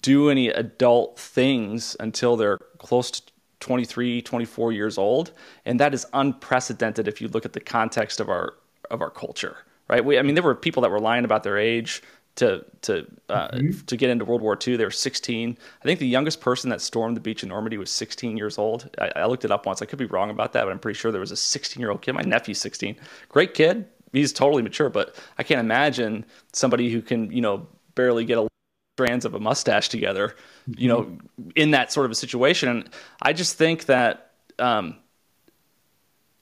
[0.00, 3.31] do any adult things until they're close to
[3.62, 5.32] 23, 24 years old,
[5.64, 8.54] and that is unprecedented if you look at the context of our
[8.90, 9.56] of our culture,
[9.88, 10.04] right?
[10.04, 12.02] We, I mean, there were people that were lying about their age
[12.36, 13.80] to to uh, mm-hmm.
[13.86, 14.76] to get into World War II.
[14.76, 15.56] They were 16.
[15.80, 18.90] I think the youngest person that stormed the beach in Normandy was 16 years old.
[18.98, 19.80] I, I looked it up once.
[19.80, 21.90] I could be wrong about that, but I'm pretty sure there was a 16 year
[21.90, 22.12] old kid.
[22.12, 22.96] My nephew's 16.
[23.28, 23.86] Great kid.
[24.12, 28.48] He's totally mature, but I can't imagine somebody who can, you know, barely get a
[28.96, 30.36] strands of a mustache together,
[30.76, 31.16] you know,
[31.56, 32.68] in that sort of a situation.
[32.68, 32.90] And
[33.22, 34.96] I just think that um,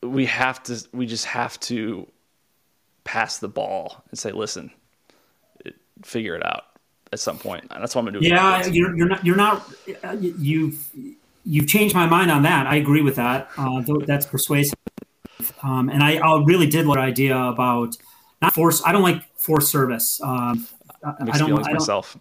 [0.02, 2.08] we have to, we just have to
[3.04, 4.70] pass the ball and say, listen,
[5.64, 6.64] it, figure it out
[7.12, 7.66] at some point.
[7.70, 8.26] And that's what I'm gonna do.
[8.26, 9.72] Yeah, you're, you're, not, you're not,
[10.02, 10.88] uh, you've,
[11.44, 12.66] you've changed my mind on that.
[12.66, 13.48] I agree with that.
[13.56, 14.78] Uh, that's persuasive.
[15.62, 17.96] Um, and I, I really did like idea about
[18.42, 18.82] not force.
[18.84, 20.20] I don't like forced service.
[20.22, 20.66] Um,
[21.02, 22.18] I don't, I don't, myself.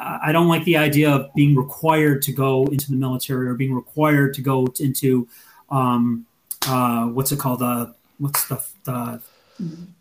[0.00, 3.74] I don't like the idea of being required to go into the military or being
[3.74, 5.28] required to go into
[5.68, 6.26] um,
[6.66, 7.62] uh, what's it called?
[7.62, 9.20] Uh, what's the, the,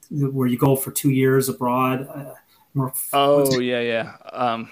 [0.09, 2.07] where you go for two years abroad?
[2.07, 4.15] Uh, oh yeah, yeah.
[4.31, 4.69] Um,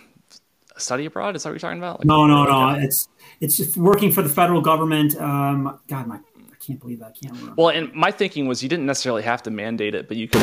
[0.78, 2.00] study abroad is that what you're talking about?
[2.00, 2.80] Like, no, no, no.
[2.80, 3.10] It's
[3.42, 5.20] it's just working for the federal government.
[5.20, 7.08] Um, God, my I can't believe that.
[7.08, 7.62] I can't remember.
[7.62, 10.42] Well, and my thinking was you didn't necessarily have to mandate it, but you could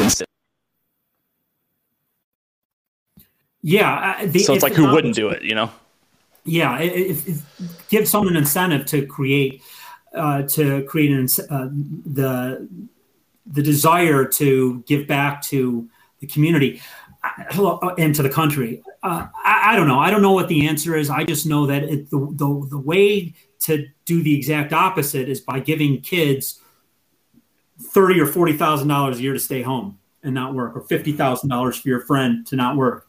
[3.65, 4.17] Yeah.
[4.21, 5.73] Uh, the, so it's like who wouldn't do it, you know?
[6.45, 6.79] Yeah.
[6.81, 9.63] If, if, give someone an incentive to create
[10.15, 11.69] uh, to create an, uh,
[12.05, 12.69] the
[13.47, 15.89] the desire to give back to
[16.21, 16.83] the community
[17.23, 18.83] uh, and to the country.
[19.03, 19.99] uh, I, I, don't know.
[19.99, 21.11] I don't know what the answer is.
[21.11, 25.41] I just know that it, the, the the way to do the exact opposite is
[25.41, 26.61] by giving kids
[27.81, 31.13] thirty or forty thousand dollars a year to stay home and not work, or fifty
[31.13, 33.09] thousand dollars for your friend to not work.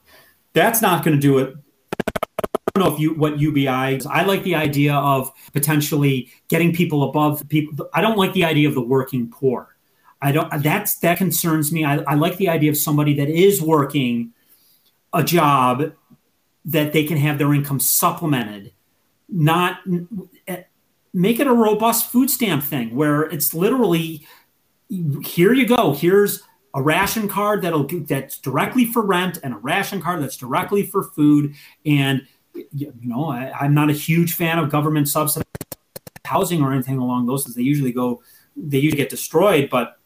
[0.55, 1.53] That's not going to do it.
[1.99, 3.67] I don't know if you what UBI.
[3.67, 7.89] I like the idea of potentially getting people above people.
[7.93, 9.75] I don't like the idea of the working poor.
[10.21, 10.63] I don't.
[10.63, 11.83] That's that concerns me.
[11.83, 14.31] I, I like the idea of somebody that is working
[15.13, 15.91] a job
[16.63, 18.71] that they can have their income supplemented,
[19.27, 19.79] not
[21.13, 24.25] make it a robust food stamp thing where it's literally
[25.21, 25.93] here you go.
[25.93, 26.43] Here's
[26.75, 31.01] a ration card that'll that's directly for rent and a ration card that's directly for
[31.01, 32.27] food and
[32.73, 35.47] you know, I, am not a huge fan of government subsidized
[36.25, 37.55] housing or anything along those lines.
[37.55, 38.21] They usually go,
[38.55, 39.99] they usually get destroyed, but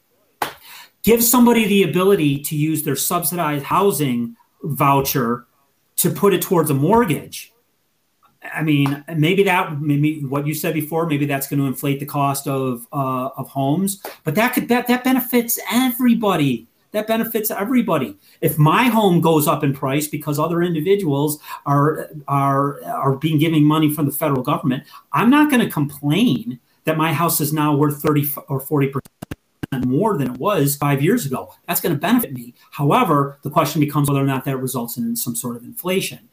[1.04, 5.46] give somebody the ability to use their subsidized housing voucher
[5.98, 7.54] to put it towards a mortgage.
[8.42, 12.06] I mean, maybe that, maybe what you said before, maybe that's going to inflate the
[12.06, 18.18] cost of uh, of homes, but that could that that benefits everybody that benefits everybody.
[18.42, 23.64] If my home goes up in price because other individuals are are are being giving
[23.64, 24.84] money from the federal government,
[25.14, 29.86] I'm not going to complain that my house is now worth 30 or 40 percent
[29.86, 31.54] more than it was five years ago.
[31.68, 32.56] That's going to benefit me.
[32.72, 36.29] However, the question becomes whether or not that results in some sort of inflation.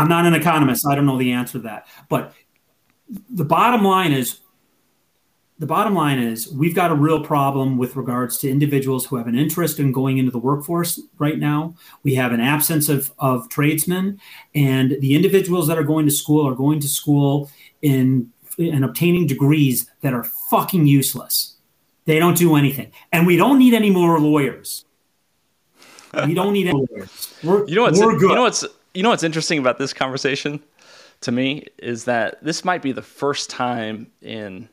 [0.00, 0.86] I'm not an economist.
[0.86, 1.86] I don't know the answer to that.
[2.08, 2.32] But
[3.28, 4.40] the bottom line is
[5.58, 9.26] the bottom line is we've got a real problem with regards to individuals who have
[9.26, 11.74] an interest in going into the workforce right now.
[12.02, 14.18] We have an absence of, of tradesmen,
[14.54, 17.50] and the individuals that are going to school are going to school
[17.82, 21.56] in and obtaining degrees that are fucking useless.
[22.06, 22.90] They don't do anything.
[23.12, 24.86] And we don't need any more lawyers.
[26.26, 27.34] We don't need any lawyers.
[27.44, 28.30] We're, you know what's, we're good.
[28.30, 28.64] You know what's
[28.94, 30.60] you know what's interesting about this conversation
[31.20, 34.68] to me is that this might be the first time in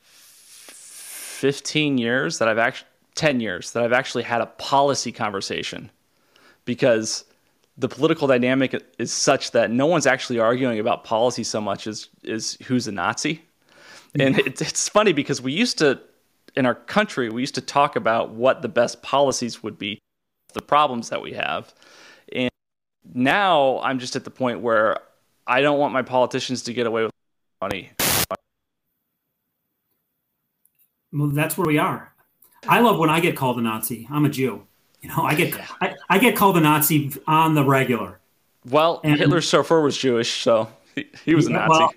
[0.00, 5.90] 15 years that I've actually 10 years that I've actually had a policy conversation
[6.64, 7.24] because
[7.76, 12.08] the political dynamic is such that no one's actually arguing about policy so much as
[12.22, 13.42] is who's a Nazi.
[14.18, 14.46] And mm-hmm.
[14.46, 16.00] it, it's funny because we used to
[16.56, 19.98] in our country we used to talk about what the best policies would be,
[20.52, 21.74] the problems that we have.
[23.12, 24.98] Now I'm just at the point where
[25.46, 27.12] I don't want my politicians to get away with
[27.60, 27.90] money
[31.14, 32.12] Well, that's where we are.
[32.66, 34.08] I love when I get called a Nazi.
[34.10, 34.66] I'm a Jew.
[35.00, 38.18] You know, I get I, I get called a Nazi on the regular.
[38.68, 41.68] Well, and, Hitler's chauffeur was Jewish, so he, he was a Nazi.
[41.68, 41.92] Well,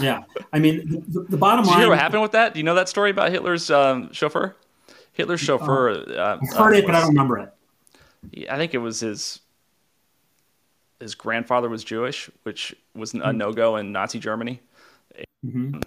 [0.00, 1.78] yeah, I mean, the, the bottom Did line.
[1.78, 2.52] you hear what happened with that?
[2.52, 4.54] Do you know that story about Hitler's um, chauffeur?
[5.12, 5.90] Hitler's uh, chauffeur.
[5.90, 8.48] Uh, I've heard uh, it, but I don't remember it.
[8.50, 9.40] I think it was his
[11.04, 13.36] his grandfather was Jewish, which was a mm-hmm.
[13.36, 14.58] no go in Nazi Germany.
[15.44, 15.80] Mm-hmm.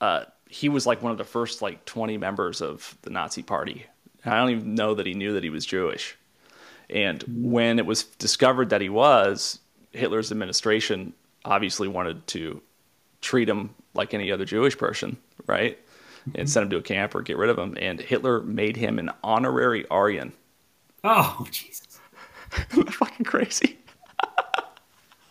[0.00, 3.84] Uh, he was like one of the first like 20 members of the Nazi party.
[4.24, 6.16] I don't even know that he knew that he was Jewish.
[6.88, 9.58] And when it was discovered that he was,
[9.92, 11.12] Hitler's administration
[11.44, 12.62] obviously wanted to
[13.20, 15.78] treat him like any other Jewish person, right?
[16.28, 16.40] Mm-hmm.
[16.40, 17.76] And send him to a camp or get rid of him.
[17.78, 20.32] And Hitler made him an honorary Aryan.
[21.04, 22.00] Oh, Jesus.
[22.70, 23.76] fucking crazy.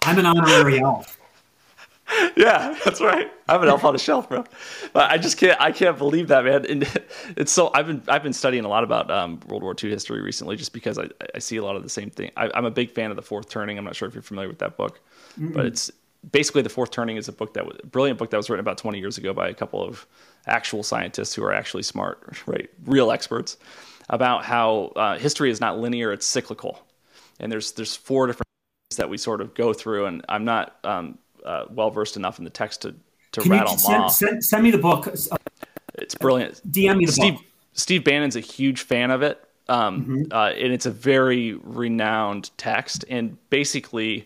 [0.06, 1.18] I'm an honorary elf.
[2.38, 3.32] yeah, that's right.
[3.50, 4.44] I'm an elf on the shelf, bro.
[4.94, 5.60] But I just can't.
[5.60, 6.66] I can't believe that, man.
[6.66, 6.84] And
[7.38, 7.72] it's so.
[7.74, 8.04] I've been.
[8.08, 11.08] I've been studying a lot about um, World War II history recently, just because I,
[11.34, 12.32] I see a lot of the same thing.
[12.38, 13.78] I, am a big fan of the Fourth Turning.
[13.78, 15.00] I'm not sure if you're familiar with that book,
[15.34, 15.54] mm-hmm.
[15.54, 15.92] but it's
[16.32, 18.62] basically the Fourth Turning is a book that was a brilliant book that was written
[18.64, 20.06] about 20 years ago by a couple of
[20.46, 23.58] actual scientists who are actually smart, right, real experts,
[24.10, 26.80] about how uh, history is not linear; it's cyclical,
[27.40, 28.45] and there's there's four different
[28.98, 30.06] that we sort of go through.
[30.06, 32.96] And I'm not um, uh, well versed enough in the text to
[33.34, 34.12] to Can rattle them send, off.
[34.14, 35.08] Send, send, me the book.
[35.96, 36.62] It's brilliant.
[36.72, 37.44] DM me the Steve, book.
[37.74, 40.24] Steve Bannon's a huge fan of it, um, mm-hmm.
[40.32, 43.04] uh, and it's a very renowned text.
[43.10, 44.26] And basically,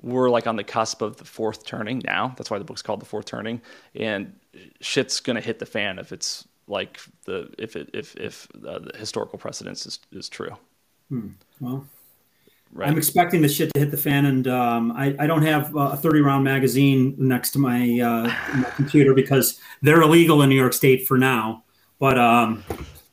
[0.00, 2.34] we're like on the cusp of the fourth turning now.
[2.36, 3.60] That's why the book's called the fourth turning.
[3.94, 4.34] And
[4.80, 8.96] shit's gonna hit the fan if it's like the if it if if uh, the
[8.96, 10.56] historical precedence is is true.
[11.08, 11.28] Hmm.
[11.60, 11.86] Well,
[12.74, 12.88] Right.
[12.88, 15.96] I'm expecting this shit to hit the fan, and um, I, I, don't have a
[15.96, 20.72] 30 round magazine next to my, uh, my, computer because they're illegal in New York
[20.72, 21.62] State for now.
[22.00, 22.64] But um,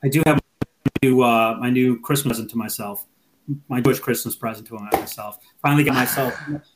[0.02, 3.06] I do have my new, uh, my new Christmas present to myself,
[3.68, 5.38] my Jewish Christmas present to myself.
[5.62, 6.34] Finally, got myself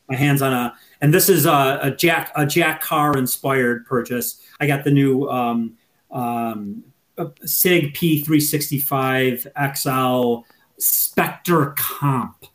[0.09, 4.41] my hands on a, and this is a, a Jack a Jack Carr inspired purchase.
[4.61, 5.77] I got the new um,
[6.13, 6.85] um,
[7.45, 10.47] Sig P365 XL
[10.79, 12.47] Spectre Comp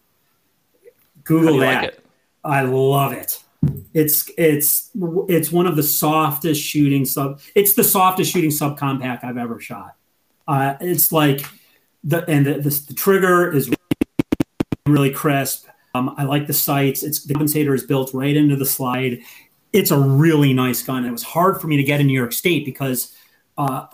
[1.24, 1.84] Google that.
[1.84, 2.00] Like
[2.44, 3.42] I love it.
[3.94, 4.90] It's it's
[5.30, 7.40] it's one of the softest shooting sub.
[7.56, 9.96] It's the softest shooting subcompact I've ever shot.
[10.48, 11.46] Uh, it's like
[12.04, 13.74] the and the, the, the trigger is
[14.88, 15.68] really crisp.
[15.94, 17.04] Um, I like the sights.
[17.04, 19.20] It's the compensator is built right into the slide.
[19.74, 21.06] It's a really nice gun.
[21.06, 23.16] It was hard for me to get in New York State because
[23.58, 23.86] uh,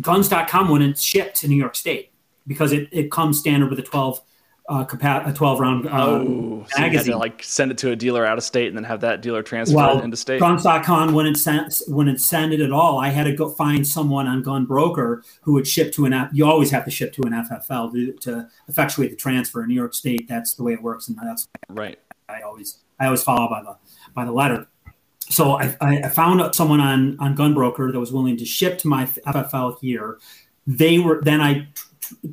[0.00, 2.12] guns.com wouldn't ship to New York State
[2.46, 4.20] because it, it comes standard with a 12
[4.68, 7.12] uh, a 12 round uh, oh, so magazine.
[7.12, 9.42] To, like send it to a dealer out of state and then have that dealer
[9.42, 10.40] transfer well, it into state.
[10.40, 12.98] Guns.com wouldn't send wouldn't send it at all.
[12.98, 16.28] I had to go find someone on Gun Broker who would ship to an.
[16.32, 19.74] You always have to ship to an FFL to, to effectuate the transfer in New
[19.74, 20.26] York State.
[20.28, 21.98] That's the way it works, and that's right.
[22.28, 23.76] I always I always follow by the
[24.14, 24.66] by the letter.
[25.28, 28.88] So I, I found someone on on Gun Broker that was willing to ship to
[28.88, 30.18] my FFL here.
[30.66, 31.68] They were then I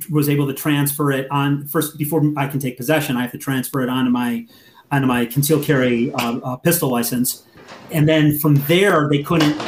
[0.09, 3.15] was able to transfer it on first before I can take possession.
[3.17, 4.47] I have to transfer it onto my
[4.91, 7.43] onto my concealed carry uh, uh, pistol license,
[7.91, 9.59] and then from there they couldn't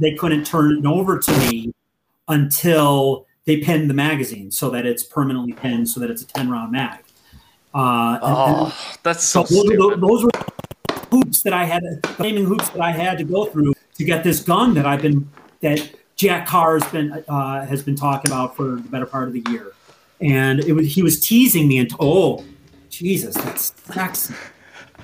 [0.00, 1.72] they couldn't turn it over to me
[2.28, 6.50] until they pinned the magazine so that it's permanently pinned so that it's a ten
[6.50, 7.00] round mag.
[7.74, 10.30] Uh, oh, and, that's so, so those, were, those, were
[11.10, 11.82] hoops that I had,
[12.16, 15.28] flaming hoops that I had to go through to get this gun that I've been
[15.60, 15.90] that
[16.22, 19.42] Jack Carr has been uh, has been talking about for the better part of the
[19.50, 19.72] year,
[20.20, 22.44] and it was he was teasing me and oh,
[22.90, 24.32] Jesus, that's sexy.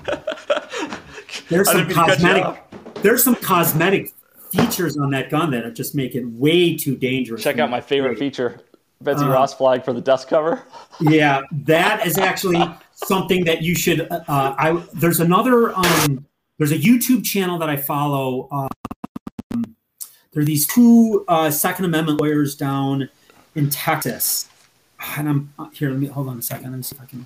[1.49, 2.63] There's some cosmetic.
[3.01, 4.13] There's some cosmetic
[4.49, 7.43] features on that gun that just make it way too dangerous.
[7.43, 8.61] Check out my favorite feature,
[9.01, 10.63] Betsy uh, Ross flag for the dust cover.
[11.01, 12.63] yeah, that is actually
[12.93, 14.09] something that you should.
[14.09, 16.25] Uh, I there's another um,
[16.57, 18.47] there's a YouTube channel that I follow.
[18.49, 18.69] Uh,
[20.39, 23.09] there are these two uh, Second Amendment lawyers down
[23.55, 24.47] in Texas.
[25.17, 25.89] And I'm uh, here.
[25.89, 26.71] Let me hold on a second.
[26.71, 27.25] Let me see if I can.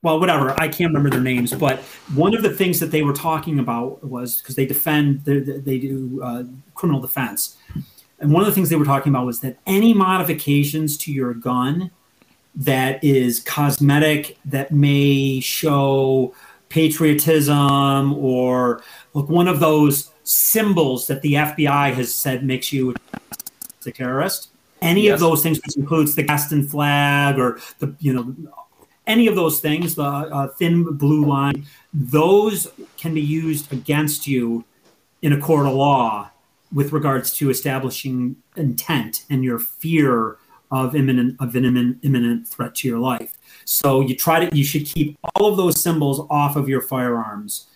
[0.00, 0.58] Well, whatever.
[0.58, 1.80] I can't remember their names, but
[2.14, 5.78] one of the things that they were talking about was because they defend, they, they
[5.78, 6.44] do uh,
[6.74, 7.58] criminal defense,
[8.18, 11.34] and one of the things they were talking about was that any modifications to your
[11.34, 11.90] gun
[12.54, 16.34] that is cosmetic, that may show
[16.70, 18.82] patriotism or
[19.12, 22.94] look one of those symbols that the FBI has said makes you
[23.86, 24.50] a terrorist.
[24.80, 25.14] Any yes.
[25.14, 28.34] of those things, which includes the Gadsden flag or the you know
[29.06, 34.64] any of those things, the uh, thin blue line, those can be used against you
[35.22, 36.30] in a court of law
[36.72, 40.38] with regards to establishing intent and your fear
[40.70, 43.34] of imminent of an imminent, imminent threat to your life.
[43.64, 47.68] So you try to you should keep all of those symbols off of your firearms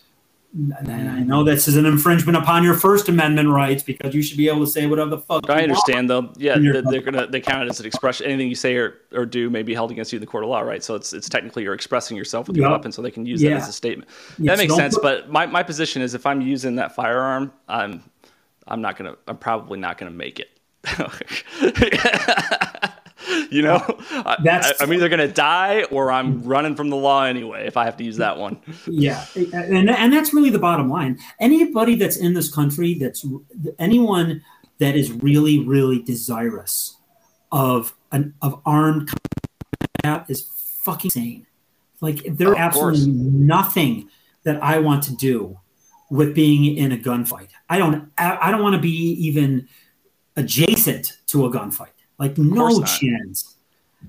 [0.57, 4.39] and I know this is an infringement upon your First Amendment rights because you should
[4.39, 5.51] be able to say whatever the fuck.
[5.51, 6.33] I understand though.
[6.37, 8.27] Yeah, they're, they're, gonna they count it as an expression.
[8.27, 10.51] Anything you say or, or do may be held against you in the court of
[10.51, 10.83] law, right?
[10.83, 13.51] So it's it's technically you're expressing yourself with your weapon, so they can use yeah.
[13.51, 14.09] that as a statement.
[14.39, 14.95] That makes sense.
[14.95, 18.03] Put, but my, my position is if I'm using that firearm, I'm
[18.67, 20.49] I'm not gonna I'm probably not gonna make it.
[23.51, 23.79] you know,
[24.43, 27.77] That's, I, am either going to die or I'm running from the law anyway if
[27.77, 28.59] I have to use that one.
[28.87, 31.19] Yeah, and and that's really the bottom line.
[31.41, 33.25] Anybody that's in this country, that's
[33.79, 34.43] anyone
[34.79, 36.97] that is really really desirous
[37.53, 39.11] of an of armed
[40.03, 40.43] combat is
[40.85, 41.47] fucking insane.
[42.01, 44.11] Like there's oh, absolutely nothing
[44.45, 45.59] that I want to do
[46.11, 47.49] with being in a gunfight.
[47.69, 49.69] I don't I don't want to be even
[50.37, 51.96] adjacent to a gunfight.
[52.19, 53.57] Like no chance.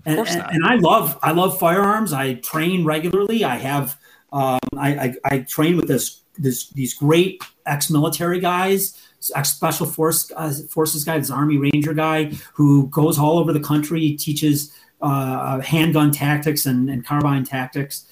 [0.06, 2.14] And, and, and, I love I love firearms.
[2.14, 3.44] I train regularly.
[3.44, 3.98] I have
[4.32, 9.02] um, I, I, I train with this this these great ex-military guys,
[9.36, 13.60] ex special force uh, forces guy, this Army Ranger guy who goes all over the
[13.60, 18.06] country, teaches uh, handgun tactics and, and carbine tactics.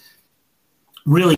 [1.06, 1.38] Really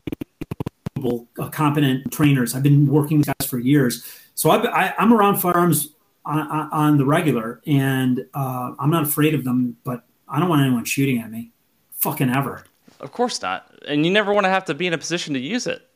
[1.04, 2.56] uh, competent trainers.
[2.56, 5.94] I've been working with guys for years, so I, I, I'm around firearms
[6.28, 10.62] on, on the regular, and uh, I'm not afraid of them, but I don't want
[10.62, 11.52] anyone shooting at me,
[11.94, 12.66] fucking ever.
[13.00, 15.40] Of course not, and you never want to have to be in a position to
[15.40, 15.88] use it,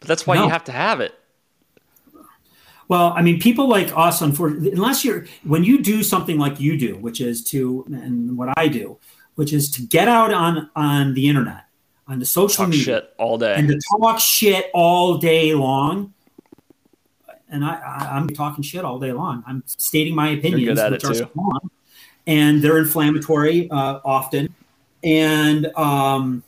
[0.00, 0.44] but that's why no.
[0.44, 1.14] you have to have it.
[2.88, 6.76] Well, I mean, people like us, unfortunately, unless you're when you do something like you
[6.76, 8.98] do, which is to and what I do,
[9.36, 11.66] which is to get out on on the internet,
[12.08, 16.12] on the social talk media, shit all day, and to talk shit all day long
[17.50, 19.42] and I, I am talking shit all day long.
[19.46, 21.70] I'm stating my opinions, which are strong,
[22.26, 24.54] and they're inflammatory uh, often,
[25.02, 26.42] and um,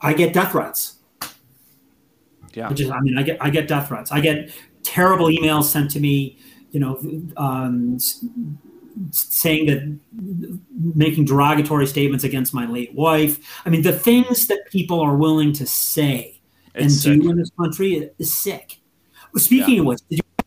[0.00, 0.96] I get death threats.
[2.54, 4.12] Yeah, which is, I mean, I get I get death threats.
[4.12, 4.50] I get
[4.82, 6.38] terrible emails sent to me,
[6.70, 7.00] you know,
[7.36, 7.98] um,
[9.10, 9.98] saying that
[10.94, 13.62] making derogatory statements against my late wife.
[13.64, 16.40] I mean, the things that people are willing to say
[16.74, 17.22] it's and sick.
[17.22, 18.81] do in this country is sick.
[19.36, 19.80] Speaking yeah.
[19.80, 20.44] of which, did you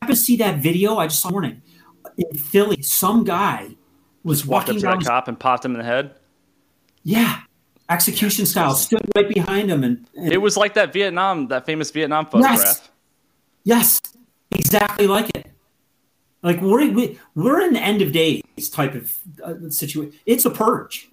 [0.00, 1.62] happen to see that video I just saw morning
[2.16, 2.82] in Philly?
[2.82, 3.70] Some guy
[4.22, 6.14] was just walking up to a cop and popped him in the head.
[7.04, 7.40] Yeah,
[7.88, 11.90] execution style, stood right behind him, and, and, it was like that Vietnam, that famous
[11.90, 12.58] Vietnam photograph.
[12.58, 12.90] Yes,
[13.64, 14.00] yes
[14.50, 15.46] exactly like it.
[16.42, 20.14] Like we're we, we're in the end of days type of uh, situation.
[20.26, 21.10] It's a purge.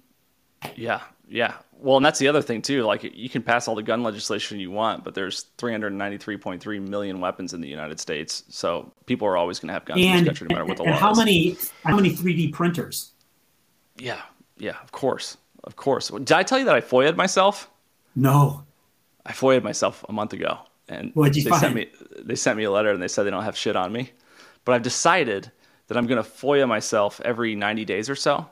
[0.76, 1.54] Yeah, yeah.
[1.78, 2.82] Well, and that's the other thing too.
[2.82, 7.52] Like you can pass all the gun legislation you want, but there's 393.3 million weapons
[7.52, 10.28] in the United States, so people are always going to have guns and, in this
[10.28, 11.18] country, no matter what the law how is.
[11.18, 13.12] many how many 3D printers?
[13.98, 14.22] Yeah,
[14.58, 16.08] yeah, of course, of course.
[16.08, 17.70] Did I tell you that I FOIA'd myself?
[18.14, 18.64] No.
[19.26, 20.58] I FOIA'd myself a month ago,
[20.88, 21.60] and they find?
[21.60, 21.88] sent me
[22.18, 24.12] they sent me a letter and they said they don't have shit on me.
[24.64, 25.50] But I've decided
[25.88, 28.48] that I'm going to FOIA myself every 90 days or so,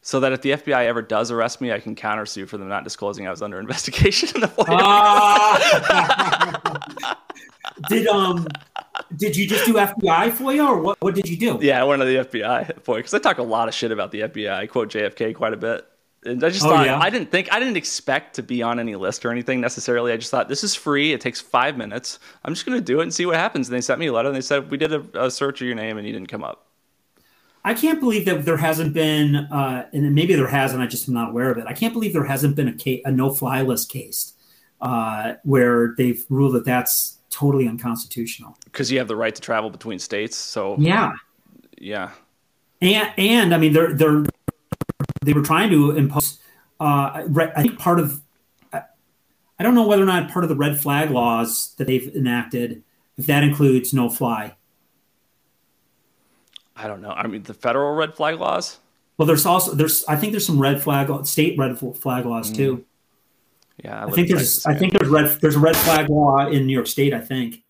[0.00, 2.84] so that if the FBI ever does arrest me, I can countersue for them not
[2.84, 4.78] disclosing I was under investigation in the FOIA.
[7.00, 7.14] Uh,
[7.88, 8.46] did um
[9.16, 11.00] did you just do FBI FOIA or what?
[11.00, 11.58] What did you do?
[11.60, 14.10] Yeah, I went to the FBI FOIA because I talk a lot of shit about
[14.10, 14.52] the FBI.
[14.52, 15.86] I quote JFK quite a bit.
[16.24, 16.98] And I just oh, thought yeah?
[16.98, 20.12] I didn't think I didn't expect to be on any list or anything necessarily.
[20.12, 21.12] I just thought this is free.
[21.12, 22.18] It takes five minutes.
[22.44, 23.68] I'm just going to do it and see what happens.
[23.68, 25.66] And they sent me a letter and they said we did a, a search of
[25.66, 26.67] your name and you didn't come up.
[27.68, 31.06] I can't believe that there hasn't been, uh, and maybe there has, and I just
[31.06, 31.66] am not aware of it.
[31.66, 34.32] I can't believe there hasn't been a, case, a no-fly list case
[34.80, 38.56] uh, where they've ruled that that's totally unconstitutional.
[38.64, 40.34] Because you have the right to travel between states.
[40.34, 41.12] So yeah,
[41.76, 42.12] yeah,
[42.80, 44.24] and and I mean they're they're
[45.20, 46.38] they were trying to impose.
[46.80, 48.22] Uh, I think part of
[48.72, 52.82] I don't know whether or not part of the red flag laws that they've enacted,
[53.18, 54.54] if that includes no fly.
[56.78, 57.10] I don't know.
[57.10, 58.78] I mean, the federal red flag laws.
[59.16, 62.78] Well, there's also there's I think there's some red flag state red flag laws too.
[62.78, 62.84] Mm.
[63.84, 66.66] Yeah, I, I think there's I think there's red there's a red flag law in
[66.66, 67.12] New York State.
[67.12, 67.64] I think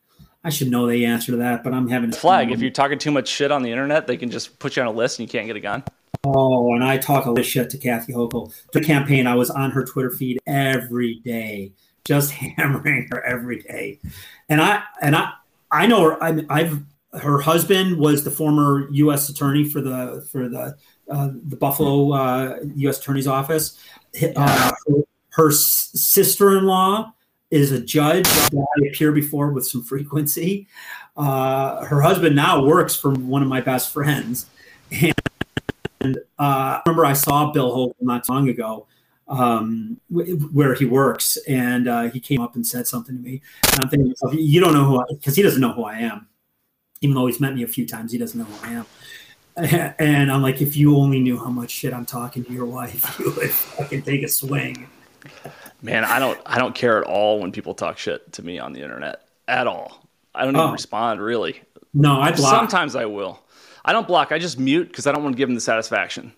[0.45, 2.53] I should know the answer to that, but I'm having a flag.
[2.53, 4.89] If you're talking too much shit on the internet, they can just put you on
[4.89, 5.83] a list and you can't get a gun.
[6.25, 8.55] Oh, and I talk a lot of shit to Kathy Hochul.
[8.73, 11.73] The campaign, I was on her Twitter feed every day,
[12.05, 14.01] just hammering her every day.
[14.49, 15.33] And I and I
[15.71, 16.23] I know her.
[16.23, 16.83] I, I've
[17.13, 19.29] her husband was the former U.S.
[19.29, 20.77] attorney for the for the
[21.11, 22.99] uh, the Buffalo uh, U.S.
[22.99, 23.79] Attorney's Office.
[24.37, 24.71] Uh,
[25.31, 27.13] her, sister-in-law
[27.51, 30.67] is a judge that I appear before with some frequency.
[31.17, 34.47] Uh, her husband now works for one of my best friends,
[34.91, 38.87] and uh, I remember I saw Bill Hochul not long ago
[39.29, 43.43] um, where he works, and uh, he came up and said something to me.
[43.73, 46.28] And I'm thinking, you don't know who because he doesn't know who I am,
[47.01, 48.87] even though he's met me a few times, he doesn't know who I am.
[49.99, 53.17] And I'm like, if you only knew how much shit I'm talking to your wife,
[53.19, 54.89] you would fucking take a swing.
[55.83, 58.73] Man, I don't, I don't care at all when people talk shit to me on
[58.73, 60.07] the internet at all.
[60.33, 60.73] I don't even oh.
[60.73, 61.61] respond really.
[61.93, 62.51] No, I block.
[62.51, 63.41] Sometimes I will.
[63.85, 64.31] I don't block.
[64.31, 66.33] I just mute because I don't want to give them the satisfaction.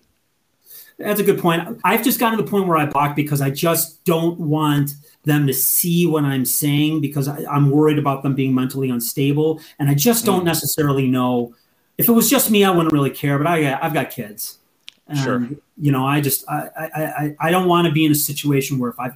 [1.03, 1.79] That's a good point.
[1.83, 4.91] I've just gotten to the point where I block because I just don't want
[5.23, 9.61] them to see what I'm saying because I, am worried about them being mentally unstable,
[9.79, 10.45] and I just don't mm.
[10.45, 11.55] necessarily know.
[11.97, 13.37] If it was just me, I wouldn't really care.
[13.37, 14.59] But I, I've got kids.
[15.07, 15.49] And, sure.
[15.77, 18.89] You know, I just I I, I don't want to be in a situation where
[18.89, 19.11] if I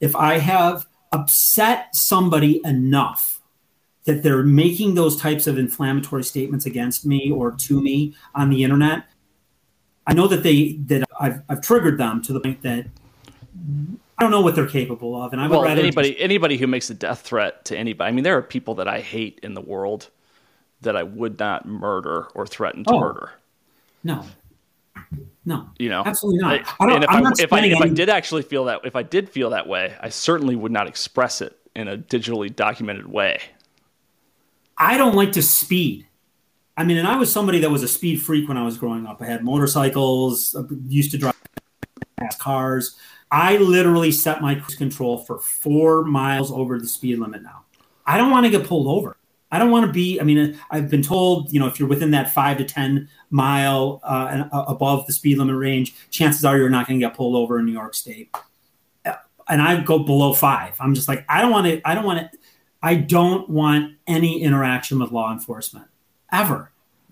[0.00, 3.40] if I have upset somebody enough
[4.04, 8.62] that they're making those types of inflammatory statements against me or to me on the
[8.62, 9.04] internet,
[10.06, 12.86] I know that they that I've I've triggered them to the point that
[14.18, 16.22] I don't know what they're capable of, and I would well, rather anybody just...
[16.22, 18.08] anybody who makes a death threat to anybody.
[18.08, 20.08] I mean, there are people that I hate in the world
[20.82, 23.30] that I would not murder or threaten to oh, murder.
[24.04, 24.24] No,
[25.44, 26.60] no, you know, absolutely not.
[26.80, 29.02] I, I and if I if I if I did actually feel that if I
[29.02, 33.40] did feel that way, I certainly would not express it in a digitally documented way.
[34.78, 36.06] I don't like to speed.
[36.76, 39.06] I mean, and I was somebody that was a speed freak when I was growing
[39.06, 39.22] up.
[39.22, 40.54] I had motorcycles,
[40.86, 41.34] used to drive
[42.18, 42.96] fast cars.
[43.30, 47.64] I literally set my cruise control for four miles over the speed limit now.
[48.04, 49.16] I don't want to get pulled over.
[49.50, 50.20] I don't want to be.
[50.20, 54.00] I mean, I've been told, you know, if you're within that five to ten mile
[54.04, 57.16] uh, and, uh, above the speed limit range, chances are you're not going to get
[57.16, 58.34] pulled over in New York State.
[59.48, 60.76] And I go below five.
[60.80, 61.80] I'm just like, I don't want to.
[61.88, 62.38] I don't want to.
[62.82, 65.86] I don't want any interaction with law enforcement
[66.32, 66.70] ever.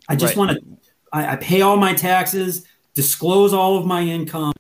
[0.09, 0.47] I just right.
[0.47, 0.79] want to,
[1.13, 4.53] I, I, pay all my taxes, disclose all of my income,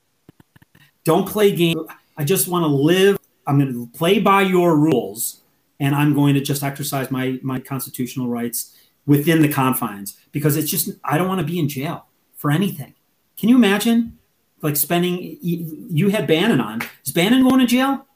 [1.04, 1.80] don't play games.
[2.16, 3.18] I just want to live.
[3.46, 5.42] I'm going to play by your rules
[5.80, 8.74] and I'm going to just exercise my, my constitutional rights
[9.06, 12.06] within the confines because it's just, I don't want to be in jail
[12.36, 12.94] for anything.
[13.36, 14.18] Can you imagine
[14.62, 15.38] like spending?
[15.42, 16.80] You had Bannon on.
[17.04, 18.06] Is Bannon going to jail?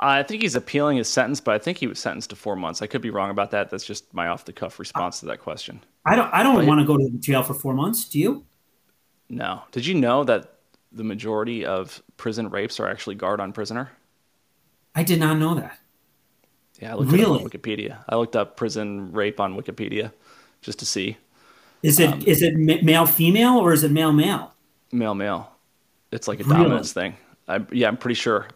[0.00, 2.82] I think he's appealing his sentence, but I think he was sentenced to four months.
[2.82, 3.70] I could be wrong about that.
[3.70, 5.80] That's just my off the cuff response to that question.
[6.04, 6.32] I don't.
[6.32, 8.08] I don't want to go to jail for four months.
[8.08, 8.44] Do you?
[9.28, 9.62] No.
[9.72, 10.54] Did you know that
[10.92, 13.90] the majority of prison rapes are actually guard on prisoner?
[14.94, 15.78] I did not know that.
[16.80, 17.44] Yeah, I looked really?
[17.44, 17.98] up Wikipedia.
[18.08, 20.12] I looked up prison rape on Wikipedia
[20.60, 21.16] just to see.
[21.82, 24.54] Is it um, is it male female or is it male male?
[24.92, 25.50] Male male.
[26.10, 26.64] It's like a really?
[26.64, 27.16] dominance thing.
[27.46, 28.48] I, yeah, I'm pretty sure.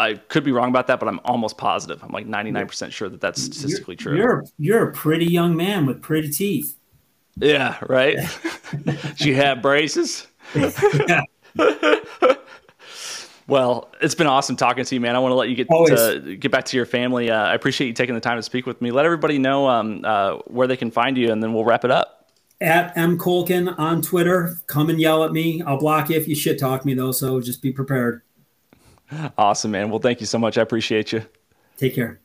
[0.00, 2.02] I could be wrong about that, but I'm almost positive.
[2.02, 4.16] I'm like 99% sure that that's statistically you're, true.
[4.16, 6.76] You're you're a pretty young man with pretty teeth.
[7.36, 8.18] Yeah, right.
[9.16, 10.26] Do you have braces?
[13.46, 15.16] well, it's been awesome talking to you, man.
[15.16, 17.30] I want to let you get to, get back to your family.
[17.30, 18.90] Uh, I appreciate you taking the time to speak with me.
[18.90, 21.90] Let everybody know um, uh, where they can find you, and then we'll wrap it
[21.90, 22.30] up.
[22.60, 24.56] At M Colkin on Twitter.
[24.66, 25.62] Come and yell at me.
[25.62, 27.12] I'll block you if you shit talk me though.
[27.12, 28.22] So just be prepared.
[29.38, 29.90] Awesome, man.
[29.90, 30.58] Well, thank you so much.
[30.58, 31.24] I appreciate you.
[31.76, 32.20] Take care.